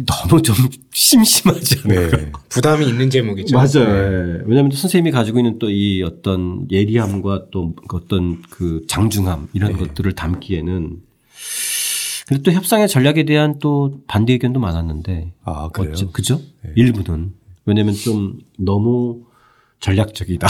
너무 0.06 0.42
좀 0.42 0.54
심심하지 0.92 1.80
않아요? 1.84 2.10
네. 2.10 2.32
부담이 2.48 2.86
있는 2.88 3.10
제목이죠. 3.10 3.54
맞아요. 3.54 3.68
네. 3.74 3.82
예. 3.84 4.42
왜냐하면 4.46 4.70
또 4.70 4.76
선생님이 4.76 5.10
가지고 5.10 5.38
있는 5.38 5.58
또 5.58 5.68
이 5.70 6.02
어떤 6.02 6.66
예리함과 6.70 7.46
또 7.52 7.74
어떤 7.92 8.40
그 8.50 8.82
장중함 8.88 9.48
이런 9.52 9.72
네. 9.72 9.78
것들을 9.78 10.12
담기에는 10.14 10.96
그리고 12.26 12.42
또 12.42 12.52
협상의 12.52 12.88
전략에 12.88 13.24
대한 13.24 13.58
또 13.60 14.00
반대 14.06 14.32
의견도 14.32 14.58
많았는데 14.60 15.32
아 15.44 15.68
그래요. 15.68 15.92
어째- 15.92 16.10
그죠? 16.12 16.40
일부는 16.74 17.32
왜냐하면 17.66 17.94
좀 17.94 18.38
너무 18.58 19.20
전략적이다. 19.80 20.48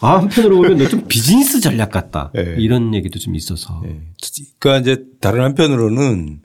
아, 0.00 0.18
한편으로 0.20 0.56
보면 0.56 0.78
너 0.78 0.88
좀 0.88 1.04
비즈니스 1.08 1.60
전략 1.60 1.90
같다. 1.90 2.30
네. 2.34 2.54
이런 2.58 2.94
얘기도 2.94 3.18
좀 3.18 3.34
있어서. 3.34 3.82
예. 3.86 4.00
그러니까 4.58 4.90
이제 4.92 5.04
다른 5.20 5.42
한편으로는 5.42 6.40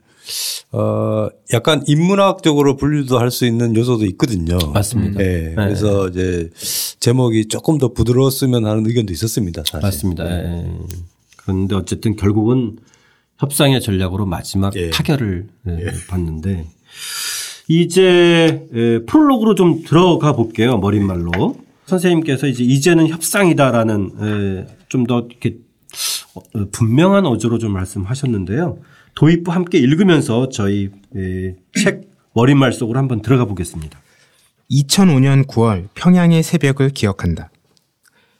어 0.72 1.28
약간 1.52 1.82
인문학적으로 1.86 2.76
분류도 2.76 3.18
할 3.18 3.30
수 3.30 3.46
있는 3.46 3.74
요소도 3.76 4.04
있거든요. 4.06 4.58
맞습니다. 4.72 5.20
예. 5.22 5.52
그래서 5.54 6.08
이제 6.08 6.50
제목이 7.00 7.46
조금 7.48 7.78
더 7.78 7.88
부드러웠으면 7.92 8.66
하는 8.66 8.86
의견도 8.86 9.12
있었습니다. 9.12 9.62
사실. 9.66 9.80
맞습니다. 9.82 10.24
예. 10.30 10.66
그런데 11.36 11.74
어쨌든 11.74 12.16
결국은 12.16 12.76
협상의 13.42 13.80
전략으로 13.80 14.24
마지막 14.24 14.74
예. 14.76 14.90
타결을 14.90 15.48
예, 15.66 15.86
봤는데 16.08 16.64
이제 17.66 18.64
예, 18.72 19.00
프롤로그로 19.04 19.56
좀 19.56 19.82
들어가 19.82 20.32
볼게요. 20.32 20.78
머릿말로 20.78 21.56
선생님께서 21.86 22.46
이제 22.46 22.62
이제는 22.62 23.08
협상이다라는 23.08 24.66
좀 24.88 25.06
더 25.06 25.26
이렇게 25.28 25.56
어, 26.34 26.40
분명한 26.70 27.26
어조로 27.26 27.58
좀 27.58 27.72
말씀하셨는데요. 27.72 28.78
도입부 29.16 29.50
함께 29.50 29.78
읽으면서 29.78 30.48
저희 30.48 30.90
예, 31.16 31.56
책 31.74 32.12
머릿말 32.34 32.72
속으로 32.72 32.98
한번 32.98 33.22
들어가 33.22 33.44
보겠습니다. 33.44 33.98
2005년 34.70 35.46
9월 35.48 35.88
평양의 35.94 36.44
새벽을 36.44 36.90
기억한다. 36.90 37.50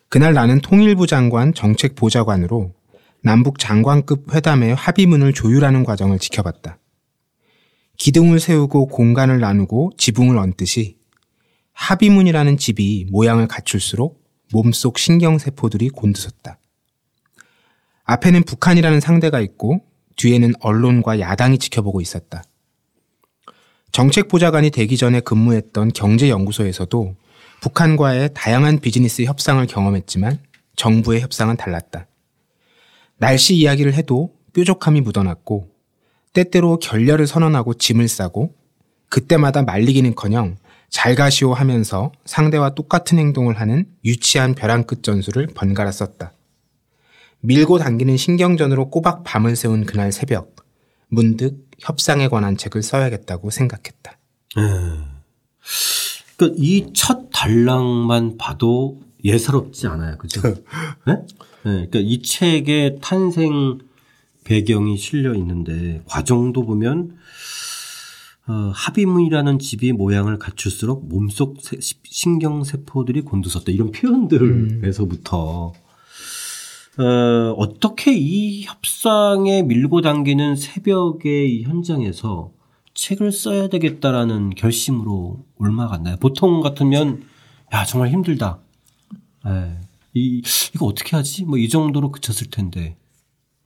그날 0.09 0.33
나는 0.33 0.61
통일부 0.61 1.09
장관 1.09 1.53
정책보좌관으로 1.55 2.73
남북 3.25 3.61
장관급 3.61 4.35
회담의 4.35 4.75
합의문을 4.75 5.33
조율하는 5.33 5.85
과정을 5.85 6.19
지켜봤다. 6.19 6.79
기둥을 7.97 8.41
세우고 8.41 8.89
공간을 8.89 9.39
나누고 9.39 9.93
지붕을 9.97 10.37
얹듯이 10.37 10.99
합의문이라는 11.73 12.57
집이 12.57 13.07
모양을 13.11 13.47
갖출수록 13.47 14.25
몸속 14.53 14.99
신경세포들이 14.99 15.91
곤두섰다. 15.91 16.59
앞에는 18.05 18.43
북한이라는 18.43 18.99
상대가 18.99 19.41
있고 19.41 19.85
뒤에는 20.17 20.55
언론과 20.61 21.21
야당이 21.21 21.59
지켜보고 21.59 22.01
있었다. 22.01 22.43
정책보좌관이 23.93 24.71
되기 24.71 24.97
전에 24.97 25.21
근무했던 25.21 25.93
경제연구소에서도 25.93 27.15
북한과의 27.61 28.31
다양한 28.35 28.81
비즈니스 28.81 29.23
협상을 29.23 29.65
경험했지만 29.65 30.41
정부의 30.75 31.21
협상은 31.21 31.57
달랐다. 31.57 32.09
날씨 33.23 33.55
이야기를 33.55 33.95
해도 33.95 34.35
뾰족함이 34.53 35.01
묻어났고 35.01 35.71
때때로 36.33 36.81
결렬을 36.81 37.29
선언하고 37.29 37.75
짐을 37.75 38.09
싸고 38.09 38.53
그때마다 39.09 39.63
말리기는커녕 39.63 40.57
잘 40.91 41.15
가시오 41.15 41.55
하면서 41.55 42.11
상대와 42.25 42.71
똑같은 42.75 43.21
행동을 43.21 43.61
하는 43.61 43.87
유치한 44.05 44.57
벼랑 44.57 44.83
끝 44.89 45.05
전술을 45.05 45.47
번갈아 45.55 45.93
썼다. 45.93 46.33
밀고 47.43 47.79
당기는 47.79 48.17
신경전으로 48.17 48.91
꼬박 48.91 49.23
밤을 49.23 49.55
새운 49.55 49.87
그날 49.87 50.11
새벽 50.11 50.57
문득 51.07 51.69
협상에 51.79 52.27
관한 52.27 52.57
책을 52.57 52.83
써야겠다고 52.83 53.51
생각했다. 53.51 54.19
그러니까 56.37 56.61
이첫 56.61 57.31
단락만 57.33 58.37
봐도 58.37 59.01
예사롭지 59.23 59.87
않아요. 59.87 60.19
그죠? 60.19 60.41
네? 61.07 61.19
네, 61.65 61.87
그러니까 61.89 61.99
이 62.01 62.23
책의 62.23 62.99
탄생 63.01 63.79
배경이 64.45 64.97
실려 64.97 65.35
있는데 65.35 66.03
과정도 66.07 66.65
보면 66.65 67.17
어, 68.49 68.73
합의문이라는 68.75 69.61
집이 69.61 69.93
모양을 69.93 70.39
갖출수록 70.39 71.07
몸속 71.09 71.59
세- 71.61 71.77
신경 72.05 72.65
세포들이 72.65 73.21
곤두섰다 73.21 73.71
이런 73.71 73.93
표현들에서부터 73.93 75.73
어, 76.99 77.55
어떻게 77.57 78.13
이 78.15 78.65
협상에 78.65 79.63
밀고 79.63 80.01
당기는 80.01 80.57
새벽의 80.57 81.55
이 81.55 81.63
현장에서 81.63 82.51
책을 82.95 83.31
써야 83.33 83.69
되겠다라는 83.69 84.51
결심으로 84.51 85.45
올라갔나요? 85.57 86.17
보통 86.17 86.61
같으면 86.61 87.23
야 87.73 87.85
정말 87.85 88.11
힘들다. 88.11 88.59
예. 89.47 89.79
이 90.15 90.43
이거 90.75 90.87
어떻게 90.87 91.17
하지? 91.17 91.45
뭐 91.45 91.59
이 91.59 91.69
정도로 91.69 92.11
그쳤을 92.13 92.49
텐데. 92.51 92.97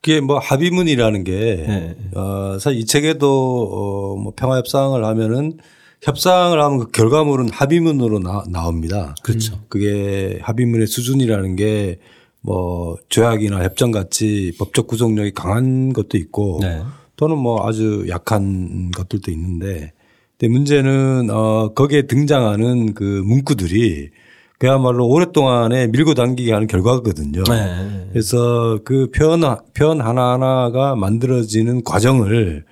그게 0.00 0.20
뭐 0.20 0.38
합의문이라는 0.38 1.24
게 1.24 1.64
네. 1.66 1.96
어, 2.14 2.58
사실 2.60 2.80
이 2.80 2.84
책에도 2.86 3.68
어, 3.72 4.16
뭐 4.16 4.32
평화 4.36 4.56
협상을 4.58 5.02
하면은 5.04 5.58
협상을 6.02 6.60
하면 6.60 6.78
그 6.78 6.90
결과물은 6.92 7.48
합의문으로 7.50 8.20
나, 8.20 8.44
나옵니다. 8.48 9.14
그렇죠. 9.22 9.60
그게 9.68 10.38
합의문의 10.42 10.86
수준이라는 10.86 11.56
게 11.56 11.98
뭐 12.46 12.96
조약이나 13.08 13.64
협정 13.64 13.90
같이 13.90 14.52
법적 14.56 14.86
구속력이 14.86 15.32
강한 15.32 15.92
것도 15.92 16.16
있고 16.16 16.60
네. 16.62 16.80
또는 17.16 17.36
뭐 17.38 17.66
아주 17.68 18.06
약한 18.08 18.92
것들도 18.92 19.32
있는데 19.32 19.92
근데 20.38 20.52
문제는 20.52 21.28
어 21.30 21.72
거기에 21.74 22.06
등장하는 22.06 22.94
그 22.94 23.02
문구들이 23.02 24.10
그야말로 24.58 25.06
오랫동안에 25.06 25.88
밀고 25.88 26.14
당기게 26.14 26.52
하는 26.52 26.66
결과거든요. 26.66 27.44
네. 27.44 28.06
그래서 28.10 28.78
그 28.84 29.10
표현 29.10 29.42
표현 29.74 30.00
하나하나가 30.00 30.96
만들어지는 30.96 31.84
과정을 31.84 32.64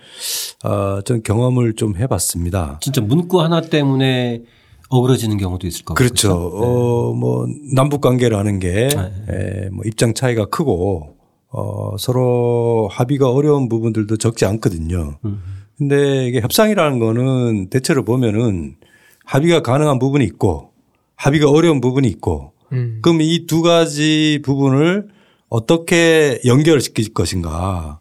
어좀 0.65 1.23
경험을 1.23 1.75
좀 1.75 1.97
해봤습니다. 1.97 2.79
진짜 2.81 3.03
문구 3.03 3.43
하나 3.43 3.61
때문에 3.61 4.43
어그러지는 4.89 5.37
경우도 5.37 5.67
있을 5.67 5.85
거고. 5.85 5.95
그렇죠. 5.95 6.33
어, 6.33 7.13
뭐, 7.13 7.47
남북 7.75 8.01
관계라는 8.01 8.59
게, 8.61 8.89
네. 8.89 9.67
에, 9.67 9.69
뭐, 9.71 9.83
입장 9.87 10.15
차이가 10.15 10.45
크고, 10.47 11.17
어, 11.51 11.97
서로 11.99 12.89
합의가 12.93 13.31
어려운 13.31 13.69
부분들도 13.69 14.17
적지 14.19 14.45
않거든요. 14.45 15.17
음. 15.25 15.43
근데 15.79 16.27
이게 16.29 16.41
협상이라는 16.41 16.99
거는 16.99 17.71
대체로 17.71 18.05
보면은 18.05 18.77
합의가 19.25 19.63
가능한 19.63 19.99
부분이 19.99 20.25
있고, 20.27 20.71
합의가 21.17 21.51
어려운 21.51 21.81
부분이 21.81 22.09
있고, 22.09 22.53
음. 22.73 22.99
그럼 23.03 23.21
이 23.23 23.47
두 23.47 23.63
가지 23.63 24.41
부분을 24.45 25.09
어떻게 25.49 26.41
연결시킬 26.45 27.13
것인가. 27.15 28.01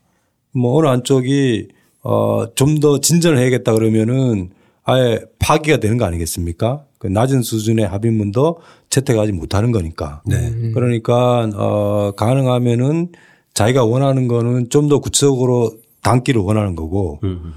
뭐 0.55 0.78
어느 0.78 0.88
한쪽이 0.88 1.68
어 2.03 2.47
좀 2.55 2.80
더 2.80 2.99
진전을 2.99 3.38
해야겠다 3.39 3.74
그러면은 3.74 4.51
아예 4.84 5.20
파기가 5.39 5.78
되는 5.78 5.97
거 5.97 6.05
아니겠습니까? 6.05 6.84
그 6.99 7.07
낮은 7.07 7.41
수준의 7.43 7.88
합의문도 7.88 8.57
채택하지 8.89 9.32
못하는 9.32 9.72
거니까. 9.72 10.22
네. 10.26 10.51
그러니까 10.74 11.49
어 11.55 12.11
가능하면은 12.16 13.09
자기가 13.53 13.86
원하는 13.86 14.28
거는 14.28 14.70
좀 14.70 14.89
더 14.89 14.99
구체적으로 14.99 15.72
담기를 16.01 16.41
원하는 16.41 16.76
거고 16.76 17.20
음. 17.24 17.53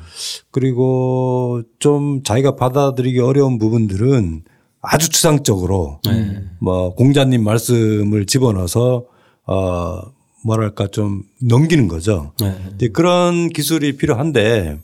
그리고 0.52 1.62
좀 1.80 2.22
자기가 2.22 2.54
받아들이기 2.56 3.18
어려운 3.20 3.58
부분들은 3.58 4.42
아주 4.88 5.08
추상적으로 5.10 6.00
뭐 6.60 6.94
공자님 6.94 7.42
말씀을 7.44 8.26
집어넣어서 8.26 9.04
어 9.46 10.00
뭐랄까 10.44 10.86
좀 10.88 11.22
넘기는 11.42 11.88
거죠. 11.88 12.32
네. 12.40 12.88
그런 12.88 13.48
기술이 13.48 13.96
필요한데 13.96 14.78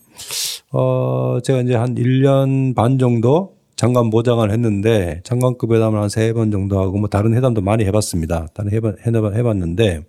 어 0.72 1.38
제가 1.44 1.60
이제 1.60 1.74
한 1.74 1.94
1년 1.94 2.74
반 2.74 2.98
정도 2.98 3.54
장관 3.76 4.10
보장을 4.10 4.48
했는데 4.50 5.20
장관급 5.24 5.72
회담을 5.72 6.00
한 6.00 6.08
세 6.08 6.32
번 6.32 6.50
정도 6.50 6.80
하고 6.80 6.98
뭐 6.98 7.08
다른 7.08 7.34
회담도 7.34 7.60
많이 7.62 7.84
해봤습니다. 7.84 8.48
다른 8.54 8.72
해봐, 8.72 8.92
해봐- 9.06 9.34
해봤는데 9.34 10.02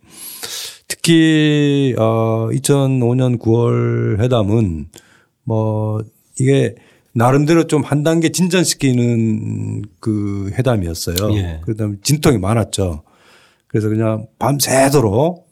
특히 0.87 1.95
어 1.97 2.49
2005년 2.51 3.39
9월 3.39 4.19
회담은 4.21 4.87
뭐 5.43 6.01
이게 6.39 6.75
나름대로 7.13 7.67
좀 7.67 7.83
한 7.83 8.03
단계 8.03 8.29
진전시키는 8.29 9.83
그 9.99 10.51
회담이었어요. 10.53 11.33
예. 11.35 11.59
그러다 11.63 11.85
보면 11.85 11.99
진통이 12.03 12.37
많았죠. 12.39 13.03
그래서 13.67 13.89
그냥 13.89 14.27
밤새도록 14.39 15.47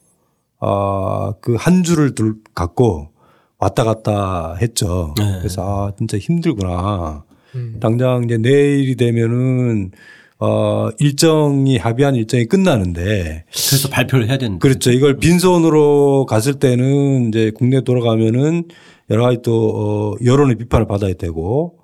어그 0.60 1.56
한 1.58 1.84
줄을 1.84 2.14
둘 2.16 2.36
갖고 2.54 3.10
왔다 3.58 3.84
갔다 3.84 4.56
했죠. 4.62 5.14
네. 5.18 5.38
그래서 5.40 5.88
아 5.88 5.92
진짜 5.98 6.18
힘들구나. 6.18 7.24
음. 7.56 7.78
당장 7.80 8.24
이제 8.24 8.38
내일이 8.38 8.96
되면은 8.96 9.92
어 10.40 10.90
일정이 11.00 11.78
합의한 11.78 12.16
일정이 12.16 12.46
끝나는데 12.46 13.46
그래서 13.52 13.90
발표를 13.90 14.28
해야 14.30 14.38
되는. 14.38 14.58
그렇죠. 14.60 14.92
이걸 14.92 15.18
빈손으로 15.18 16.26
갔을 16.28 16.56
때는 16.56 17.28
이제 17.30 17.52
국내 17.56 17.82
돌아가면은 17.82 18.66
여러 19.12 19.24
가지 19.24 19.40
또 19.44 20.16
어, 20.20 20.26
여론의 20.26 20.56
비판을 20.58 20.88
받아야 20.88 21.14
되고 21.14 21.78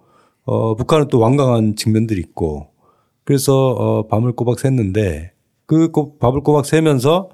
어, 0.45 0.75
북한은 0.75 1.07
또 1.09 1.19
완강한 1.19 1.75
측면들이 1.75 2.19
있고 2.21 2.69
그래서 3.23 3.69
어, 3.71 4.07
밤을 4.07 4.31
꼬박 4.33 4.57
샜는데 4.57 5.29
그 5.65 5.91
꼬- 5.91 6.17
밤을 6.17 6.41
꼬박 6.41 6.65
새면서 6.65 7.29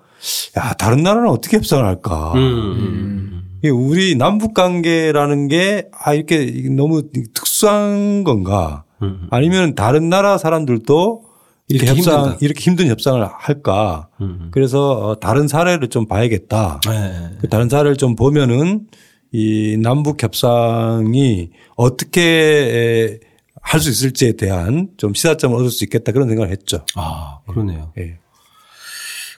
야 0.57 0.73
다른 0.73 1.03
나라는 1.03 1.29
어떻게 1.29 1.57
협상을 1.57 1.85
할까? 1.85 2.33
음. 2.35 3.43
이게 3.59 3.69
우리 3.69 4.15
남북 4.15 4.53
관계라는 4.53 5.47
게 5.47 5.87
아 5.93 6.13
이렇게 6.13 6.45
너무 6.75 7.03
특수한 7.33 8.23
건가? 8.23 8.83
음. 9.01 9.27
아니면 9.31 9.75
다른 9.75 10.09
나라 10.09 10.37
사람들도 10.37 11.23
이렇게 11.69 11.85
이렇게 11.85 11.99
협상 11.99 12.15
힘든가? 12.19 12.37
이렇게 12.41 12.59
힘든 12.61 12.87
협상을 12.87 13.25
할까? 13.25 14.07
음. 14.21 14.49
그래서 14.51 14.91
어, 15.09 15.19
다른 15.19 15.47
사례를 15.47 15.87
좀 15.89 16.07
봐야겠다. 16.07 16.81
네. 16.89 17.37
그 17.39 17.47
다른 17.47 17.69
사례를 17.69 17.95
좀 17.97 18.15
보면은 18.15 18.87
이 19.33 19.77
남북 19.81 20.23
협상이 20.23 21.49
어떻게 21.75 23.19
할 23.63 23.79
수 23.79 23.89
있을지에 23.89 24.33
대한 24.33 24.89
좀 24.97 25.13
시사점을 25.13 25.55
얻을 25.55 25.71
수 25.71 25.83
있겠다 25.85 26.11
그런 26.11 26.27
생각을 26.27 26.51
했죠. 26.51 26.85
아, 26.95 27.39
그러네요. 27.47 27.91
예. 27.97 28.19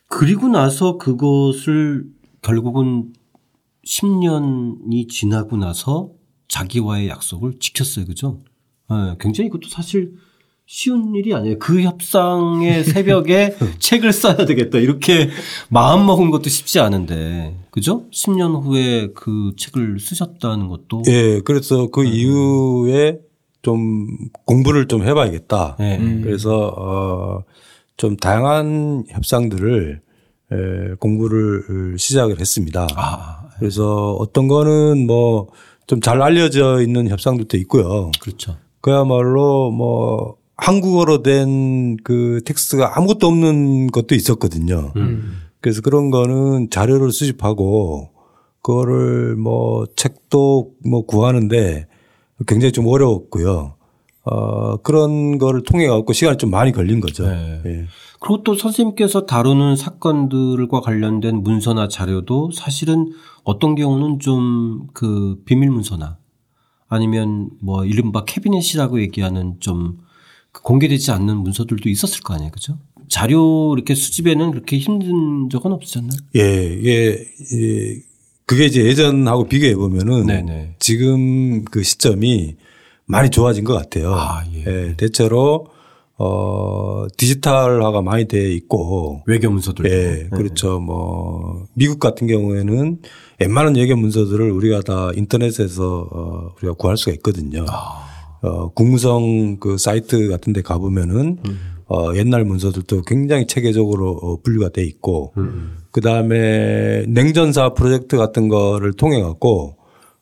그리고 0.07 0.47
나서 0.47 0.97
그것을 0.97 2.05
결국은 2.41 3.13
10년이 3.85 5.09
지나고 5.09 5.57
나서 5.57 6.11
자기와의 6.47 7.07
약속을 7.07 7.59
지켰어요. 7.59 8.05
그죠? 8.05 8.43
예, 8.91 9.15
굉장히 9.19 9.47
이것도 9.47 9.69
사실 9.69 10.15
쉬운 10.67 11.13
일이 11.15 11.33
아니에요. 11.33 11.59
그 11.59 11.81
협상의 11.81 12.83
새벽에 12.85 13.55
책을 13.79 14.11
써야 14.13 14.35
되겠다. 14.45 14.79
이렇게 14.79 15.29
마음 15.69 16.05
먹은 16.05 16.31
것도 16.31 16.49
쉽지 16.49 16.79
않은데. 16.79 17.55
그죠? 17.71 18.03
10년 18.11 18.63
후에 18.63 19.09
그 19.13 19.51
책을 19.57 19.99
쓰셨다는 19.99 20.67
것도. 20.67 21.03
예. 21.07 21.41
그래서 21.41 21.87
그 21.91 22.03
이후에 22.03 23.19
좀 23.61 24.07
공부를 24.45 24.87
좀 24.87 25.03
해봐야겠다. 25.07 25.77
예. 25.79 26.19
그래서 26.23 26.73
어 26.77 27.43
좀 27.97 28.17
다양한 28.17 29.05
협상들을 29.07 30.01
에, 30.51 30.95
공부를 30.99 31.95
시작을 31.97 32.41
했습니다. 32.41 32.87
아, 32.97 33.47
그래서 33.57 34.11
어떤 34.19 34.47
거는 34.49 35.05
뭐 35.07 35.47
좀 35.87 36.01
잘 36.01 36.21
알려져 36.21 36.81
있는 36.81 37.07
협상들도 37.07 37.55
있고요. 37.59 38.11
그렇죠. 38.19 38.57
그야말로 38.81 39.71
뭐 39.71 40.35
한국어로 40.57 41.21
된 41.23 41.97
그 42.03 42.41
텍스트가 42.45 42.97
아무것도 42.97 43.27
없는 43.27 43.87
것도 43.87 44.15
있었거든요. 44.15 44.93
음. 44.95 45.41
그래서 45.59 45.81
그런 45.81 46.11
거는 46.11 46.69
자료를 46.69 47.11
수집하고 47.11 48.11
그거를 48.61 49.35
뭐 49.35 49.85
책도 49.95 50.71
뭐 50.85 51.05
구하는데 51.05 51.87
굉장히 52.47 52.71
좀 52.71 52.87
어려웠고요. 52.87 53.75
어, 54.25 54.77
그런 54.77 55.37
거를 55.37 55.63
통해 55.63 55.87
갖고 55.87 56.13
시간이 56.13 56.37
좀 56.37 56.49
많이 56.51 56.71
걸린 56.71 56.99
거죠. 56.99 57.27
네. 57.27 57.61
예. 57.65 57.85
그리고 58.19 58.43
또 58.43 58.55
선생님께서 58.55 59.25
다루는 59.25 59.75
사건들과 59.75 60.81
관련된 60.81 61.43
문서나 61.43 61.87
자료도 61.87 62.51
사실은 62.51 63.11
어떤 63.43 63.75
경우는 63.75 64.19
좀 64.19 64.87
그 64.93 65.41
비밀 65.45 65.69
문서나 65.71 66.17
아니면 66.87 67.49
뭐 67.61 67.85
이른바 67.85 68.23
캐비넷이라고 68.25 69.01
얘기하는 69.01 69.57
좀그 69.59 70.04
공개되지 70.63 71.11
않는 71.11 71.37
문서들도 71.37 71.89
있었을 71.89 72.21
거 72.21 72.33
아니에요. 72.33 72.51
그죠? 72.51 72.77
자료 73.07 73.73
이렇게 73.75 73.93
수집에는 73.95 74.51
그렇게 74.51 74.77
힘든 74.77 75.49
적은 75.49 75.71
없으셨나요? 75.71 76.19
예, 76.35 76.65
이게, 76.65 77.27
예, 77.53 78.01
그게 78.45 78.65
이제 78.65 78.83
예전하고 78.85 79.47
비교해 79.47 79.75
보면은 79.75 80.25
네네. 80.25 80.75
지금 80.79 81.65
그 81.65 81.83
시점이 81.83 82.55
많이 83.05 83.29
좋아진 83.29 83.63
것 83.63 83.73
같아요. 83.73 84.13
아, 84.13 84.43
예. 84.53 84.95
대체로 84.97 85.67
어 86.17 87.07
디지털화가 87.17 88.01
많이 88.01 88.25
돼 88.25 88.51
있고 88.53 89.23
외교 89.27 89.49
문서들도. 89.49 89.89
예, 89.89 90.29
그렇죠. 90.31 90.79
뭐 90.79 91.67
미국 91.73 91.99
같은 91.99 92.25
경우에는 92.27 92.99
웬만한 93.39 93.75
외교 93.75 93.95
문서들을 93.97 94.49
우리가 94.49 94.81
다 94.81 95.11
인터넷에서 95.15 96.07
어 96.09 96.53
우리가 96.57 96.73
구할 96.75 96.97
수가 96.97 97.11
있거든요. 97.13 97.65
어 98.45 98.69
국무성 98.69 99.57
그 99.59 99.77
사이트 99.77 100.27
같은 100.29 100.53
데 100.53 100.61
가보면은 100.61 101.39
어 101.87 102.15
옛날 102.15 102.45
문서들도 102.45 103.03
굉장히 103.03 103.47
체계적으로 103.47 104.11
어, 104.11 104.41
분류가 104.41 104.69
돼 104.69 104.83
있고 104.83 105.33
그다음에 105.91 107.05
냉전사 107.07 107.73
프로젝트 107.73 108.17
같은 108.17 108.47
거를 108.47 108.93
통해 108.93 109.21
갖고 109.21 109.77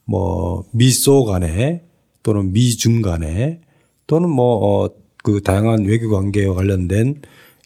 뭐 0.05 0.63
미소 0.71 1.25
간에 1.25 1.83
또는 2.23 2.53
미중 2.53 3.01
간에 3.01 3.59
또는 4.07 4.29
뭐그 4.29 5.41
다양한 5.43 5.85
외교 5.85 6.09
관계와 6.09 6.55
관련된 6.55 7.21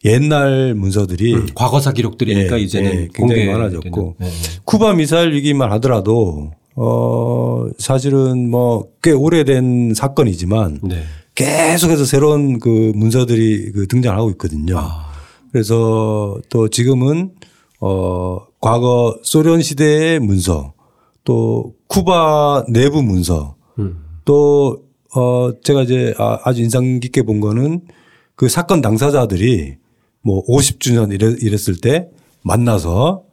옛날 0.06 0.74
문서들이 0.76 1.54
과거사 1.56 1.92
기록들이니까 1.92 2.60
예, 2.60 2.64
이제는 2.64 2.92
예, 2.92 3.08
굉장히. 3.14 3.46
많아졌고 3.46 4.16
네. 4.20 4.28
쿠바 4.64 4.94
미사일 4.94 5.34
위기만 5.34 5.72
하더라도 5.74 6.52
어, 6.80 7.66
사실은 7.80 8.50
뭐 8.50 8.88
꽤 9.02 9.12
오래된 9.12 9.94
사건이지만 9.96 10.80
네. 10.84 11.04
계속해서 11.36 12.04
새로운 12.06 12.60
그 12.60 12.92
문서들이 12.96 13.72
그 13.72 13.88
등장하고 13.88 14.30
있거든요. 14.32 14.78
그래서 15.52 16.38
또 16.50 16.68
지금은 16.68 17.32
어, 17.80 18.40
과거 18.60 19.18
소련 19.24 19.62
시대의 19.62 20.20
문서 20.20 20.74
또 21.24 21.74
쿠바 21.88 22.66
내부 22.70 23.02
문서 23.02 23.56
음. 23.80 23.98
또 24.26 24.84
어, 25.16 25.52
제가 25.64 25.84
이제 25.84 26.14
아- 26.18 26.40
아주 26.44 26.62
인상 26.64 27.00
깊게 27.00 27.22
본 27.24 27.40
거는 27.40 27.82
그 28.36 28.50
사건 28.50 28.82
당사자들이 28.82 29.76
뭐 30.22 30.44
50주년 30.48 31.14
이랬, 31.14 31.42
이랬을 31.42 31.80
때 31.82 32.10
만나서 32.44 33.24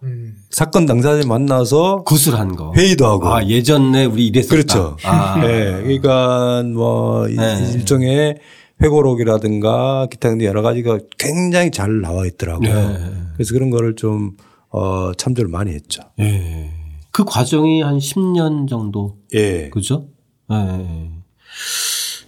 사건 0.55 0.87
당사자들 0.87 1.27
만나서 1.27 2.05
구슬한 2.05 2.55
거. 2.55 2.73
회의도 2.77 3.05
하고 3.07 3.27
아, 3.29 3.45
예전에 3.45 4.05
우리 4.05 4.29
이랬었다. 4.29 4.55
그렇죠. 4.55 4.97
아. 5.03 5.41
네. 5.41 5.73
그러니까 5.83 6.63
뭐 6.63 7.29
이- 7.29 7.35
네. 7.35 7.73
일종의 7.75 8.39
회고록이라든가 8.81 10.07
기타 10.09 10.29
등등 10.29 10.47
여러 10.47 10.63
가지가 10.63 10.99
굉장히 11.19 11.73
잘 11.73 12.01
나와 12.01 12.25
있더라고요. 12.27 12.73
네. 12.73 13.13
그래서 13.35 13.53
그런 13.53 13.71
거를 13.71 13.97
좀 13.97 14.37
어, 14.71 15.13
참조를 15.17 15.51
많이 15.51 15.73
했죠. 15.73 16.03
예. 16.21 16.71
그 17.11 17.25
과정이 17.25 17.83
한 17.83 17.99
10년 17.99 18.69
정도. 18.69 19.17
예. 19.35 19.71
그죠? 19.71 20.07
예. 20.53 21.11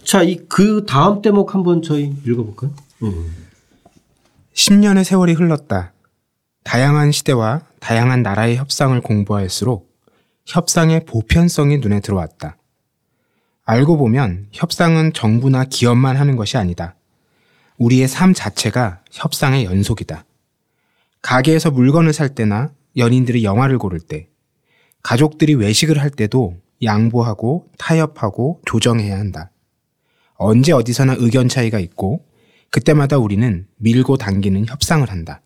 자, 0.03 0.23
이 0.23 0.37
그 0.49 0.85
다음 0.85 1.21
대목 1.21 1.53
한번 1.53 1.81
저희 1.81 2.13
읽어볼까요? 2.25 2.71
음. 3.03 3.33
10년의 4.53 5.03
세월이 5.05 5.31
흘렀다. 5.33 5.93
다양한 6.65 7.11
시대와 7.13 7.61
다양한 7.79 8.23
나라의 8.23 8.57
협상을 8.57 8.99
공부할수록 9.01 9.95
협상의 10.45 11.05
보편성이 11.05 11.77
눈에 11.77 11.99
들어왔다. 11.99 12.57
알고 13.65 13.97
보면 13.97 14.47
협상은 14.53 15.11
정부나 15.13 15.65
기업만 15.65 16.15
하는 16.15 16.35
것이 16.35 16.57
아니다. 16.57 16.95
우리의 17.77 18.07
삶 18.07 18.33
자체가 18.33 19.01
협상의 19.11 19.65
연속이다. 19.65 20.25
가게에서 21.21 21.71
물건을 21.71 22.13
살 22.13 22.33
때나 22.33 22.71
연인들이 22.95 23.43
영화를 23.43 23.77
고를 23.77 23.99
때, 23.99 24.29
가족들이 25.03 25.55
외식을 25.55 25.99
할 25.99 26.09
때도 26.09 26.57
양보하고 26.81 27.69
타협하고 27.77 28.61
조정해야 28.65 29.17
한다. 29.17 29.51
언제 30.35 30.71
어디서나 30.71 31.15
의견 31.17 31.49
차이가 31.49 31.79
있고 31.79 32.25
그때마다 32.71 33.17
우리는 33.17 33.67
밀고 33.77 34.17
당기는 34.17 34.65
협상을 34.67 35.09
한다. 35.09 35.41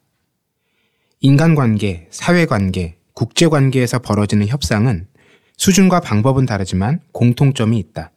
인간관계, 1.24 2.08
사회관계, 2.10 2.98
국제관계에서 3.14 4.00
벌어지는 4.00 4.48
협상은 4.48 5.06
수준과 5.56 6.00
방법은 6.00 6.48
다르지만 6.48 7.00
공통점이 7.12 7.78
있다. 7.78 8.12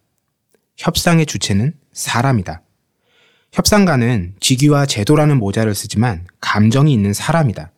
협상의 0.79 1.27
주체는 1.27 1.75
사람이다. 1.93 2.63
협상가는 3.53 4.37
직위와 4.41 4.87
제도라는 4.87 5.37
모자를 5.37 5.75
쓰지만 5.75 6.27
감정이 6.41 6.95
있는 6.95 7.13
사람이다. 7.13 7.73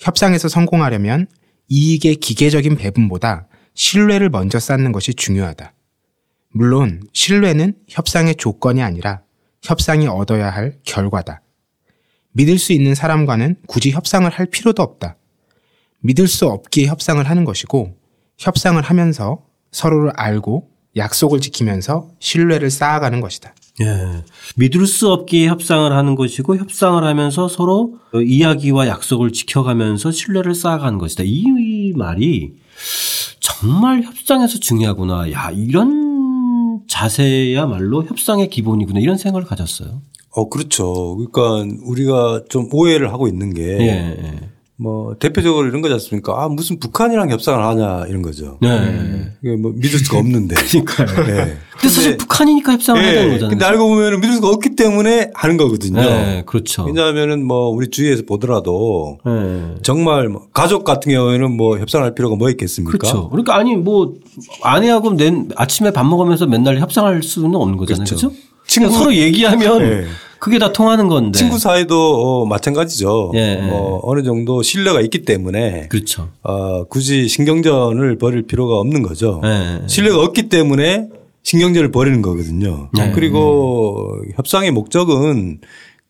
협상에서 0.00 0.48
성공하려면 0.48 1.28
이익의 1.68 2.16
기계적인 2.16 2.76
배분보다 2.76 3.48
신뢰를 3.72 4.28
먼저 4.28 4.60
쌓는 4.60 4.92
것이 4.92 5.14
중요하다. 5.14 5.72
물론 6.50 7.02
신뢰는 7.14 7.74
협상의 7.88 8.34
조건이 8.34 8.82
아니라 8.82 9.22
협상이 9.62 10.06
얻어야 10.06 10.50
할 10.50 10.76
결과다. 10.84 11.40
믿을 12.36 12.58
수 12.58 12.74
있는 12.74 12.94
사람과는 12.94 13.56
굳이 13.66 13.90
협상을 13.92 14.30
할 14.30 14.46
필요도 14.46 14.82
없다. 14.82 15.16
믿을 16.00 16.28
수 16.28 16.46
없기에 16.46 16.86
협상을 16.86 17.26
하는 17.28 17.44
것이고 17.46 17.96
협상을 18.38 18.80
하면서 18.80 19.42
서로를 19.72 20.12
알고 20.16 20.68
약속을 20.96 21.40
지키면서 21.40 22.10
신뢰를 22.18 22.70
쌓아가는 22.70 23.22
것이다. 23.22 23.54
예. 23.80 24.22
믿을 24.56 24.86
수 24.86 25.10
없기에 25.10 25.48
협상을 25.48 25.90
하는 25.90 26.14
것이고 26.14 26.56
협상을 26.58 27.02
하면서 27.02 27.48
서로 27.48 27.98
이야기와 28.14 28.86
약속을 28.86 29.32
지켜가면서 29.32 30.10
신뢰를 30.10 30.54
쌓아가는 30.54 30.98
것이다. 30.98 31.22
이, 31.24 31.44
이 31.58 31.92
말이 31.94 32.52
정말 33.40 34.02
협상에서 34.02 34.58
중요하구나. 34.58 35.32
야, 35.32 35.50
이런 35.54 36.82
자세야말로 36.86 38.04
협상의 38.04 38.50
기본이구나. 38.50 39.00
이런 39.00 39.16
생각을 39.16 39.46
가졌어요. 39.46 40.02
어, 40.36 40.48
그렇죠. 40.50 41.16
그러니까 41.16 41.74
우리가 41.82 42.42
좀 42.50 42.68
오해를 42.70 43.10
하고 43.10 43.26
있는 43.26 43.54
게 43.54 43.62
예. 43.62 44.16
예. 44.18 44.40
뭐 44.78 45.16
대표적으로 45.18 45.66
이런 45.66 45.80
거지 45.80 45.94
않습니까? 45.94 46.34
아, 46.36 46.48
무슨 46.50 46.78
북한이랑 46.78 47.30
협상을 47.30 47.64
하냐 47.64 48.04
이런 48.08 48.20
거죠. 48.20 48.58
네. 48.60 49.32
이게 49.42 49.56
뭐 49.56 49.72
믿을 49.74 49.98
수가 49.98 50.18
없는데. 50.18 50.54
그러니까요. 50.84 51.26
네. 51.26 51.56
근데 51.72 51.88
사실 51.88 52.18
북한이니까 52.18 52.72
협상을 52.72 53.02
해야 53.02 53.12
되는 53.12 53.28
예, 53.28 53.32
거잖아요. 53.32 53.50
근데 53.50 53.64
알고 53.64 53.88
보면 53.88 54.20
믿을 54.20 54.34
수가 54.34 54.48
없기 54.50 54.76
때문에 54.76 55.30
하는 55.32 55.56
거거든요. 55.56 56.02
네, 56.02 56.42
그렇죠. 56.44 56.84
왜냐하면은 56.84 57.46
뭐 57.46 57.70
우리 57.70 57.88
주위에서 57.88 58.24
보더라도 58.28 59.18
네. 59.24 59.76
정말 59.82 60.28
뭐 60.28 60.48
가족 60.52 60.84
같은 60.84 61.10
경우에는 61.10 61.56
뭐 61.56 61.78
협상할 61.78 62.14
필요가 62.14 62.36
뭐 62.36 62.50
있겠습니까? 62.50 62.98
그렇죠. 62.98 63.30
그러니까 63.30 63.56
아니 63.56 63.74
뭐 63.76 64.12
아내하고 64.62 65.16
낸 65.16 65.48
아침에 65.56 65.90
밥 65.90 66.04
먹으면서 66.04 66.44
맨날 66.44 66.78
협상할 66.80 67.22
수는 67.22 67.54
없는 67.54 67.78
거잖아요. 67.78 68.04
그렇죠. 68.04 68.28
그렇죠? 68.28 68.46
친구 68.66 68.90
서로 68.90 69.14
얘기하면 69.14 69.78
네. 69.78 70.04
그게 70.46 70.60
다 70.60 70.72
통하는 70.72 71.08
건데. 71.08 71.36
친구 71.36 71.58
사이도 71.58 71.96
어, 72.42 72.46
마찬가지죠. 72.46 73.32
예, 73.34 73.56
뭐 73.56 73.98
어느 74.04 74.22
정도 74.22 74.62
신뢰가 74.62 75.00
있기 75.00 75.22
때문에 75.22 75.88
그렇죠. 75.88 76.28
어, 76.44 76.84
굳이 76.84 77.26
신경전을 77.26 78.16
벌일 78.18 78.46
필요가 78.46 78.76
없는 78.78 79.02
거죠. 79.02 79.40
네. 79.42 79.80
신뢰가 79.88 80.22
없기 80.22 80.48
때문에 80.48 81.08
신경전을 81.42 81.90
벌이는 81.90 82.22
거거든요. 82.22 82.90
네. 82.96 83.10
그리고 83.12 84.22
협상의 84.36 84.70
목적은 84.70 85.62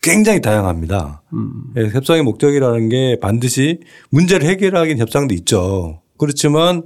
굉장히 0.03 0.39
다양합니다. 0.39 1.23
음. 1.33 1.51
예, 1.75 1.87
협상의 1.87 2.21
목적이라는 2.21 2.89
게 2.89 3.17
반드시 3.19 3.79
문제를 4.11 4.47
해결하기는 4.47 4.99
협상도 4.99 5.33
있죠. 5.33 6.01
그렇지만 6.19 6.83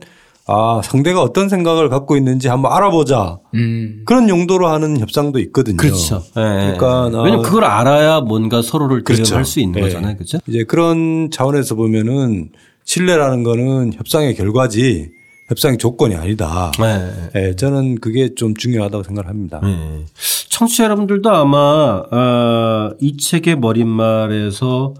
아, 0.51 0.81
상대가 0.83 1.21
어떤 1.21 1.47
생각을 1.47 1.87
갖고 1.87 2.17
있는지 2.17 2.49
한번 2.49 2.73
알아보자. 2.73 3.39
음, 3.55 4.03
그런 4.05 4.27
용도로 4.27 4.67
하는 4.67 4.99
협상도 4.99 5.39
있거든요. 5.39 5.77
그렇죠. 5.77 6.21
예. 6.35 6.41
그러니까 6.77 7.05
왜냐면 7.05 7.39
어, 7.39 7.41
그걸 7.41 7.63
알아야 7.63 8.19
뭔가 8.19 8.61
서로를 8.61 9.05
그렇죠. 9.05 9.23
대응할 9.23 9.45
수 9.45 9.61
있는 9.61 9.79
예. 9.79 9.83
거잖아요. 9.83 10.15
그렇죠? 10.15 10.39
이제 10.47 10.65
그런 10.65 11.29
차원에서 11.31 11.75
보면은 11.75 12.49
신뢰라는 12.83 13.43
거는 13.43 13.93
협상의 13.93 14.35
결과지 14.35 15.11
협상의 15.47 15.77
조건이 15.77 16.15
아니다. 16.15 16.71
네. 16.79 17.11
예, 17.35 17.55
저는 17.55 17.99
그게 17.99 18.35
좀 18.35 18.53
중요하다고 18.53 19.03
생각합니다. 19.03 19.61
네. 19.63 20.05
청취자 20.49 20.85
여러분들도 20.85 21.29
아마 21.29 22.03
어, 22.11 22.91
이 22.99 23.17
책의 23.17 23.57
머릿말에서 23.59 24.93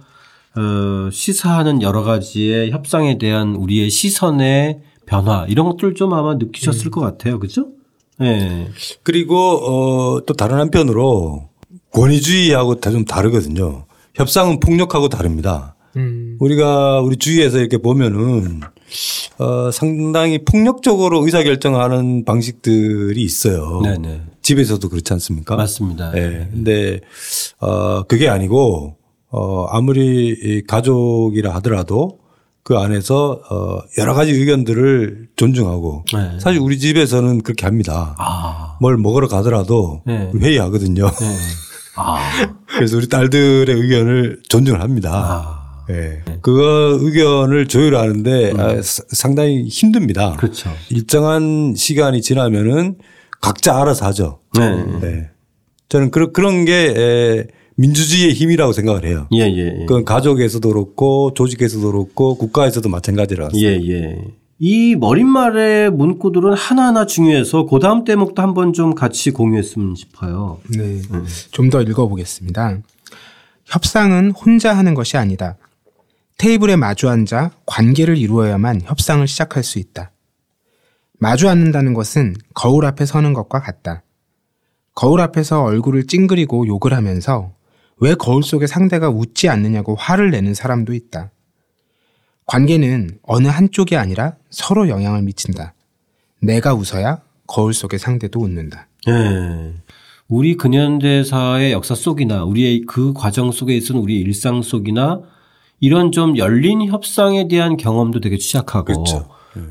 어, 0.55 1.09
시사하는 1.11 1.81
여러 1.81 2.03
가지의 2.03 2.71
협상에 2.71 3.17
대한 3.17 3.55
우리의 3.55 3.89
시선의 3.89 4.79
변화 5.11 5.45
이런 5.49 5.65
것들 5.67 5.93
좀 5.93 6.13
아마 6.13 6.35
느끼셨을 6.35 6.89
것 6.89 7.01
같아요. 7.01 7.37
그죠? 7.37 7.67
네. 8.17 8.69
그리고 9.03 9.35
어, 9.37 10.25
또 10.25 10.33
다른 10.33 10.57
한편으로 10.57 11.49
권위주의하고 11.93 12.75
다 12.79 12.91
좀 12.91 13.03
다르거든요. 13.03 13.85
협상은 14.15 14.59
폭력하고 14.61 15.09
다릅니다. 15.09 15.75
음, 15.97 16.37
우리가 16.39 17.01
우리 17.01 17.17
주위에서 17.17 17.57
이렇게 17.59 17.77
보면은 17.77 18.61
어, 19.39 19.71
상당히 19.71 20.43
폭력적으로 20.45 21.25
의사결정하는 21.25 22.23
방식들이 22.23 23.21
있어요. 23.21 23.81
네네. 23.83 24.21
집에서도 24.41 24.87
그렇지 24.87 25.11
않습니까? 25.13 25.55
맞습니다. 25.57 26.13
예. 26.17 26.47
근데 26.51 27.01
어 27.59 28.03
그게 28.03 28.29
아니고 28.29 28.95
어 29.29 29.65
아무리 29.69 30.29
이 30.41 30.63
가족이라 30.65 31.53
하더라도 31.55 32.19
그 32.63 32.77
안에서 32.77 33.41
어 33.49 33.79
여러 33.97 34.13
가지 34.13 34.31
의견들을 34.31 35.29
존중하고 35.35 36.05
네. 36.13 36.39
사실 36.39 36.59
우리 36.61 36.77
집에서는 36.79 37.41
그렇게 37.41 37.65
합니다. 37.65 38.15
아. 38.19 38.77
뭘 38.79 38.97
먹으러 38.97 39.27
가더라도 39.27 40.01
네. 40.05 40.29
회의하거든요. 40.39 41.05
네. 41.09 41.25
아. 41.95 42.19
그래서 42.77 42.97
우리 42.97 43.09
딸들의 43.09 43.75
의견을 43.75 44.41
존중을 44.47 44.79
합니다. 44.81 45.11
아. 45.13 45.61
예. 45.89 46.23
그거 46.41 46.97
의견을 47.01 47.67
조율하는데 47.67 48.53
아, 48.57 48.81
사- 48.81 49.03
상당히 49.09 49.67
힘듭니다. 49.67 50.35
그렇죠. 50.37 50.69
일정한 50.89 51.73
시간이 51.75 52.21
지나면은 52.21 52.97
각자 53.41 53.81
알아서 53.81 54.05
하죠. 54.05 54.39
네. 54.57 54.83
네. 55.01 55.29
저는 55.89 56.11
그런 56.11 56.31
그런 56.31 56.63
게 56.65 56.93
에, 56.95 57.47
민주주의의 57.81 58.33
힘이라고 58.33 58.73
생각을 58.73 59.05
해요. 59.05 59.27
예, 59.33 59.39
예. 59.39 59.81
예. 59.81 59.85
그건 59.85 60.05
가족에서도 60.05 60.69
그렇고 60.69 61.33
조직에서도 61.33 61.91
그렇고 61.91 62.35
국가에서도 62.35 62.87
마찬가지라고. 62.87 63.57
예, 63.59 63.79
예. 63.89 64.17
이 64.59 64.95
머릿말의 64.95 65.89
문구들은 65.89 66.53
하나하나 66.53 67.07
중요해서 67.07 67.65
그 67.65 67.79
다음 67.79 68.03
대목도 68.03 68.39
한번 68.39 68.73
좀 68.73 68.93
같이 68.93 69.31
공유했으면 69.31 69.95
싶어요. 69.95 70.59
네. 70.69 71.01
좀더 71.49 71.81
읽어보겠습니다. 71.81 72.77
협상은 73.65 74.29
혼자 74.29 74.77
하는 74.77 74.93
것이 74.93 75.17
아니다. 75.17 75.57
테이블에 76.37 76.75
마주 76.75 77.09
앉아 77.09 77.49
관계를 77.65 78.17
이루어야만 78.17 78.81
협상을 78.83 79.25
시작할 79.27 79.63
수 79.63 79.79
있다. 79.79 80.11
마주 81.17 81.49
앉는다는 81.49 81.95
것은 81.95 82.35
거울 82.53 82.85
앞에 82.85 83.07
서는 83.07 83.33
것과 83.33 83.61
같다. 83.61 84.03
거울 84.93 85.21
앞에서 85.21 85.63
얼굴을 85.63 86.05
찡그리고 86.05 86.67
욕을 86.67 86.93
하면서 86.93 87.51
왜 88.01 88.15
거울 88.15 88.43
속에 88.43 88.67
상대가 88.67 89.09
웃지 89.09 89.47
않느냐고 89.47 89.95
화를 89.95 90.31
내는 90.31 90.53
사람도 90.53 90.93
있다. 90.93 91.31
관계는 92.47 93.19
어느 93.21 93.47
한쪽이 93.47 93.95
아니라 93.95 94.35
서로 94.49 94.89
영향을 94.89 95.21
미친다. 95.21 95.73
내가 96.41 96.73
웃어야 96.73 97.21
거울 97.47 97.73
속의 97.73 97.99
상대도 97.99 98.39
웃는다. 98.39 98.87
예. 99.07 99.73
우리 100.27 100.57
근현대사의 100.57 101.71
역사 101.71 101.93
속이나 101.93 102.43
우리의 102.43 102.81
그 102.87 103.13
과정 103.13 103.51
속에 103.51 103.75
있은 103.75 103.97
우리 103.97 104.19
일상 104.19 104.61
속이나 104.61 105.21
이런 105.79 106.11
좀 106.11 106.37
열린 106.37 106.85
협상에 106.87 107.47
대한 107.47 107.77
경험도 107.77 108.19
되게 108.19 108.37
취약하고 108.37 108.85
그렇죠. 108.85 109.29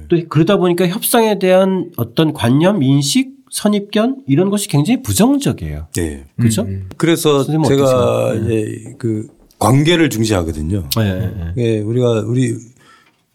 또 0.08 0.16
그러다 0.28 0.58
보니까 0.58 0.86
협상에 0.86 1.38
대한 1.38 1.90
어떤 1.96 2.32
관념, 2.32 2.82
인식, 2.82 3.39
선입견 3.50 4.22
이런 4.26 4.50
것이 4.50 4.68
굉장히 4.68 5.02
부정적이에요. 5.02 5.88
예. 5.98 6.24
그렇죠? 6.36 6.66
그래서 6.96 7.42
선생님 7.44 7.64
제가 7.68 7.84
어떠세요? 7.84 8.44
이제 8.44 8.94
그 8.98 9.28
관계를 9.58 10.08
중시하거든요. 10.10 10.88
예, 10.98 11.02
예. 11.02 11.54
예, 11.58 11.78
우리가 11.80 12.20
우리 12.26 12.56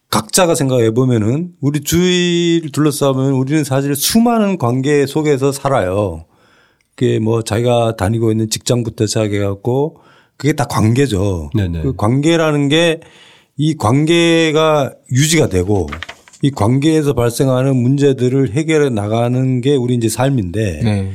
각자가 0.10 0.56
생각해 0.56 0.92
보면은 0.92 1.54
우리 1.62 1.82
주위를 1.82 2.72
둘러싸면 2.72 3.34
우리는 3.34 3.64
사실 3.64 3.96
수많은 3.96 4.58
관계 4.58 5.06
속에서 5.06 5.52
살아요. 5.52 6.26
그게 6.96 7.20
뭐 7.20 7.44
자기가 7.44 7.96
다니고 7.98 8.32
있는 8.32 8.50
직장부터 8.50 9.06
시작해 9.06 9.40
갖고 9.40 9.98
그게 10.38 10.54
다 10.54 10.66
관계죠. 10.66 11.50
네네. 11.56 11.82
그 11.82 11.96
관계라는 11.96 12.70
게 12.70 13.00
이 13.58 13.76
관계가 13.76 14.94
유지가 15.12 15.48
되고 15.48 15.88
이 16.46 16.52
관계에서 16.52 17.14
발생하는 17.14 17.76
문제들을 17.76 18.52
해결해 18.52 18.90
나가는 18.90 19.62
게 19.62 19.76
우리 19.76 19.96
이제 19.96 20.10
삶인데 20.10 20.82
네. 20.84 21.12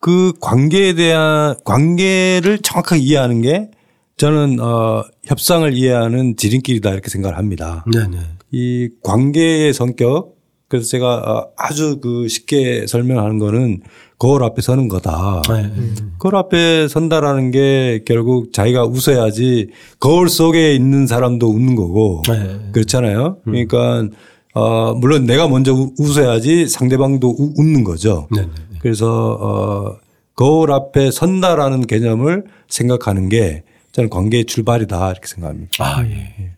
그 0.00 0.32
관계에 0.40 0.94
대한 0.94 1.54
관계를 1.64 2.58
정확하게 2.58 3.00
이해하는 3.00 3.40
게 3.40 3.70
저는 4.16 4.58
어 4.58 5.04
협상을 5.26 5.72
이해하는 5.72 6.36
지름길이다 6.36 6.90
이렇게 6.90 7.08
생각을 7.08 7.38
합니다. 7.38 7.84
네네. 7.92 8.18
이 8.50 8.88
관계의 9.04 9.72
성격 9.72 10.34
그래서 10.66 10.88
제가 10.88 11.18
어, 11.18 11.52
아주 11.56 12.00
그 12.00 12.26
쉽게 12.26 12.88
설명하는 12.88 13.38
거는 13.38 13.82
거울 14.18 14.42
앞에 14.42 14.60
서는 14.60 14.88
거다. 14.88 15.42
예, 15.50 15.64
예. 15.66 15.94
거울 16.18 16.34
앞에 16.34 16.88
선다라는 16.88 17.52
게 17.52 18.02
결국 18.04 18.52
자기가 18.52 18.86
웃어야지 18.86 19.68
거울 20.00 20.28
속에 20.28 20.74
있는 20.74 21.06
사람도 21.06 21.48
웃는 21.48 21.76
거고 21.76 22.22
네. 22.26 22.70
그렇잖아요. 22.72 23.38
그러니까 23.44 24.08
어 24.54 24.94
물론 24.94 25.26
내가 25.26 25.48
먼저 25.48 25.72
우- 25.72 25.92
웃어야지 25.98 26.68
상대방도 26.68 27.28
우- 27.38 27.52
웃는 27.56 27.82
거죠. 27.84 28.28
네네. 28.34 28.48
그래서 28.80 29.08
어 29.40 29.98
거울 30.34 30.72
앞에 30.72 31.10
선다라는 31.10 31.86
개념을 31.86 32.44
생각하는 32.68 33.28
게 33.28 33.64
저는 33.92 34.10
관계의 34.10 34.44
출발이다 34.46 35.10
이렇게 35.12 35.26
생각합니다. 35.28 35.84
아, 35.84 36.04
예. 36.06 36.52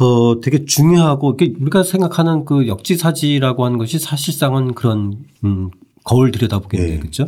어, 0.00 0.40
되게 0.40 0.64
중요하고, 0.64 1.36
우리가 1.60 1.82
생각하는 1.84 2.44
그 2.44 2.66
역지사지라고 2.66 3.64
하는 3.64 3.78
것이 3.78 3.98
사실상은 4.00 4.74
그런, 4.74 5.24
음, 5.44 5.70
거울 6.04 6.30
들여다보겠네요. 6.32 6.92
예. 6.94 6.98
그죠? 6.98 7.26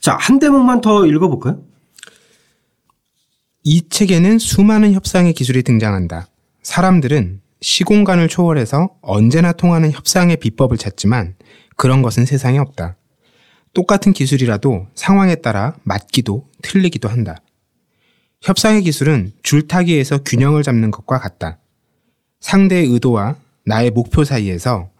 자, 0.00 0.16
한 0.20 0.38
대목만 0.40 0.80
더 0.80 1.06
읽어볼까요? 1.06 1.60
이 3.64 3.88
책에는 3.88 4.38
수많은 4.40 4.92
협상의 4.92 5.32
기술이 5.34 5.62
등장한다. 5.62 6.26
사람들은 6.62 7.40
시공간을 7.62 8.28
초월해서 8.28 8.90
언제나 9.00 9.52
통하는 9.52 9.92
협상의 9.92 10.36
비법을 10.36 10.76
찾지만 10.76 11.36
그런 11.76 12.02
것은 12.02 12.26
세상에 12.26 12.58
없다. 12.58 12.96
똑같은 13.72 14.12
기술이라도 14.12 14.88
상황에 14.94 15.36
따라 15.36 15.74
맞기도 15.84 16.48
틀리기도 16.60 17.08
한다. 17.08 17.36
협상의 18.42 18.82
기술은 18.82 19.32
줄타기에서 19.42 20.18
균형을 20.24 20.64
잡는 20.64 20.90
것과 20.90 21.20
같다. 21.20 21.58
상대의 22.40 22.88
의도와 22.88 23.36
나의 23.64 23.92
목표 23.92 24.24
사이에서 24.24 24.90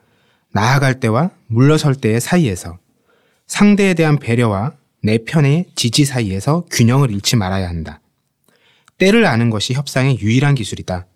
나아갈 0.53 1.01
때와 1.01 1.31
물러설 1.49 1.97
때의 1.97 2.21
사이에서 2.21 2.79
상대에 3.49 3.95
대한 3.95 4.19
배려와 4.19 4.75
내 5.03 5.19
편의 5.19 5.67
지지 5.75 6.05
사이에서 6.05 6.65
균형을 6.71 7.11
잃지 7.11 7.35
말아야 7.35 7.69
한다. 7.69 8.01
때를 8.99 9.27
아는 9.27 9.51
것이 9.51 9.75
협상의 9.75 10.21
유일한 10.21 10.55
기술이다. 10.55 11.07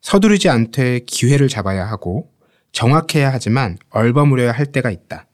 서두르지 0.00 0.48
않되 0.48 1.00
기회를 1.06 1.48
잡아야 1.48 1.84
하고 1.84 2.30
정확해야 2.72 3.32
하지만 3.32 3.78
얼버무려야 3.90 4.52
할 4.52 4.66
때가 4.66 4.90
있다. 4.90 5.26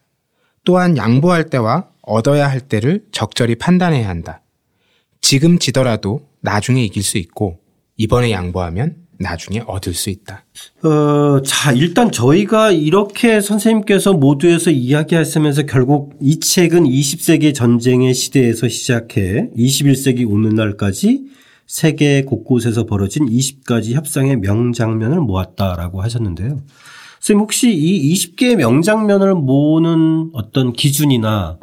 또한 0.65 0.97
양보할 0.97 1.51
때와 1.51 1.89
얻어야 2.03 2.49
할 2.49 2.61
때를 2.61 3.05
적절히 3.13 3.57
판단해야 3.57 4.09
한다. 4.09 4.43
지금 5.21 5.59
지더라도 5.59 6.29
나중에 6.41 6.85
이길 6.85 7.03
수 7.03 7.19
있고 7.19 7.59
이번에 7.97 8.31
양보하면 8.31 8.97
나중에 9.19 9.63
얻을 9.67 9.95
수 9.95 10.11
있다. 10.11 10.45
어, 10.83 11.41
자, 11.43 11.73
일단 11.73 12.11
저희가 12.11 12.73
이렇게 12.73 13.41
선생님께서 13.41 14.15
모두에서 14.15 14.71
이야기하시면서 14.71 15.63
결국 15.63 16.15
이 16.21 16.41
책은 16.41 16.85
20세기 16.85 17.55
전쟁의 17.55 18.15
시대에서 18.15 18.69
시작해 18.69 19.49
21세기 19.57 20.29
오늘날까지 20.29 21.25
세계 21.73 22.23
곳곳에서 22.23 22.85
벌어진 22.85 23.25
20가지 23.25 23.95
협상의 23.95 24.37
명장면을 24.37 25.21
모았다라고 25.21 26.03
하셨는데요. 26.03 26.61
선생님 27.19 27.41
혹시 27.41 27.73
이 27.73 28.13
20개의 28.13 28.57
명장면을 28.57 29.35
모으는 29.35 30.33
어떤 30.35 30.75
기준이나 30.75 31.57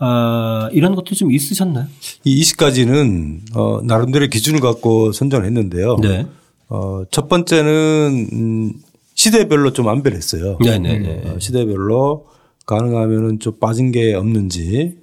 아, 0.00 0.68
이런 0.72 0.96
것도 0.96 1.14
좀 1.14 1.30
있으셨나요? 1.30 1.86
이 2.24 2.42
20가지는 2.42 3.56
어 3.56 3.80
나름대로 3.84 4.26
기준을 4.26 4.58
갖고 4.58 5.12
선정을 5.12 5.46
했는데요. 5.46 5.98
네. 6.02 6.26
어, 6.68 7.04
첫 7.12 7.28
번째는 7.28 8.28
음, 8.32 8.72
시대별로 9.14 9.72
좀 9.72 9.88
안별했어요. 9.88 10.58
네네네. 10.64 11.30
어, 11.30 11.38
시대별로 11.38 12.26
가능하면은 12.66 13.38
좀 13.38 13.60
빠진 13.60 13.92
게 13.92 14.14
없는지 14.14 14.98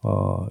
어 0.00 0.46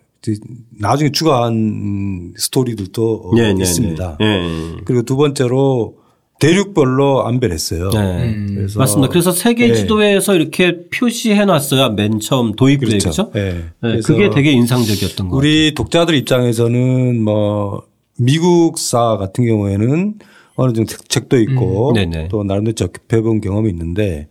나중에 0.79 1.11
추가한 1.11 1.53
음, 1.53 2.33
스토리들도 2.37 3.21
어, 3.25 3.35
네네네. 3.35 3.61
있습니다. 3.61 4.17
네. 4.19 4.75
그리고 4.85 5.01
두 5.03 5.15
번째로 5.15 5.97
대륙별로 6.39 7.25
안별했어요. 7.27 7.89
네. 7.91 8.35
그래서 8.55 8.79
맞습니다. 8.79 9.09
그래서 9.09 9.31
세계 9.31 9.67
네. 9.67 9.75
지도에서 9.75 10.35
이렇게 10.35 10.87
표시해 10.89 11.45
놨어요. 11.45 11.91
맨 11.91 12.19
처음 12.19 12.53
도입 12.53 12.79
때 12.79 12.85
그렇죠. 12.87 13.11
그렇죠? 13.11 13.31
네. 13.33 13.63
네, 13.81 13.99
그게 14.01 14.29
되게 14.31 14.51
인상적이었던 14.51 15.29
것 15.29 15.35
같아요. 15.35 15.37
우리 15.37 15.73
독자들 15.75 16.15
입장에서는 16.15 17.21
뭐 17.23 17.83
미국사 18.17 19.17
같은 19.17 19.45
경우에는 19.45 20.15
어느 20.55 20.73
정도 20.73 20.95
책도 21.07 21.39
있고 21.41 21.93
음. 21.95 22.27
또 22.29 22.43
나름대로 22.43 22.75
접해본 22.75 23.41
경험이 23.41 23.69
있는데 23.69 24.27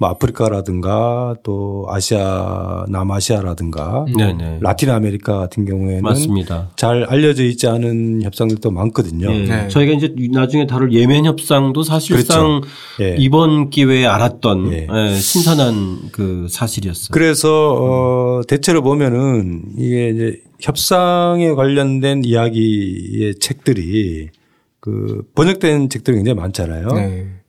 뭐 0.00 0.08
아프리카라든가 0.08 1.36
또 1.44 1.86
아시아 1.88 2.84
남아시아라든가 2.88 4.06
네네. 4.16 4.58
라틴 4.60 4.90
아메리카 4.90 5.38
같은 5.38 5.64
경우에는 5.64 6.02
맞습니다. 6.02 6.70
잘 6.74 7.04
알려져 7.04 7.44
있지 7.44 7.68
않은 7.68 8.22
협상들도 8.22 8.72
많거든요. 8.72 9.32
예. 9.32 9.44
네. 9.44 9.68
저희가 9.68 9.92
이제 9.92 10.12
나중에 10.32 10.66
다룰 10.66 10.92
예멘 10.92 11.26
협상도 11.26 11.84
사실상 11.84 12.62
예. 13.00 13.14
이번 13.18 13.70
기회에 13.70 14.04
알았던 14.04 14.72
예. 14.72 14.88
예, 14.92 15.14
신선한 15.14 16.10
그 16.10 16.48
사실이었어요. 16.50 17.10
그래서 17.12 17.74
어 17.74 18.42
대체로 18.48 18.82
보면은 18.82 19.62
이게 19.78 20.08
이제 20.08 20.40
협상에 20.60 21.52
관련된 21.52 22.24
이야기의 22.24 23.36
책들이 23.38 24.30
그 24.80 25.22
번역된 25.36 25.88
책들이 25.88 26.16
굉장히 26.16 26.34
많잖아요. 26.34 26.88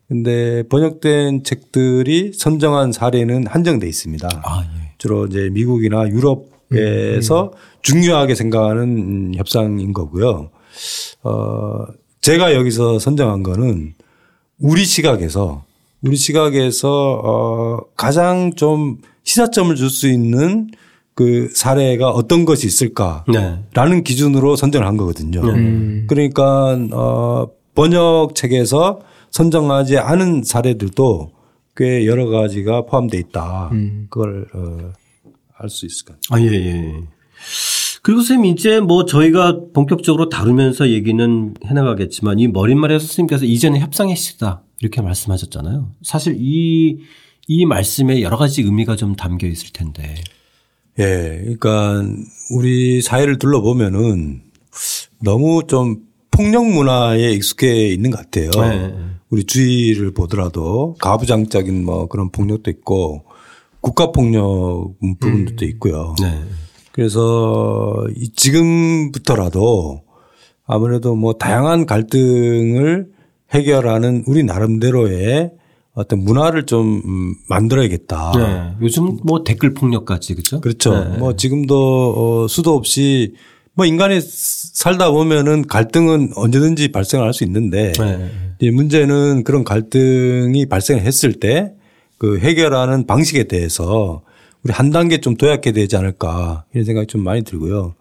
네. 0.08 0.16
근데 0.16 0.64
번역된 0.70 1.44
책들이 1.44 2.34
선정한 2.34 2.92
사례는 2.92 3.48
한정돼 3.48 3.88
있습니다. 3.88 4.30
아, 4.44 4.64
예. 4.64 4.92
주로 4.98 5.26
이제 5.26 5.50
미국이나 5.52 6.08
유럽에서 6.08 7.52
중요하게 7.82 8.36
생각하는 8.36 8.84
음, 8.84 9.32
협상인 9.36 9.94
거고요. 9.94 10.50
어, 11.24 11.86
제가 12.22 12.54
여기서 12.54 13.00
선정한 13.00 13.44
거는 13.44 13.94
우리 14.60 14.86
시각에서 14.86 15.64
우리 16.02 16.16
시각에서 16.18 17.22
어, 17.24 17.80
가장 17.96 18.54
좀 18.56 18.98
시사점을 19.24 19.76
줄 19.76 19.90
수 19.90 20.08
있는 20.08 20.70
그 21.16 21.50
사례가 21.54 22.10
어떤 22.10 22.44
것이 22.46 22.68
있을까라는 22.68 23.64
네. 23.74 24.02
기준으로 24.04 24.56
선정을 24.58 24.86
한 24.86 24.98
거거든요. 24.98 25.42
그러니까 26.08 26.78
어, 26.92 27.48
번역 27.74 28.36
책에서 28.36 29.00
선정하지 29.36 29.98
않은 29.98 30.44
사례들도 30.44 31.32
꽤 31.76 32.06
여러 32.06 32.28
가지가 32.28 32.86
포함되어 32.86 33.20
있다. 33.20 33.70
그걸 34.10 34.48
어, 34.54 34.94
알 35.58 35.70
수 35.70 35.86
있을 35.86 36.06
것 36.06 36.22
같아요. 36.22 36.48
아, 36.48 36.50
예, 36.50 36.56
예. 36.56 36.94
그리고 38.02 38.22
선생님 38.22 38.54
이제 38.54 38.80
뭐 38.80 39.06
저희가 39.06 39.60
본격적으로 39.74 40.30
다루면서 40.30 40.90
얘기는 40.90 41.54
해나가겠지만 41.66 42.40
이 42.40 42.48
머릿말에 42.48 42.98
선생님께서 43.00 43.46
이제는 43.46 43.80
협상의 43.80 44.16
시다 44.16 44.64
이렇게 44.80 45.02
말씀하셨잖아요. 45.02 45.92
사실 46.04 46.38
이 46.40 47.00
이 47.48 47.66
말씀에 47.66 48.22
여러 48.22 48.38
가지 48.38 48.62
의미가 48.64 48.96
좀 48.96 49.16
담겨 49.16 49.48
있을 49.48 49.70
텐데. 49.72 50.16
예, 50.98 51.42
그러니까 51.44 52.04
우리 52.52 53.02
사회를 53.02 53.38
둘러보면은 53.38 54.42
너무 55.22 55.62
좀 55.68 55.98
폭력 56.32 56.66
문화에 56.66 57.32
익숙해 57.34 57.90
있는 57.90 58.10
것 58.12 58.18
같아요. 58.18 58.50
네. 58.50 58.94
우리 59.36 59.44
주위를 59.44 60.14
보더라도 60.14 60.96
가부장적인 61.02 61.84
뭐 61.84 62.08
그런 62.08 62.32
폭력도 62.32 62.72
있고 62.72 63.26
국가 63.82 64.14
폭력 64.14 64.94
부분도 65.20 65.66
있고요. 65.66 66.16
네. 66.22 66.40
그래서 66.94 68.08
이 68.16 68.32
지금부터라도 68.34 70.04
아무래도 70.66 71.18
뭐 71.18 71.34
다양한 71.34 71.86
갈등을 71.86 73.10
해결하는 73.52 74.24
우리 74.26 74.46
나름대로의 74.46 75.52
어떤 75.94 76.20
문화를 76.20 76.66
좀 76.66 77.02
음, 77.06 77.36
만들어야겠다. 77.50 78.32
네. 78.38 78.76
요즘 78.82 79.18
뭐 79.24 79.44
댓글 79.44 79.74
폭력까지 79.74 80.36
그죠? 80.36 80.62
그렇죠. 80.62 80.94
네. 80.94 81.18
뭐 81.18 81.36
지금도 81.36 82.46
어 82.46 82.48
수도 82.48 82.74
없이 82.74 83.34
뭐 83.74 83.86
인간이 83.86 84.22
살다 84.22 85.12
보면은 85.12 85.68
갈등은 85.68 86.32
언제든지 86.38 86.94
발생할 86.94 87.34
수 87.34 87.44
있는데 87.44 87.92
네. 87.92 88.32
이제 88.60 88.72
문제는 88.72 89.44
그런 89.44 89.64
갈등이 89.64 90.66
발생했을 90.68 91.34
때 91.34 91.76
그 92.18 92.40
해결하는 92.40 93.08
방식에 93.08 93.46
대해서 93.46 94.22
우리 94.64 94.74
한 94.74 94.90
단계 94.90 95.20
좀 95.20 95.36
도약해야 95.36 95.74
되지 95.74 95.96
않을까 95.98 96.66
이런 96.74 96.86
생각이 96.86 97.08
좀 97.08 97.24
많이 97.24 97.44
들고요. 97.44 97.94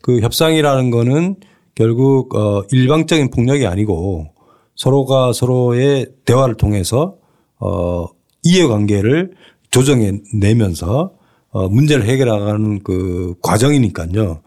그 0.00 0.20
협상이라는 0.20 0.90
거는 0.90 1.36
결국 1.74 2.34
어 2.36 2.62
일방적인 2.70 3.30
폭력이 3.30 3.66
아니고 3.66 4.28
서로가 4.76 5.32
서로의 5.32 6.06
대화를 6.24 6.56
통해서 6.56 7.16
어 7.58 8.06
이해관계를 8.42 9.32
조정해 9.70 10.20
내면서 10.34 11.14
어 11.50 11.68
문제를 11.68 12.04
해결하는 12.04 12.82
그 12.84 13.34
과정이니까요. 13.42 14.40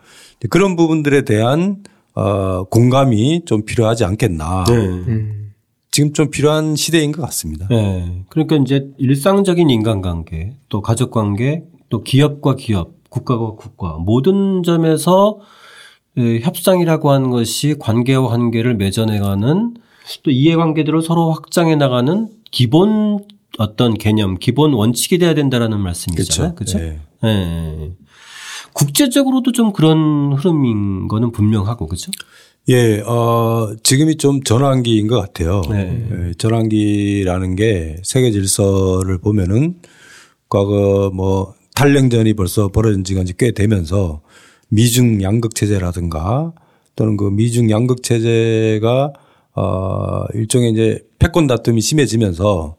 그런 0.50 0.76
부분들에 0.76 1.24
대한 1.26 1.84
어 2.14 2.64
공감이 2.66 3.44
좀 3.46 3.66
필요하지 3.66 4.06
않겠나. 4.06 4.66
네. 4.68 4.76
음. 4.76 5.47
지금 5.98 6.14
좀 6.14 6.30
필요한 6.30 6.76
시대인 6.76 7.12
것 7.12 7.24
같습니다. 7.24 7.68
네. 7.72 8.22
그러니까 8.30 8.56
이제 8.58 8.88
일상적인 9.00 9.72
인간관계, 9.72 10.54
또 10.70 10.80
가족관계, 10.80 11.64
또 11.90 12.04
기업과 12.04 12.56
기업, 12.56 12.92
국가와 13.10 13.56
국가 13.56 13.98
모든 13.98 14.62
점에서 14.62 15.40
에, 16.16 16.40
협상이라고 16.42 17.10
하는 17.10 17.32
것이 17.32 17.78
관계와 17.80 18.28
관계를 18.28 18.76
맺어내가는 18.76 19.74
또 20.22 20.30
이해관계들을 20.30 21.02
서로 21.02 21.32
확장해 21.32 21.76
나가는 21.76 22.30
기본 22.52 23.18
어떤 23.58 23.96
개념, 23.96 24.38
기본 24.38 24.74
원칙이 24.74 25.18
돼야 25.18 25.34
된다라는 25.34 25.80
말씀이잖아요. 25.80 26.54
그렇죠? 26.54 26.78
네. 26.78 27.00
네. 27.24 27.92
국제적으로도 28.74 29.52
좀 29.52 29.74
그런 29.74 30.34
흐름인 30.34 31.08
거는 31.08 31.32
분명하고 31.32 31.88
그렇죠? 31.88 32.12
예, 32.70 33.00
어, 33.00 33.74
지금이 33.82 34.18
좀 34.18 34.44
전환기인 34.44 35.08
것 35.08 35.20
같아요. 35.22 35.62
네. 35.70 36.08
예, 36.12 36.34
전환기라는 36.38 37.56
게 37.56 37.98
세계 38.04 38.32
질서를 38.32 39.20
보면은 39.20 39.76
과거 40.50 41.10
뭐 41.14 41.54
탈냉전이 41.76 42.34
벌써 42.34 42.68
벌어진 42.68 43.06
지가 43.06 43.22
이제 43.22 43.34
꽤 43.38 43.52
되면서 43.52 44.22
미중 44.70 45.22
양극 45.22 45.56
체제라든가 45.56 46.54
또는 46.98 47.16
그 47.16 47.30
미중 47.30 47.70
양극 47.70 48.04
체제가 48.04 49.14
어, 49.56 50.26
일종의 50.34 50.72
이제 50.72 51.00
패권 51.20 51.48
다툼이 51.48 51.80
심해지면서 51.80 52.76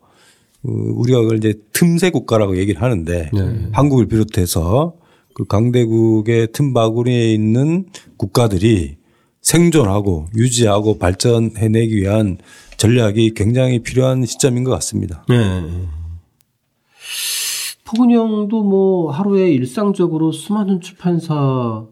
그 0.63 0.71
우리가 0.71 1.23
그걸 1.23 1.39
이제 1.39 1.55
틈새 1.73 2.11
국가라고 2.11 2.59
얘기를 2.59 2.83
하는데 2.83 3.31
네. 3.33 3.69
한국을 3.73 4.07
비롯해서 4.07 4.97
그 5.35 5.47
강대국의 5.47 6.49
틈바구니에 6.53 7.33
있는 7.33 7.87
국가들이 8.19 8.98
생존하고 9.49 10.27
유지하고 10.37 10.99
발전해내기 10.99 11.97
위한 11.97 12.37
전략이 12.77 13.33
굉장히 13.35 13.79
필요한 13.79 14.27
시점인 14.27 14.63
것 14.63 14.71
같습니다. 14.73 15.25
네. 15.27 15.65
포근이 17.85 18.15
형도 18.15 18.63
뭐 18.63 19.11
하루에 19.11 19.51
일상적으로 19.51 20.33
수많은 20.33 20.83
출판사 20.83 21.35
어, 21.35 21.89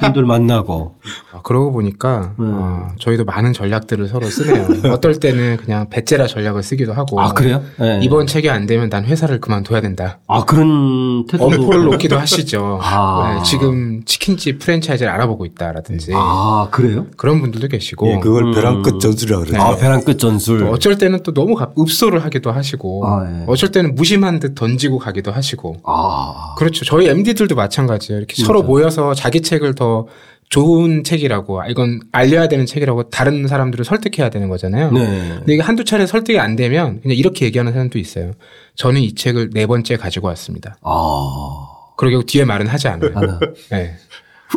분들 0.00 0.24
만나고 0.24 0.94
아, 1.32 1.40
그러고 1.42 1.72
보니까 1.72 2.32
네. 2.38 2.46
어, 2.48 2.88
저희도 2.98 3.24
많은 3.24 3.52
전략들을 3.52 4.08
서로 4.08 4.26
쓰네요. 4.28 4.92
어떨 4.92 5.18
때는 5.18 5.56
그냥 5.58 5.88
배째라 5.90 6.26
전략을 6.26 6.62
쓰기도 6.62 6.92
하고. 6.92 7.20
아 7.20 7.32
그래요? 7.32 7.62
네. 7.78 8.00
이번 8.02 8.26
책이 8.26 8.48
안 8.50 8.66
되면 8.66 8.88
난 8.90 9.04
회사를 9.04 9.40
그만둬야 9.40 9.80
된다. 9.80 10.18
아 10.26 10.44
그런 10.44 11.26
태도도 11.26 11.56
엄포를 11.56 11.84
놓기도 11.84 12.18
하시죠. 12.18 12.78
아. 12.82 13.34
네, 13.36 13.42
지금 13.44 14.02
치킨집 14.04 14.58
프랜차이즈를 14.60 15.10
알아보고 15.12 15.44
있다라든지 15.46 16.12
아 16.14 16.68
그래요? 16.70 17.06
그런 17.16 17.40
분들도 17.40 17.68
계시고 17.68 18.08
예, 18.08 18.18
그걸 18.20 18.44
음. 18.46 18.52
벼랑 18.52 18.82
끝 18.82 18.98
전술이라고 19.00 19.44
그러죠. 19.44 19.62
아 19.62 19.76
벼랑 19.76 20.02
끝 20.04 20.18
전술. 20.18 20.60
또 20.60 20.70
어쩔 20.70 20.96
때는 20.98 21.22
또 21.22 21.32
너무 21.34 21.54
갑- 21.54 21.72
읍소를 21.78 22.24
하기도 22.24 22.52
하시고 22.52 23.06
아, 23.06 23.26
예. 23.26 23.44
어쩔 23.46 23.70
때는 23.70 23.94
무심한 23.94 24.38
듯 24.38 24.54
던지고 24.54 24.98
가기도 24.98 25.32
하시고 25.32 25.76
아 25.84 26.54
그렇죠. 26.56 26.84
저희 26.84 27.08
MD들도 27.08 27.54
마찬가지예요. 27.54 28.18
이렇게 28.18 28.42
서로 28.42 28.62
모여서 28.62 29.14
자기 29.14 29.41
책을 29.42 29.74
더 29.74 30.06
좋은 30.48 31.02
책이라고 31.02 31.62
아, 31.62 31.66
이건 31.66 32.00
알려야 32.12 32.46
되는 32.46 32.66
책이라고 32.66 33.08
다른 33.08 33.46
사람들을 33.46 33.84
설득해야 33.86 34.28
되는 34.28 34.50
거잖아요. 34.50 34.90
네. 34.92 35.34
근데 35.38 35.54
이게 35.54 35.62
한두 35.62 35.82
차례 35.84 36.06
설득이 36.06 36.38
안 36.38 36.56
되면 36.56 37.00
그냥 37.00 37.16
이렇게 37.16 37.46
얘기하는 37.46 37.72
사람도 37.72 37.98
있어요. 37.98 38.32
저는 38.76 39.00
이 39.00 39.14
책을 39.14 39.50
네 39.54 39.66
번째 39.66 39.96
가지고 39.96 40.28
왔습니다. 40.28 40.76
아 40.82 41.66
그러고 41.96 42.22
뒤에 42.24 42.44
말은 42.44 42.66
하지 42.66 42.88
않아요. 42.88 43.12
하나. 43.14 43.40
네. 43.70 43.96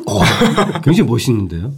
어, 0.05 0.21
굉장히 0.83 1.09
멋있는데요. 1.09 1.71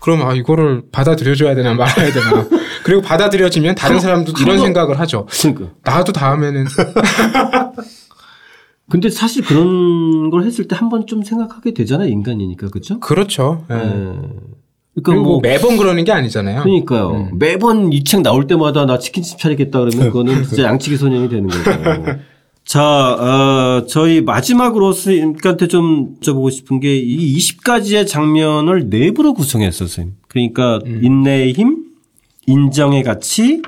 그럼 0.00 0.22
아 0.22 0.34
이거를 0.34 0.82
받아들여줘야 0.92 1.54
되나 1.56 1.74
말아야 1.74 2.12
되나. 2.12 2.46
그리고 2.84 3.02
받아들여지면 3.02 3.74
다른 3.74 3.98
사람도 3.98 4.34
이런 4.40 4.60
생각을 4.60 5.00
하죠. 5.00 5.26
그러니까. 5.40 5.70
나도 5.82 6.12
다음에는 6.12 6.66
근데 8.88 9.10
사실 9.10 9.42
그런 9.44 10.30
걸 10.30 10.44
했을 10.44 10.68
때 10.68 10.76
한 10.76 10.88
번 10.90 11.06
좀 11.06 11.22
생각하게 11.22 11.74
되잖아요 11.74 12.08
인간이니까 12.08 12.68
그렇죠? 12.68 13.00
그렇죠. 13.00 13.64
네. 13.68 13.76
그러니까 13.76 14.22
그리고 15.02 15.22
뭐뭐 15.24 15.40
매번 15.40 15.76
그러는 15.76 16.04
게 16.04 16.12
아니잖아요. 16.12 16.62
그러니까요. 16.62 17.30
매번 17.34 17.92
이 17.92 18.02
책 18.04 18.22
나올 18.22 18.46
때마다 18.46 18.86
나 18.86 18.98
치킨집 18.98 19.38
차리겠다 19.38 19.80
그러면 19.80 20.08
그거는 20.10 20.44
진짜 20.44 20.62
양치기 20.70 20.96
소년이 20.96 21.28
되는 21.28 21.48
거죠. 21.48 21.70
자, 22.64 22.82
어, 22.82 23.86
저희 23.86 24.20
마지막으로 24.22 24.92
선생님한테 24.92 25.68
좀 25.68 26.16
여쭤보고 26.20 26.50
싶은 26.50 26.80
게 26.80 26.96
이 26.98 27.36
20가지의 27.38 28.06
장면을 28.08 28.88
내부로 28.88 29.34
구성했어요, 29.34 29.86
선생님. 29.88 30.14
그러니까 30.28 30.80
인내의 30.84 31.52
힘, 31.52 31.84
인정의 32.46 33.04
가치, 33.04 33.62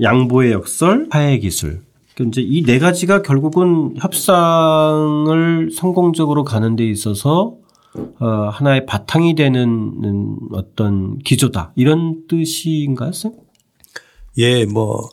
양보의 0.00 0.52
역설, 0.52 1.08
화해의 1.10 1.40
기술. 1.40 1.80
그러니까 2.14 2.40
이제 2.40 2.42
이 2.42 2.62
네 2.64 2.78
가지가 2.78 3.22
결국은 3.22 3.94
협상을 3.98 5.70
성공적으로 5.72 6.44
가는 6.44 6.76
데 6.76 6.84
있어서 6.88 7.54
어, 8.18 8.26
하나의 8.52 8.86
바탕이 8.86 9.34
되는 9.36 9.62
음, 10.02 10.36
어떤 10.52 11.18
기조다. 11.18 11.72
이런 11.76 12.26
뜻인가요, 12.28 13.12
쌤? 13.12 13.32
예, 14.38 14.64
뭐, 14.64 15.08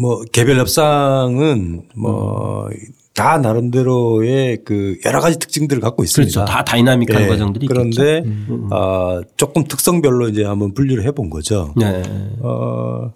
뭐, 0.00 0.22
개별 0.32 0.58
협상은 0.58 1.82
뭐, 1.96 2.68
다 3.14 3.38
나름대로의 3.38 4.58
그 4.64 4.96
여러 5.04 5.20
가지 5.20 5.40
특징들을 5.40 5.80
갖고 5.82 6.04
있습니다. 6.04 6.32
그렇죠. 6.32 6.52
다 6.52 6.62
다이나믹한 6.64 7.22
예, 7.22 7.26
과정들이 7.26 7.66
그런데, 7.66 8.18
있겠죠. 8.18 8.68
아, 8.70 9.20
조금 9.36 9.64
특성별로 9.64 10.28
이제 10.28 10.44
한번 10.44 10.72
분류를 10.72 11.02
해본 11.04 11.30
거죠. 11.30 11.72
네. 11.76 12.02
어, 12.42 13.12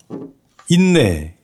인내, 0.68 1.34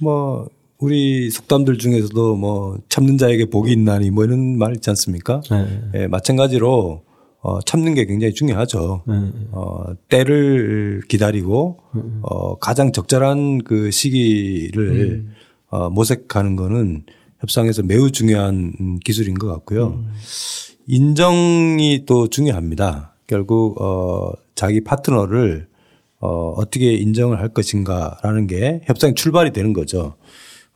뭐, 0.00 0.48
우리 0.82 1.30
속담들 1.30 1.78
중에서도 1.78 2.34
뭐, 2.34 2.76
참는 2.88 3.16
자에게 3.16 3.46
복이 3.46 3.70
있나니 3.72 4.10
뭐 4.10 4.24
이런 4.24 4.58
말 4.58 4.74
있지 4.74 4.90
않습니까? 4.90 5.40
네. 5.48 5.80
예, 5.94 6.06
마찬가지로, 6.08 7.02
어, 7.40 7.60
참는 7.62 7.94
게 7.94 8.04
굉장히 8.04 8.34
중요하죠. 8.34 9.04
네. 9.06 9.14
어, 9.52 9.84
때를 10.08 11.02
기다리고, 11.06 11.78
어, 12.22 12.58
가장 12.58 12.90
적절한 12.90 13.62
그 13.62 13.92
시기를 13.92 15.26
어, 15.70 15.88
모색하는 15.88 16.56
거는 16.56 17.04
협상에서 17.38 17.84
매우 17.84 18.10
중요한 18.10 18.72
음, 18.80 18.98
기술인 19.04 19.34
것 19.34 19.46
같고요. 19.46 20.04
인정이 20.88 22.02
또 22.06 22.26
중요합니다. 22.26 23.14
결국, 23.28 23.80
어, 23.80 24.32
자기 24.56 24.82
파트너를 24.82 25.68
어, 26.18 26.54
어떻게 26.56 26.92
인정을 26.94 27.40
할 27.40 27.48
것인가라는 27.48 28.46
게 28.46 28.80
협상의 28.84 29.14
출발이 29.14 29.52
되는 29.52 29.72
거죠. 29.72 30.14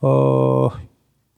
어, 0.01 0.69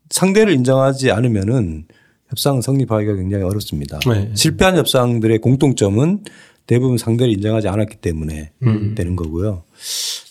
상대를 0.10 0.54
인정하지 0.54 1.12
않으면은 1.12 1.86
협상 2.28 2.62
성립하기가 2.62 3.16
굉장히 3.16 3.44
어렵습니다. 3.44 4.00
네. 4.08 4.32
실패한 4.36 4.78
협상들의 4.78 5.40
공통점은 5.40 6.24
대부분 6.68 6.98
상대를 6.98 7.34
인정하지 7.34 7.68
않았기 7.68 7.98
때문에 7.98 8.52
되는 8.96 9.16
거고요. 9.16 9.64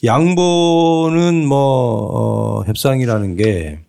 양보는 0.05 1.45
뭐, 1.47 1.59
어, 1.59 2.62
협상이라는 2.64 3.37
게 3.37 3.81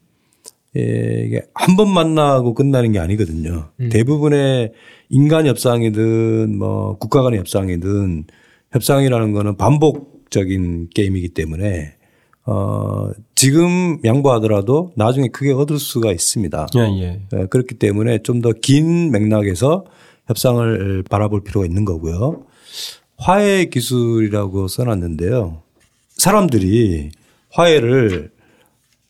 예, 0.78 1.24
이게 1.26 1.42
한 1.56 1.76
번 1.76 1.92
만나고 1.94 2.54
끝나는 2.54 2.92
게 2.92 3.00
아니거든요. 3.00 3.70
대부분의 3.90 4.72
인간 5.10 5.48
협상이든 5.48 6.58
뭐 6.58 6.98
국가 6.98 7.22
간의 7.24 7.40
협상이든 7.40 8.26
협상이라는 8.72 9.32
거는 9.34 9.58
반복적인 9.58 10.90
게임이기 10.94 11.30
때문에 11.30 11.94
어, 12.46 13.10
지금 13.40 14.00
양보하더라도 14.04 14.92
나중에 14.98 15.30
크게 15.30 15.54
얻을 15.54 15.80
수가 15.80 16.12
있습니다. 16.12 16.68
예, 16.76 16.80
예. 17.02 17.22
예, 17.34 17.46
그렇기 17.46 17.76
때문에 17.76 18.20
좀 18.22 18.42
더 18.42 18.52
긴 18.52 19.12
맥락에서 19.12 19.86
협상을 20.28 21.04
바라볼 21.10 21.42
필요가 21.46 21.66
있는 21.66 21.86
거고요. 21.86 22.44
화해 23.18 23.64
기술이라고 23.66 24.68
써놨는데요. 24.68 25.62
사람들이 26.18 27.12
화해를 27.52 28.32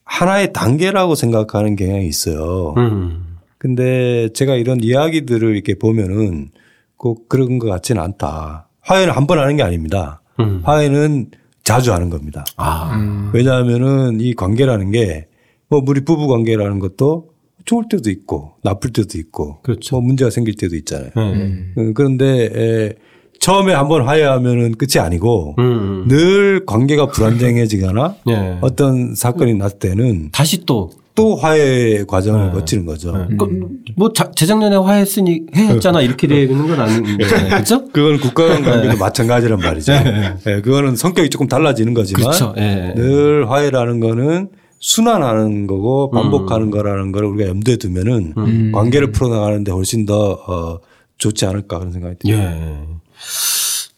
하나의 0.04 0.54
단계라고 0.54 1.16
생각하는 1.16 1.76
경향이 1.76 2.08
있어요. 2.08 2.76
음. 2.78 3.38
근데 3.58 4.30
제가 4.34 4.56
이런 4.58 4.84
이야기들을 4.84 5.56
이렇게 5.56 5.74
보면은 5.74 6.52
꼭 6.98 7.28
그런 7.30 7.58
것 7.58 7.68
같지는 7.68 8.00
않다. 8.00 8.68
화해는 8.82 9.12
한 9.12 9.26
번 9.26 9.40
하는 9.40 9.58
게 9.58 9.64
아닙니다. 9.64 10.22
음. 10.40 10.62
화해는 10.64 11.32
자주 11.70 11.94
하는 11.94 12.10
겁니다. 12.10 12.46
아. 12.58 13.32
왜냐하면은 13.34 14.20
이 14.20 14.34
관계라는 14.34 14.92
게 14.92 15.30
뭐 15.70 15.84
우리 15.88 16.02
부부 16.02 16.28
관계라는 16.28 16.80
것도 16.80 17.30
좋을 17.66 17.86
때도 17.90 18.10
있고 18.10 18.54
나쁠 18.64 18.92
때도 18.92 19.18
있고 19.20 19.62
그렇죠. 19.62 19.98
뭐 19.98 20.08
문제가 20.08 20.32
생길 20.32 20.56
때도 20.56 20.76
있잖아요. 20.78 21.12
예. 21.16 21.22
음, 21.22 21.94
그런데 21.94 22.50
에, 22.54 22.94
처음에 23.40 23.74
한번 23.74 24.04
화해하면은 24.08 24.74
끝이 24.76 25.00
아니고 25.04 25.56
음. 25.60 26.06
늘 26.08 26.66
관계가 26.66 27.08
불안정해지거나 27.08 28.16
예. 28.30 28.58
어떤 28.62 29.16
사건이 29.16 29.54
났을 29.56 29.80
때는 29.80 30.30
다시 30.32 30.66
또. 30.66 30.92
또 31.16 31.36
화해 31.36 32.06
과정을 32.06 32.46
네. 32.48 32.52
거치는 32.54 32.86
거죠. 32.86 33.12
그, 33.38 33.68
뭐 33.98 34.14
자- 34.14 34.32
재작년에 34.34 34.78
화했으니 34.78 35.42
해했잖아 35.54 36.02
이렇게 36.02 36.28
되는 36.28 36.66
건 36.66 36.80
아닌데 36.80 37.18
그렇죠? 37.50 37.86
그건 37.90 38.20
국가 38.20 38.48
간 38.48 38.64
관계도 38.64 38.96
마찬가지란 38.98 39.60
말이죠. 39.60 39.92
네. 39.92 40.34
예, 40.48 40.62
그거는 40.62 40.96
성격이 40.96 41.30
조금 41.30 41.48
달라지는 41.50 41.94
거지만 41.94 42.22
그렇죠. 42.24 42.54
예. 42.58 42.94
늘 42.96 43.50
화해라는 43.52 44.00
거는 44.00 44.48
순환하는 44.80 45.68
거고 45.68 46.10
음. 46.10 46.16
반복하는 46.16 46.72
거라는 46.72 47.12
걸 47.12 47.26
우리가 47.26 47.50
염두에 47.50 47.76
두면은 47.76 48.72
관계를 48.72 49.12
풀어나가는데 49.12 49.74
훨씬 49.74 50.06
더 50.06 50.40
어, 50.48 50.80
좋지 51.18 51.46
않을까 51.46 51.80
그런 51.80 51.92
생각이 51.92 52.16
듭니다. 52.20 52.56
예. 52.56 52.80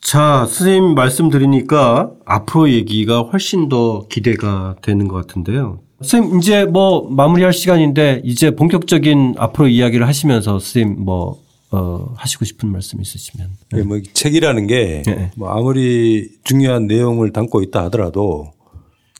자, 0.02 0.46
선생님 0.50 0.96
말씀 0.96 1.30
드리니까 1.30 2.12
앞으로 2.26 2.70
얘기가 2.72 3.22
훨씬 3.22 3.70
더 3.70 4.08
기대가 4.10 4.76
되는 4.82 5.08
것 5.08 5.16
같은데요. 5.16 5.80
선생님, 6.02 6.40
이제 6.40 6.66
뭐 6.66 7.10
마무리할 7.10 7.54
시간인데 7.54 8.22
이제 8.26 8.52
본격적인 8.52 9.36
앞으로 9.38 9.68
이야기를 9.68 10.08
하시면서 10.08 10.60
선생님 10.60 11.06
뭐, 11.06 11.42
어, 11.70 12.14
하시고 12.18 12.44
싶은 12.44 12.70
말씀 12.70 13.00
있으시면. 13.00 13.50
이게 13.74 13.84
뭐이 13.84 14.04
책이라는 14.14 14.68
게 14.68 15.04
네. 15.06 15.32
뭐 15.38 15.50
아무리 15.50 16.30
중요한 16.44 16.88
내용을 16.88 17.32
담고 17.32 17.62
있다 17.62 17.84
하더라도 17.86 18.52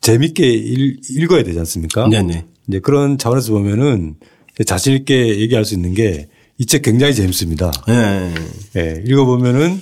재밌게 0.02 0.46
읽, 0.50 1.00
읽어야 1.10 1.44
되지 1.44 1.60
않습니까? 1.60 2.10
네네. 2.10 2.46
이제 2.68 2.80
그런 2.80 3.18
차원에서 3.18 3.54
보면은 3.54 4.16
자신 4.66 4.94
있게 4.96 5.40
얘기할 5.40 5.64
수 5.64 5.76
있는 5.76 5.94
게 5.94 6.28
이 6.62 6.66
책 6.66 6.84
굉장히 6.84 7.16
재밌습니다. 7.16 7.72
예. 7.90 8.34
예, 8.78 9.04
읽어보면은 9.08 9.82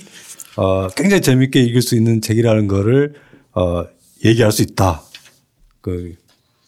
어, 0.60 0.88
굉장히 0.94 1.22
재밌게 1.22 1.58
읽을 1.58 1.80
수 1.80 1.96
있는 1.96 2.20
책이라는 2.20 2.66
거를 2.66 3.14
어, 3.54 3.84
얘기할 4.22 4.52
수 4.52 4.60
있다. 4.60 5.00
그, 5.80 6.14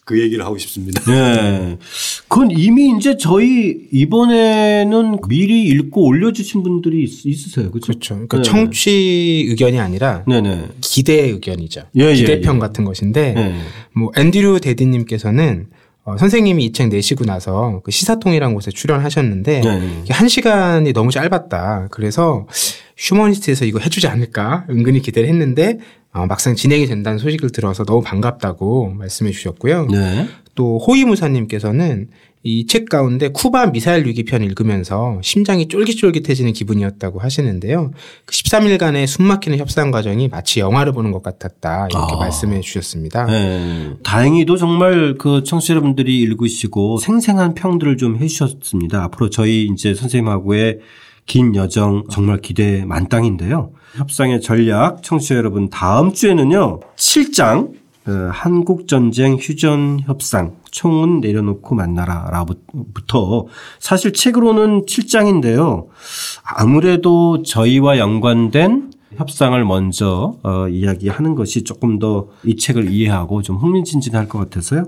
그 0.03 0.19
얘기를 0.19 0.43
하고 0.43 0.57
싶습니다. 0.57 0.99
예. 1.13 1.77
그건 2.27 2.49
이미 2.49 2.91
이제 2.97 3.15
저희 3.17 3.87
이번에는 3.91 5.19
미리 5.29 5.65
읽고 5.65 6.07
올려주신 6.07 6.63
분들이 6.63 7.03
있, 7.03 7.23
있으세요. 7.27 7.69
그렇죠? 7.69 7.93
그렇죠. 7.93 8.13
그러니까 8.15 8.37
네. 8.37 8.43
청취 8.43 9.45
의견이 9.49 9.79
아니라 9.79 10.23
네네. 10.27 10.69
기대 10.81 11.29
의견이죠. 11.29 11.83
예, 11.99 12.05
예, 12.05 12.15
기대평 12.15 12.55
예. 12.55 12.59
같은 12.59 12.85
것인데 12.85 13.35
예. 13.37 13.55
뭐 13.93 14.11
앤드류 14.17 14.59
데디님께서는 14.61 15.67
어, 16.05 16.17
선생님이 16.17 16.65
이 16.65 16.73
책 16.73 16.89
내시고 16.89 17.25
나서 17.25 17.81
그 17.85 17.91
시사통이라는 17.91 18.55
곳에 18.55 18.71
출연하셨는데 18.71 19.61
네. 19.61 20.03
한 20.09 20.27
시간이 20.27 20.91
너무 20.93 21.11
짧았다. 21.11 21.89
그래서 21.91 22.47
휴머니스트에서 22.97 23.65
이거 23.65 23.79
해주지 23.79 24.07
않을까 24.07 24.65
은근히 24.69 25.01
기대를 25.01 25.27
했는데 25.29 25.79
어, 26.13 26.25
막상 26.27 26.55
진행이 26.55 26.85
된다는 26.85 27.17
소식을 27.17 27.51
들어서 27.51 27.83
너무 27.85 28.01
반갑다고 28.01 28.93
말씀해 28.93 29.31
주셨고요. 29.31 29.87
네. 29.87 30.27
또 30.55 30.77
호위무사님께서는 30.79 32.09
이 32.45 32.67
책 32.67 32.89
가운데 32.89 33.29
쿠바 33.29 33.67
미사일 33.67 34.05
위기편 34.05 34.43
읽으면서 34.43 35.17
심장이 35.23 35.69
쫄깃쫄깃해지는 35.69 36.51
기분이었다고 36.51 37.19
하시는데요. 37.19 37.91
그 38.25 38.33
13일간의 38.35 39.07
숨막히는 39.07 39.57
협상 39.59 39.91
과정이 39.91 40.27
마치 40.27 40.59
영화를 40.59 40.91
보는 40.91 41.11
것 41.13 41.23
같았다 41.23 41.87
이렇게 41.89 42.13
아. 42.15 42.17
말씀해 42.17 42.59
주셨습니다. 42.59 43.25
네. 43.27 43.93
다행히도 44.03 44.57
정말 44.57 45.15
그 45.17 45.43
청취자 45.43 45.73
여러분들이 45.73 46.19
읽으시고 46.19 46.97
생생한 46.97 47.53
평들을 47.53 47.95
좀 47.95 48.17
해주셨습니다. 48.17 49.03
앞으로 49.03 49.29
저희 49.29 49.69
이제 49.73 49.93
선생님하고의 49.93 50.79
긴 51.25 51.55
여정 51.55 52.03
정말 52.11 52.39
기대 52.41 52.83
만땅인데요. 52.85 53.71
협상의 53.95 54.41
전략 54.41 55.03
청취자 55.03 55.35
여러분 55.35 55.69
다음 55.69 56.13
주에는요 56.13 56.79
7장 56.95 57.71
어, 58.05 58.11
한국전쟁 58.33 59.35
휴전 59.39 60.01
협상 60.05 60.57
총은 60.71 61.21
내려놓고 61.21 61.73
만나라라부터 61.75 63.45
사실 63.79 64.11
책으로는 64.11 64.85
7장인데요. 64.85 65.87
아무래도 66.43 67.43
저희와 67.43 67.97
연관된 67.99 68.91
협상을 69.15 69.63
먼저 69.63 70.33
어, 70.43 70.67
이야기하는 70.67 71.35
것이 71.35 71.63
조금 71.63 71.99
더 71.99 72.29
이 72.43 72.57
책을 72.57 72.89
이해하고 72.91 73.41
좀 73.41 73.55
흥미진진할 73.57 74.27
것 74.27 74.39
같아서요. 74.39 74.85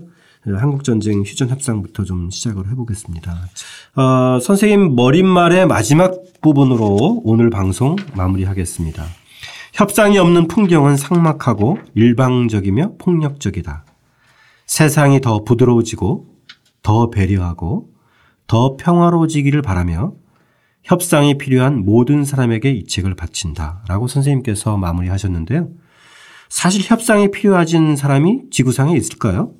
한국전쟁 0.48 1.22
휴전 1.24 1.50
협상부터 1.50 2.04
좀 2.04 2.30
시작을 2.30 2.70
해보겠습니다. 2.72 3.48
어, 3.96 4.40
선생님 4.40 4.96
머릿말의 4.96 5.68
마지막 5.68 6.14
부분으로 6.42 7.22
오늘 7.24 7.50
방송 7.50 7.96
마무리하겠습니다. 8.16 9.06
협상이 9.74 10.18
없는 10.18 10.48
풍경은 10.48 10.98
삭막하고 10.98 11.80
일방적이며 11.96 12.94
폭력적이다. 12.98 13.86
세상이 14.66 15.22
더 15.22 15.44
부드러워지고 15.44 16.28
더 16.82 17.10
배려하고 17.10 17.90
더 18.48 18.78
평화로워지기를 18.78 19.62
바라며 19.62 20.14
협상이 20.84 21.38
필요한 21.38 21.84
모든 21.84 22.24
사람에게 22.24 22.72
이 22.72 22.86
책을 22.86 23.16
바친다. 23.16 23.84
라고 23.88 24.08
선생님께서 24.08 24.78
마무리하셨는데요. 24.78 25.70
사실 26.48 26.84
협상이 26.88 27.32
필요하진 27.32 27.96
사람이 27.96 28.44
지구상에 28.52 28.96
있을까요? 28.96 29.52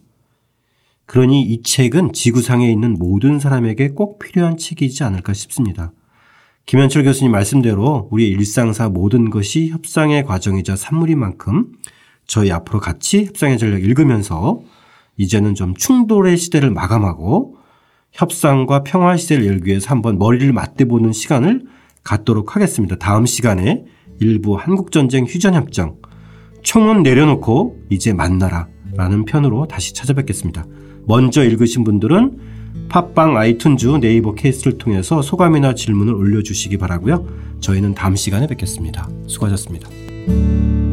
그러니 1.06 1.42
이 1.42 1.62
책은 1.62 2.14
지구상에 2.14 2.70
있는 2.72 2.94
모든 2.94 3.40
사람에게 3.40 3.90
꼭 3.90 4.20
필요한 4.20 4.58
책이지 4.58 5.04
않을까 5.04 5.34
싶습니다. 5.34 5.92
김현철 6.66 7.04
교수님 7.04 7.32
말씀대로 7.32 8.08
우리의 8.12 8.32
일상사 8.32 8.90
모든 8.90 9.30
것이 9.30 9.70
협상의 9.70 10.24
과정이자 10.26 10.76
산물인 10.76 11.20
만큼 11.20 11.68
저희 12.26 12.52
앞으로 12.52 12.80
같이 12.80 13.26
협상의 13.26 13.60
전략 13.60 13.84
읽으면서 13.84 14.62
이제는 15.18 15.54
좀 15.54 15.76
충돌의 15.76 16.38
시대를 16.38 16.72
마감하고 16.72 17.58
협상과 18.12 18.84
평화 18.84 19.16
시대를 19.16 19.46
열기 19.46 19.70
위해서 19.70 19.90
한번 19.90 20.18
머리를 20.18 20.52
맞대보는 20.52 21.12
시간을 21.12 21.66
갖도록 22.04 22.56
하겠습니다. 22.56 22.96
다음 22.96 23.26
시간에 23.26 23.86
일부 24.20 24.56
한국전쟁 24.56 25.26
휴전협정 25.26 25.98
총은 26.64 27.04
내려놓고 27.04 27.84
이제 27.90 28.12
만나라 28.14 28.68
라는 28.96 29.26
편으로 29.26 29.68
다시 29.68 29.94
찾아뵙겠습니다. 29.94 30.66
먼저 31.06 31.44
읽으신 31.44 31.84
분들은 31.84 32.40
팟빵 32.90 33.34
아이튠즈 33.36 34.00
네이버 34.00 34.36
케이스를 34.36 34.78
통해서 34.78 35.22
소감이나 35.22 35.76
질문을 35.76 36.14
올려주시기 36.14 36.78
바라고요. 36.78 37.26
저희는 37.60 37.96
다음 37.96 38.16
시간에 38.16 38.48
뵙겠습니다. 38.48 39.10
수고하셨습니다. 39.28 40.85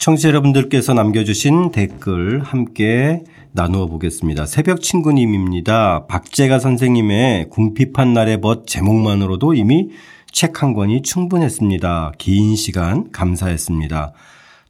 청취자 0.00 0.30
여러분들께서 0.30 0.94
남겨주신 0.94 1.72
댓글 1.72 2.40
함께 2.40 3.22
나누어 3.52 3.86
보겠습니다. 3.86 4.46
새벽 4.46 4.80
친구님입니다. 4.80 6.06
박재가 6.06 6.58
선생님의 6.58 7.50
궁핍한 7.50 8.14
날의 8.14 8.40
벗 8.40 8.66
제목만으로도 8.66 9.52
이미 9.52 9.90
책 10.32 10.62
한 10.62 10.72
권이 10.72 11.02
충분했습니다. 11.02 12.12
긴 12.16 12.56
시간 12.56 13.12
감사했습니다. 13.12 14.14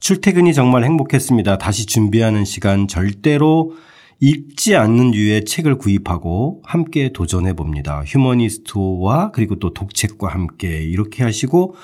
출퇴근이 0.00 0.52
정말 0.52 0.82
행복했습니다. 0.82 1.58
다시 1.58 1.86
준비하는 1.86 2.44
시간 2.44 2.88
절대로 2.88 3.74
읽지 4.18 4.74
않는 4.74 5.12
류의 5.12 5.44
책을 5.44 5.78
구입하고 5.78 6.60
함께 6.64 7.12
도전해 7.12 7.52
봅니다. 7.52 8.02
휴머니스트와 8.04 9.30
그리고 9.30 9.60
또 9.60 9.72
독책과 9.74 10.26
함께 10.26 10.82
이렇게 10.82 11.22
하시고 11.22 11.76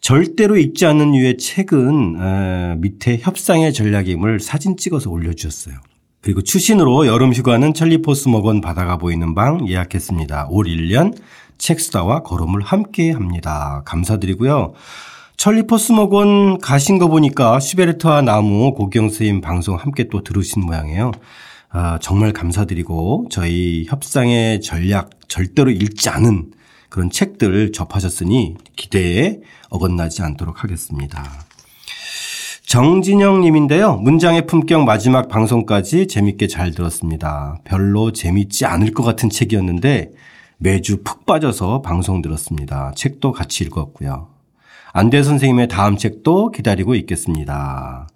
절대로 0.00 0.56
읽지 0.56 0.86
않는 0.86 1.12
류의 1.12 1.38
책은 1.38 2.80
밑에 2.80 3.18
협상의 3.18 3.72
전략임을 3.72 4.40
사진 4.40 4.76
찍어서 4.76 5.10
올려주셨어요. 5.10 5.76
그리고 6.20 6.42
추신으로 6.42 7.06
여름 7.06 7.32
휴가는 7.32 7.72
찰리포스 7.74 8.28
먹은 8.28 8.60
바다가 8.60 8.96
보이는 8.96 9.34
방 9.34 9.68
예약했습니다. 9.68 10.48
올 10.50 10.66
1년 10.66 11.16
책수다와 11.58 12.22
걸음을 12.22 12.60
함께 12.60 13.12
합니다. 13.12 13.82
감사드리고요. 13.84 14.74
찰리포스 15.36 15.92
먹은 15.92 16.58
가신 16.58 16.98
거 16.98 17.08
보니까 17.08 17.60
슈베르트와 17.60 18.22
나무 18.22 18.74
고경 18.74 19.08
스님 19.08 19.40
방송 19.40 19.76
함께 19.76 20.08
또 20.10 20.22
들으신 20.22 20.62
모양이에요. 20.62 21.12
아, 21.70 21.98
정말 22.00 22.32
감사드리고 22.32 23.26
저희 23.30 23.84
협상의 23.88 24.60
전략 24.60 25.10
절대로 25.28 25.70
읽지 25.70 26.08
않은 26.08 26.52
그런 26.88 27.10
책들 27.10 27.72
접하셨으니 27.72 28.56
기대에 28.74 29.38
어긋나지 29.70 30.22
않도록 30.22 30.62
하겠습니다. 30.64 31.24
정진영 32.66 33.40
님인데요. 33.40 33.96
문장의 33.96 34.46
품격 34.46 34.84
마지막 34.84 35.28
방송까지 35.28 36.06
재밌게 36.06 36.48
잘 36.48 36.72
들었습니다. 36.72 37.58
별로 37.64 38.12
재밌지 38.12 38.66
않을 38.66 38.92
것 38.92 39.02
같은 39.04 39.30
책이었는데 39.30 40.10
매주 40.58 41.02
푹 41.02 41.24
빠져서 41.24 41.80
방송 41.82 42.20
들었습니다. 42.20 42.92
책도 42.94 43.32
같이 43.32 43.64
읽었고요. 43.64 44.28
안대 44.92 45.22
선생님의 45.22 45.68
다음 45.68 45.96
책도 45.96 46.50
기다리고 46.50 46.94
있겠습니다. 46.96 48.08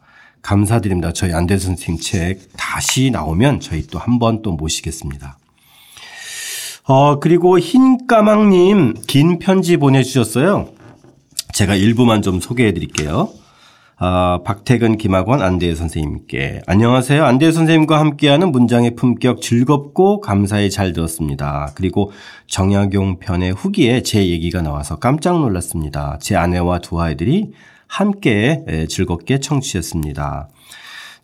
감사드립니다. 0.42 1.12
저희 1.12 1.32
안대 1.32 1.57
선생님 1.57 2.00
책 2.03 2.40
다시 2.57 3.11
나오면 3.11 3.61
저희 3.61 3.86
또 3.86 3.98
한 4.00 4.18
번 4.18 4.42
또 4.42 4.53
모시겠습니다. 4.53 5.38
어, 6.84 7.20
그리고 7.20 7.59
흰까망님 7.59 8.94
긴 9.07 9.38
편지 9.38 9.76
보내주셨어요. 9.76 10.68
제가 11.53 11.74
일부만 11.74 12.22
좀 12.22 12.40
소개해 12.40 12.72
드릴게요. 12.72 13.28
아, 13.98 14.40
박태근, 14.44 14.96
김학원, 14.96 15.42
안대혜 15.42 15.74
선생님께. 15.74 16.62
안녕하세요. 16.66 17.24
안대혜 17.24 17.53
선생님과 17.53 18.00
함께하는 18.00 18.50
문장의 18.50 18.96
품격 18.96 19.40
즐겁고 19.42 20.20
감사히 20.20 20.70
잘 20.70 20.92
들었습니다. 20.92 21.70
그리고 21.74 22.11
정약용 22.48 23.18
편의 23.20 23.53
후기에 23.53 24.03
제 24.03 24.26
얘기가 24.26 24.62
나와서 24.62 24.96
깜짝 24.96 25.38
놀랐습니다. 25.38 26.18
제 26.20 26.34
아내와 26.36 26.80
두 26.80 27.00
아이들이 27.00 27.53
함께 27.86 28.86
즐겁게 28.88 29.38
청취했습니다. 29.38 30.48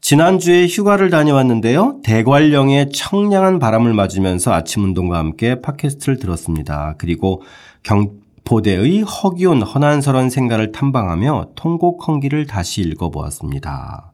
지난주에 0.01 0.69
휴가를 0.69 1.11
다녀왔는데요. 1.11 2.01
대관령의 2.05 2.91
청량한 2.91 3.59
바람을 3.59 3.95
맞으면서 3.95 4.53
아침 4.53 4.85
운동과 4.85 5.19
함께 5.19 5.61
팟캐스트를 5.61 6.19
들었습니다. 6.19 6.95
그리고 6.99 7.43
경 7.83 8.11
포대의 8.49 9.03
허기온 9.03 9.61
허난설한 9.61 10.31
생가를 10.31 10.73
탐방하며 10.73 11.49
통곡 11.55 12.09
헌기를 12.09 12.47
다시 12.47 12.81
읽어보았습니다. 12.81 14.13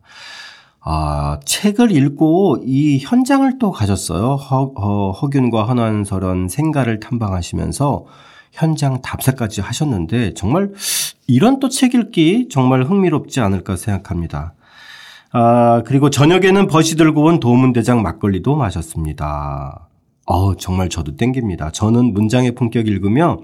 아, 0.81 1.39
책을 1.45 1.93
읽고 1.93 2.65
이 2.67 2.99
현장을 2.99 3.59
또 3.61 3.71
가졌어요. 3.71 4.35
허, 4.35 4.73
어, 4.75 5.13
허균과 5.13 5.67
허난설한 5.67 6.49
생가를 6.49 6.99
탐방하시면서 6.99 8.07
현장 8.51 9.01
답사까지 9.03 9.61
하셨는데 9.61 10.35
정말 10.35 10.73
이런 11.29 11.61
또 11.61 11.69
책 11.69 11.95
읽기 11.95 12.49
정말 12.51 12.83
흥미롭지 12.83 13.39
않을까 13.39 13.77
생각합니다. 13.77 14.55
아, 15.31 15.83
그리고 15.87 16.11
저녁에는 16.11 16.67
버시 16.67 16.97
들고 16.97 17.23
온 17.23 17.39
도문대장 17.39 18.03
막걸리도 18.03 18.57
마셨습니다. 18.57 19.89
어 20.27 20.57
정말 20.57 20.89
저도 20.89 21.17
땡깁니다. 21.17 21.71
저는 21.71 22.13
문장의 22.15 22.57
품격 22.57 22.89
읽으며 22.89 23.39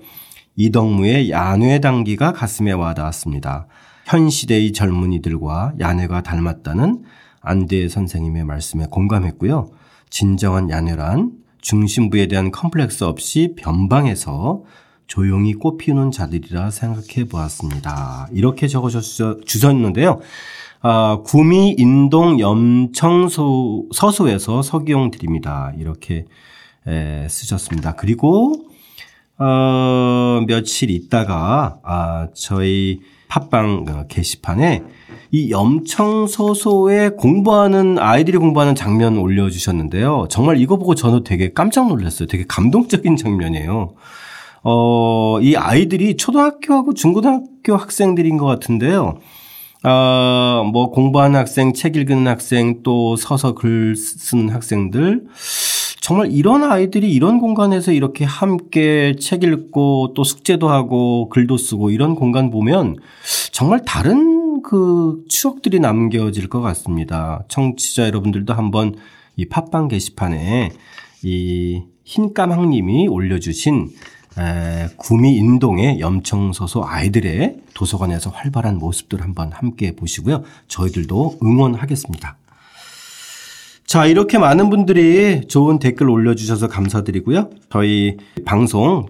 이덕무의 0.56 1.30
야뇌 1.30 1.80
당기가 1.80 2.32
가슴에 2.32 2.72
와닿았습니다. 2.72 3.66
현 4.06 4.28
시대의 4.28 4.72
젊은이들과 4.72 5.74
야뇌가 5.78 6.22
닮았다는 6.22 7.04
안대 7.40 7.88
선생님의 7.88 8.44
말씀에 8.44 8.86
공감했고요. 8.90 9.70
진정한 10.10 10.70
야뇌란 10.70 11.32
중심부에 11.60 12.26
대한 12.26 12.50
컴플렉스 12.50 13.04
없이 13.04 13.54
변방에서 13.56 14.62
조용히 15.06 15.54
꽃피우는 15.54 16.10
자들이라 16.10 16.70
생각해 16.70 17.28
보았습니다. 17.30 18.28
이렇게 18.32 18.68
적어 18.68 18.88
주셨는데요. 18.88 20.20
아, 20.82 21.18
구미 21.24 21.74
인동 21.78 22.40
염청소 22.40 23.88
서소에서 23.92 24.62
서기용 24.62 25.10
드립니다. 25.10 25.72
이렇게 25.78 26.26
에, 26.86 27.26
쓰셨습니다. 27.28 27.96
그리고 27.96 28.69
어, 29.40 30.44
며칠 30.46 30.90
있다가 30.90 31.78
아, 31.82 32.28
저희 32.34 33.00
팟빵 33.28 33.84
어, 33.88 34.04
게시판에 34.08 34.82
이 35.30 35.50
염청소소에 35.50 37.10
공부하는 37.10 37.98
아이들이 37.98 38.36
공부하는 38.36 38.74
장면 38.74 39.16
올려주셨는데요. 39.16 40.26
정말 40.28 40.60
이거 40.60 40.76
보고 40.76 40.94
저는 40.94 41.24
되게 41.24 41.52
깜짝 41.52 41.88
놀랐어요. 41.88 42.28
되게 42.28 42.44
감동적인 42.46 43.16
장면이에요. 43.16 43.94
어, 44.62 45.38
이 45.40 45.56
아이들이 45.56 46.16
초등학교하고 46.16 46.92
중고등학교 46.92 47.76
학생들인 47.76 48.36
것 48.36 48.44
같은데요. 48.44 49.18
어, 49.82 50.70
뭐 50.70 50.90
공부하는 50.90 51.38
학생, 51.38 51.72
책 51.72 51.96
읽는 51.96 52.26
학생, 52.26 52.82
또 52.82 53.16
서서 53.16 53.54
글 53.54 53.96
쓰는 53.96 54.50
학생들. 54.50 55.24
정말 56.10 56.32
이런 56.32 56.64
아이들이 56.64 57.12
이런 57.12 57.38
공간에서 57.38 57.92
이렇게 57.92 58.24
함께 58.24 59.14
책 59.20 59.44
읽고 59.44 60.12
또 60.16 60.24
숙제도 60.24 60.68
하고 60.68 61.28
글도 61.28 61.56
쓰고 61.56 61.90
이런 61.90 62.16
공간 62.16 62.50
보면 62.50 62.96
정말 63.52 63.84
다른 63.84 64.60
그 64.60 65.22
추억들이 65.28 65.78
남겨질 65.78 66.48
것 66.48 66.62
같습니다. 66.62 67.44
청취자 67.46 68.06
여러분들도 68.08 68.52
한번 68.52 68.96
이 69.36 69.46
팟빵 69.46 69.86
게시판에 69.86 70.72
이 71.22 71.84
흰까망님이 72.02 73.06
올려주신 73.06 73.90
구미 74.96 75.36
인동의 75.36 76.00
염청소소 76.00 76.84
아이들의 76.84 77.58
도서관에서 77.74 78.30
활발한 78.30 78.78
모습들 78.78 79.22
한번 79.22 79.52
함께 79.52 79.94
보시고요. 79.94 80.42
저희들도 80.66 81.38
응원하겠습니다. 81.40 82.39
자, 83.90 84.06
이렇게 84.06 84.38
많은 84.38 84.70
분들이 84.70 85.48
좋은 85.48 85.80
댓글 85.80 86.08
올려주셔서 86.10 86.68
감사드리고요. 86.68 87.50
저희 87.70 88.18
방송 88.44 89.08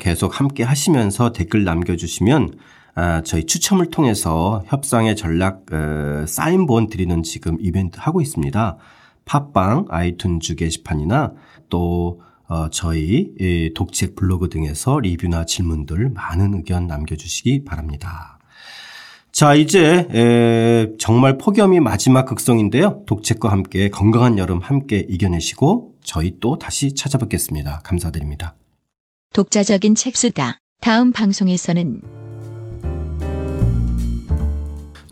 계속 0.00 0.40
함께 0.40 0.64
하시면서 0.64 1.30
댓글 1.30 1.62
남겨주시면 1.62 2.58
아, 2.96 3.22
저희 3.22 3.46
추첨을 3.46 3.90
통해서 3.90 4.64
협상의 4.66 5.14
전략 5.14 5.66
사인본 6.26 6.88
드리는 6.88 7.22
지금 7.22 7.56
이벤트 7.60 8.00
하고 8.00 8.20
있습니다. 8.20 8.78
팟빵, 9.26 9.86
아이튠즈 9.86 10.58
게시판이나 10.58 11.32
또 11.68 12.20
어, 12.48 12.68
저희 12.70 13.70
독책 13.76 14.16
블로그 14.16 14.48
등에서 14.48 14.98
리뷰나 14.98 15.44
질문들 15.44 16.10
많은 16.10 16.52
의견 16.54 16.88
남겨주시기 16.88 17.64
바랍니다. 17.64 18.35
자, 19.36 19.54
이제 19.54 20.08
에, 20.14 20.96
정말 20.98 21.36
폭염이 21.36 21.78
마지막 21.80 22.24
극성인데요. 22.24 23.02
독책과 23.04 23.50
함께 23.50 23.90
건강한 23.90 24.38
여름 24.38 24.60
함께 24.60 25.04
이겨내시고 25.06 25.92
저희 26.02 26.38
또 26.40 26.58
다시 26.58 26.94
찾아뵙겠습니다. 26.94 27.80
감사드립니다. 27.84 28.54
독자적인 29.34 29.94
책수다. 29.94 30.60
다음 30.80 31.12
방송에서는 31.12 32.00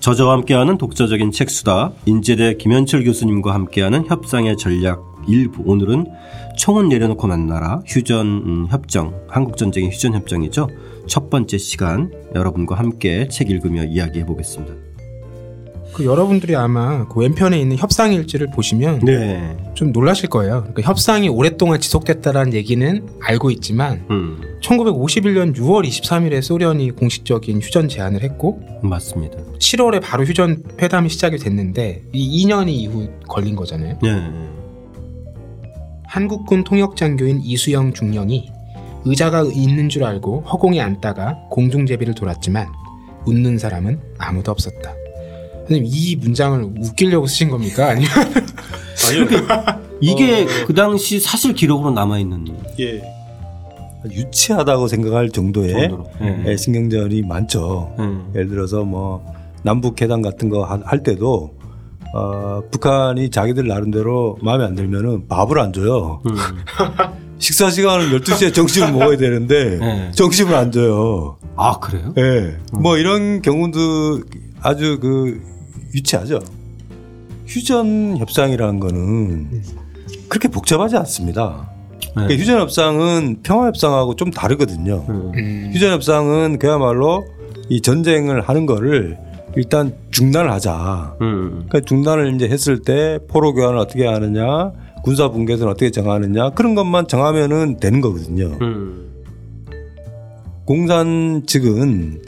저자와 0.01 0.33
함께하는 0.33 0.79
독자적인 0.79 1.31
책 1.31 1.51
수다. 1.51 1.93
인제대 2.07 2.55
김현철 2.57 3.05
교수님과 3.05 3.53
함께하는 3.53 4.07
협상의 4.07 4.57
전략 4.57 5.03
일부 5.29 5.63
오늘은 5.67 6.07
총은 6.57 6.89
내려놓고 6.89 7.27
만나라 7.27 7.83
휴전 7.87 8.27
음, 8.27 8.67
협정 8.71 9.21
한국 9.29 9.59
전쟁의 9.59 9.91
휴전 9.91 10.15
협정이죠. 10.15 10.69
첫 11.07 11.31
번째 11.31 11.59
시간 11.59 12.13
여러분과 12.35 12.77
함께 12.77 13.29
책 13.29 13.51
읽으며 13.51 13.85
이야기해 13.85 14.27
보겠습니다. 14.27 14.75
그 15.95 16.05
여러분들이 16.05 16.57
아마 16.57 17.07
그 17.07 17.21
왼편에 17.21 17.59
있는 17.59 17.77
협상 17.77 18.13
일지를 18.13 18.49
보시면 18.49 19.01
네. 19.05 19.57
좀 19.75 19.93
놀라실 19.93 20.29
거예요. 20.29 20.63
그러니까 20.63 20.83
협상이 20.83 21.29
오랫동안 21.29 21.81
지속됐다라는 21.81 22.53
얘기는 22.53 23.09
알고 23.23 23.53
있지만 23.53 24.05
음. 24.11 24.41
1951년 24.61 25.55
6월 25.55 25.87
23일에 25.87 26.43
소련이 26.43 26.91
공식적인 26.91 27.61
휴전 27.61 27.89
제안을 27.89 28.25
했고 28.25 28.61
맞습니다. 28.83 29.39
7월에 29.59 30.03
바로 30.03 30.25
휴전 30.25 30.65
회담이 30.83 31.09
시작이 31.09 31.39
됐는데 31.39 32.03
이 32.13 32.45
2년이 32.45 32.71
이후 32.71 33.09
걸린 33.29 33.55
거잖아요. 33.55 33.97
네. 34.03 34.11
한국군 36.09 36.65
통역장교인 36.65 37.41
이수영 37.43 37.93
중령이 37.93 38.51
의자가 39.05 39.45
있는 39.53 39.89
줄 39.89 40.05
알고 40.05 40.43
허공에 40.43 40.81
앉다가 40.81 41.39
공중제비를 41.51 42.15
돌았지만 42.15 42.69
웃는 43.27 43.59
사람은 43.59 44.01
아무도 44.19 44.51
없었다. 44.53 44.93
선생님 45.67 45.85
이 45.87 46.17
문장을 46.17 46.63
웃기려고 46.79 47.27
쓰신 47.27 47.49
겁니까? 47.51 47.89
아니면 47.91 48.09
이게 50.01 50.47
그 50.67 50.75
당시 50.75 51.21
사실 51.21 51.55
기록으로 51.55 51.91
남아 51.91 52.19
있는 52.19 52.47
예. 52.81 53.03
유치하다고 54.11 54.89
생각할 54.89 55.31
정도의 55.31 55.73
정도로. 55.73 56.07
예. 56.23 56.45
예, 56.47 56.57
신경전이 56.57 57.23
많죠. 57.23 57.95
음. 57.99 58.31
예를 58.35 58.49
들어서 58.49 58.85
뭐 58.85 59.25
남북 59.63 60.01
회담 60.03 60.21
같은 60.21 60.49
거 60.51 60.65
할 60.65 61.03
때도 61.03 61.55
어, 62.15 62.63
북한이 62.71 63.31
자기들 63.31 63.67
나름대로 63.67 64.37
마음에 64.43 64.65
안 64.65 64.75
들면은 64.75 65.27
밥을 65.27 65.59
안 65.59 65.73
줘요. 65.73 66.21
음. 66.27 66.35
식사 67.45 67.69
시간은 67.69 68.09
12시에 68.21 68.55
정심을 68.55 68.93
먹어야 68.93 69.19
되는데 69.19 69.77
네. 69.79 70.11
정심을 70.13 70.55
안 70.55 70.73
줘요. 70.73 71.37
아 71.57 71.79
그래요? 71.79 72.15
예. 72.17 72.57
뭐 72.73 72.97
이런 72.97 73.43
경우도 73.43 74.23
아주 74.63 74.99
그 74.99 75.43
유치하죠. 75.95 76.41
휴전 77.47 78.17
협상이라는 78.17 78.81
거는 78.81 79.63
그렇게 80.31 80.49
복잡하지 80.49 80.97
않습니다. 80.97 81.69
네. 82.01 82.13
그러니까 82.15 82.35
휴전 82.43 82.61
협상은 82.61 83.41
평화 83.43 83.67
협상하고 83.67 84.17
좀 84.17 84.31
다르거든요. 84.31 85.05
음. 85.11 85.33
음, 85.37 85.71
휴전 85.75 85.93
협상은 85.93 86.59
그야말로 86.59 87.27
이 87.69 87.83
전쟁을 87.83 88.41
하는 88.41 88.65
거를 88.65 89.19
일단 89.55 89.95
중단을 90.13 90.51
하자. 90.51 91.17
음. 91.21 91.67
그러니까 91.69 91.81
중단을 91.81 92.35
이제 92.37 92.49
했을 92.49 92.81
때 92.81 93.19
포로 93.29 93.53
교환을 93.53 93.79
어떻게 93.79 94.07
하느냐, 94.07 94.73
군사 95.05 95.29
분계선을 95.29 95.71
어떻게 95.71 95.91
정하느냐 95.91 96.51
그런 96.51 96.75
것만 96.75 97.09
정하면은 97.09 97.79
되는 97.79 98.01
거거든요. 98.01 98.57
음. 98.63 99.11
공산 100.65 101.43
측은 101.47 102.23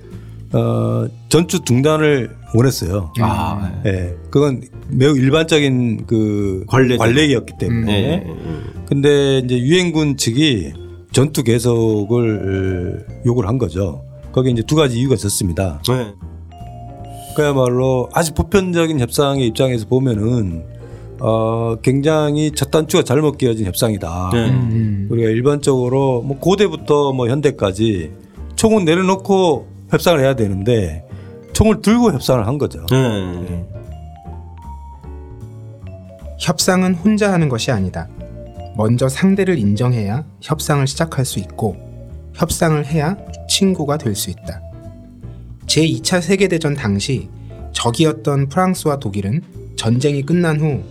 어, 0.52 1.06
전투 1.30 1.64
중단을 1.64 2.36
원했어요. 2.54 3.12
아, 3.20 3.80
예, 3.86 4.14
그건 4.30 4.60
매우 4.88 5.16
일반적인 5.16 6.06
그 6.06 6.64
관례죠. 6.68 6.98
관례였기 6.98 7.54
때문에. 7.58 7.86
네. 7.86 8.26
근데 8.86 9.38
이제 9.38 9.58
유엔군 9.58 10.18
측이 10.18 10.74
전투 11.12 11.42
계속을 11.42 13.06
요구를 13.24 13.48
한 13.48 13.56
거죠. 13.56 14.04
거기에 14.32 14.52
이제 14.52 14.62
두 14.62 14.76
가지 14.76 14.98
이유가 15.00 15.14
있었습니다. 15.14 15.80
네. 15.88 16.14
그야말로 17.34 18.10
아주 18.12 18.34
보편적인 18.34 19.00
협상의 19.00 19.46
입장에서 19.46 19.86
보면은 19.86 20.75
어 21.20 21.76
굉장히 21.82 22.50
첫 22.54 22.70
단추가 22.70 23.02
잘못 23.02 23.38
끼어진 23.38 23.66
협상이다. 23.66 24.30
네. 24.32 24.50
음, 24.50 25.08
우리가 25.10 25.30
일반적으로 25.30 26.22
뭐 26.22 26.38
고대부터 26.38 27.12
뭐 27.12 27.28
현대까지 27.28 28.10
총은 28.56 28.84
내려놓고 28.84 29.66
협상을 29.90 30.20
해야 30.20 30.34
되는데 30.36 31.04
총을 31.52 31.80
들고 31.80 32.12
협상을 32.12 32.46
한 32.46 32.58
거죠. 32.58 32.84
네. 32.90 33.66
협상은 36.38 36.94
혼자 36.94 37.32
하는 37.32 37.48
것이 37.48 37.70
아니다. 37.70 38.08
먼저 38.76 39.08
상대를 39.08 39.58
인정해야 39.58 40.24
협상을 40.42 40.86
시작할 40.86 41.24
수 41.24 41.38
있고 41.38 41.76
협상을 42.34 42.84
해야 42.86 43.16
친구가 43.48 43.96
될 43.96 44.14
수 44.14 44.30
있다. 44.30 44.60
제2차 45.66 46.20
세계대전 46.20 46.74
당시 46.74 47.28
적이었던 47.72 48.48
프랑스와 48.48 48.98
독일은 48.98 49.40
전쟁이 49.76 50.22
끝난 50.22 50.60
후 50.60 50.82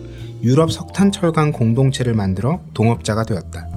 유럽 0.46 0.72
석탄 0.72 1.12
철강 1.12 1.52
공동체를 1.52 2.14
만들어 2.14 2.60
동업자가 2.76 3.24
되었다. 3.24 3.68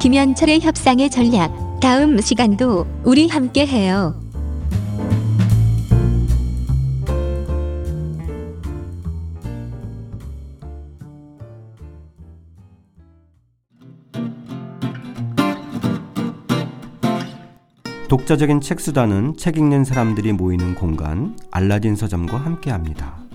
김현철의 0.00 0.60
협상의 0.62 1.10
전략. 1.10 1.52
다음 1.82 2.18
시간도 2.18 2.86
우리 3.04 3.28
함께 3.28 3.66
해요. 3.66 4.18
독자적인 18.08 18.62
책 18.62 18.80
수단은 18.80 19.36
책 19.36 19.58
읽는 19.58 19.84
사람들이 19.84 20.32
모이는 20.32 20.74
공간 20.74 21.36
알라딘 21.50 21.96
서점과 21.96 22.38
함께합니다. 22.38 23.29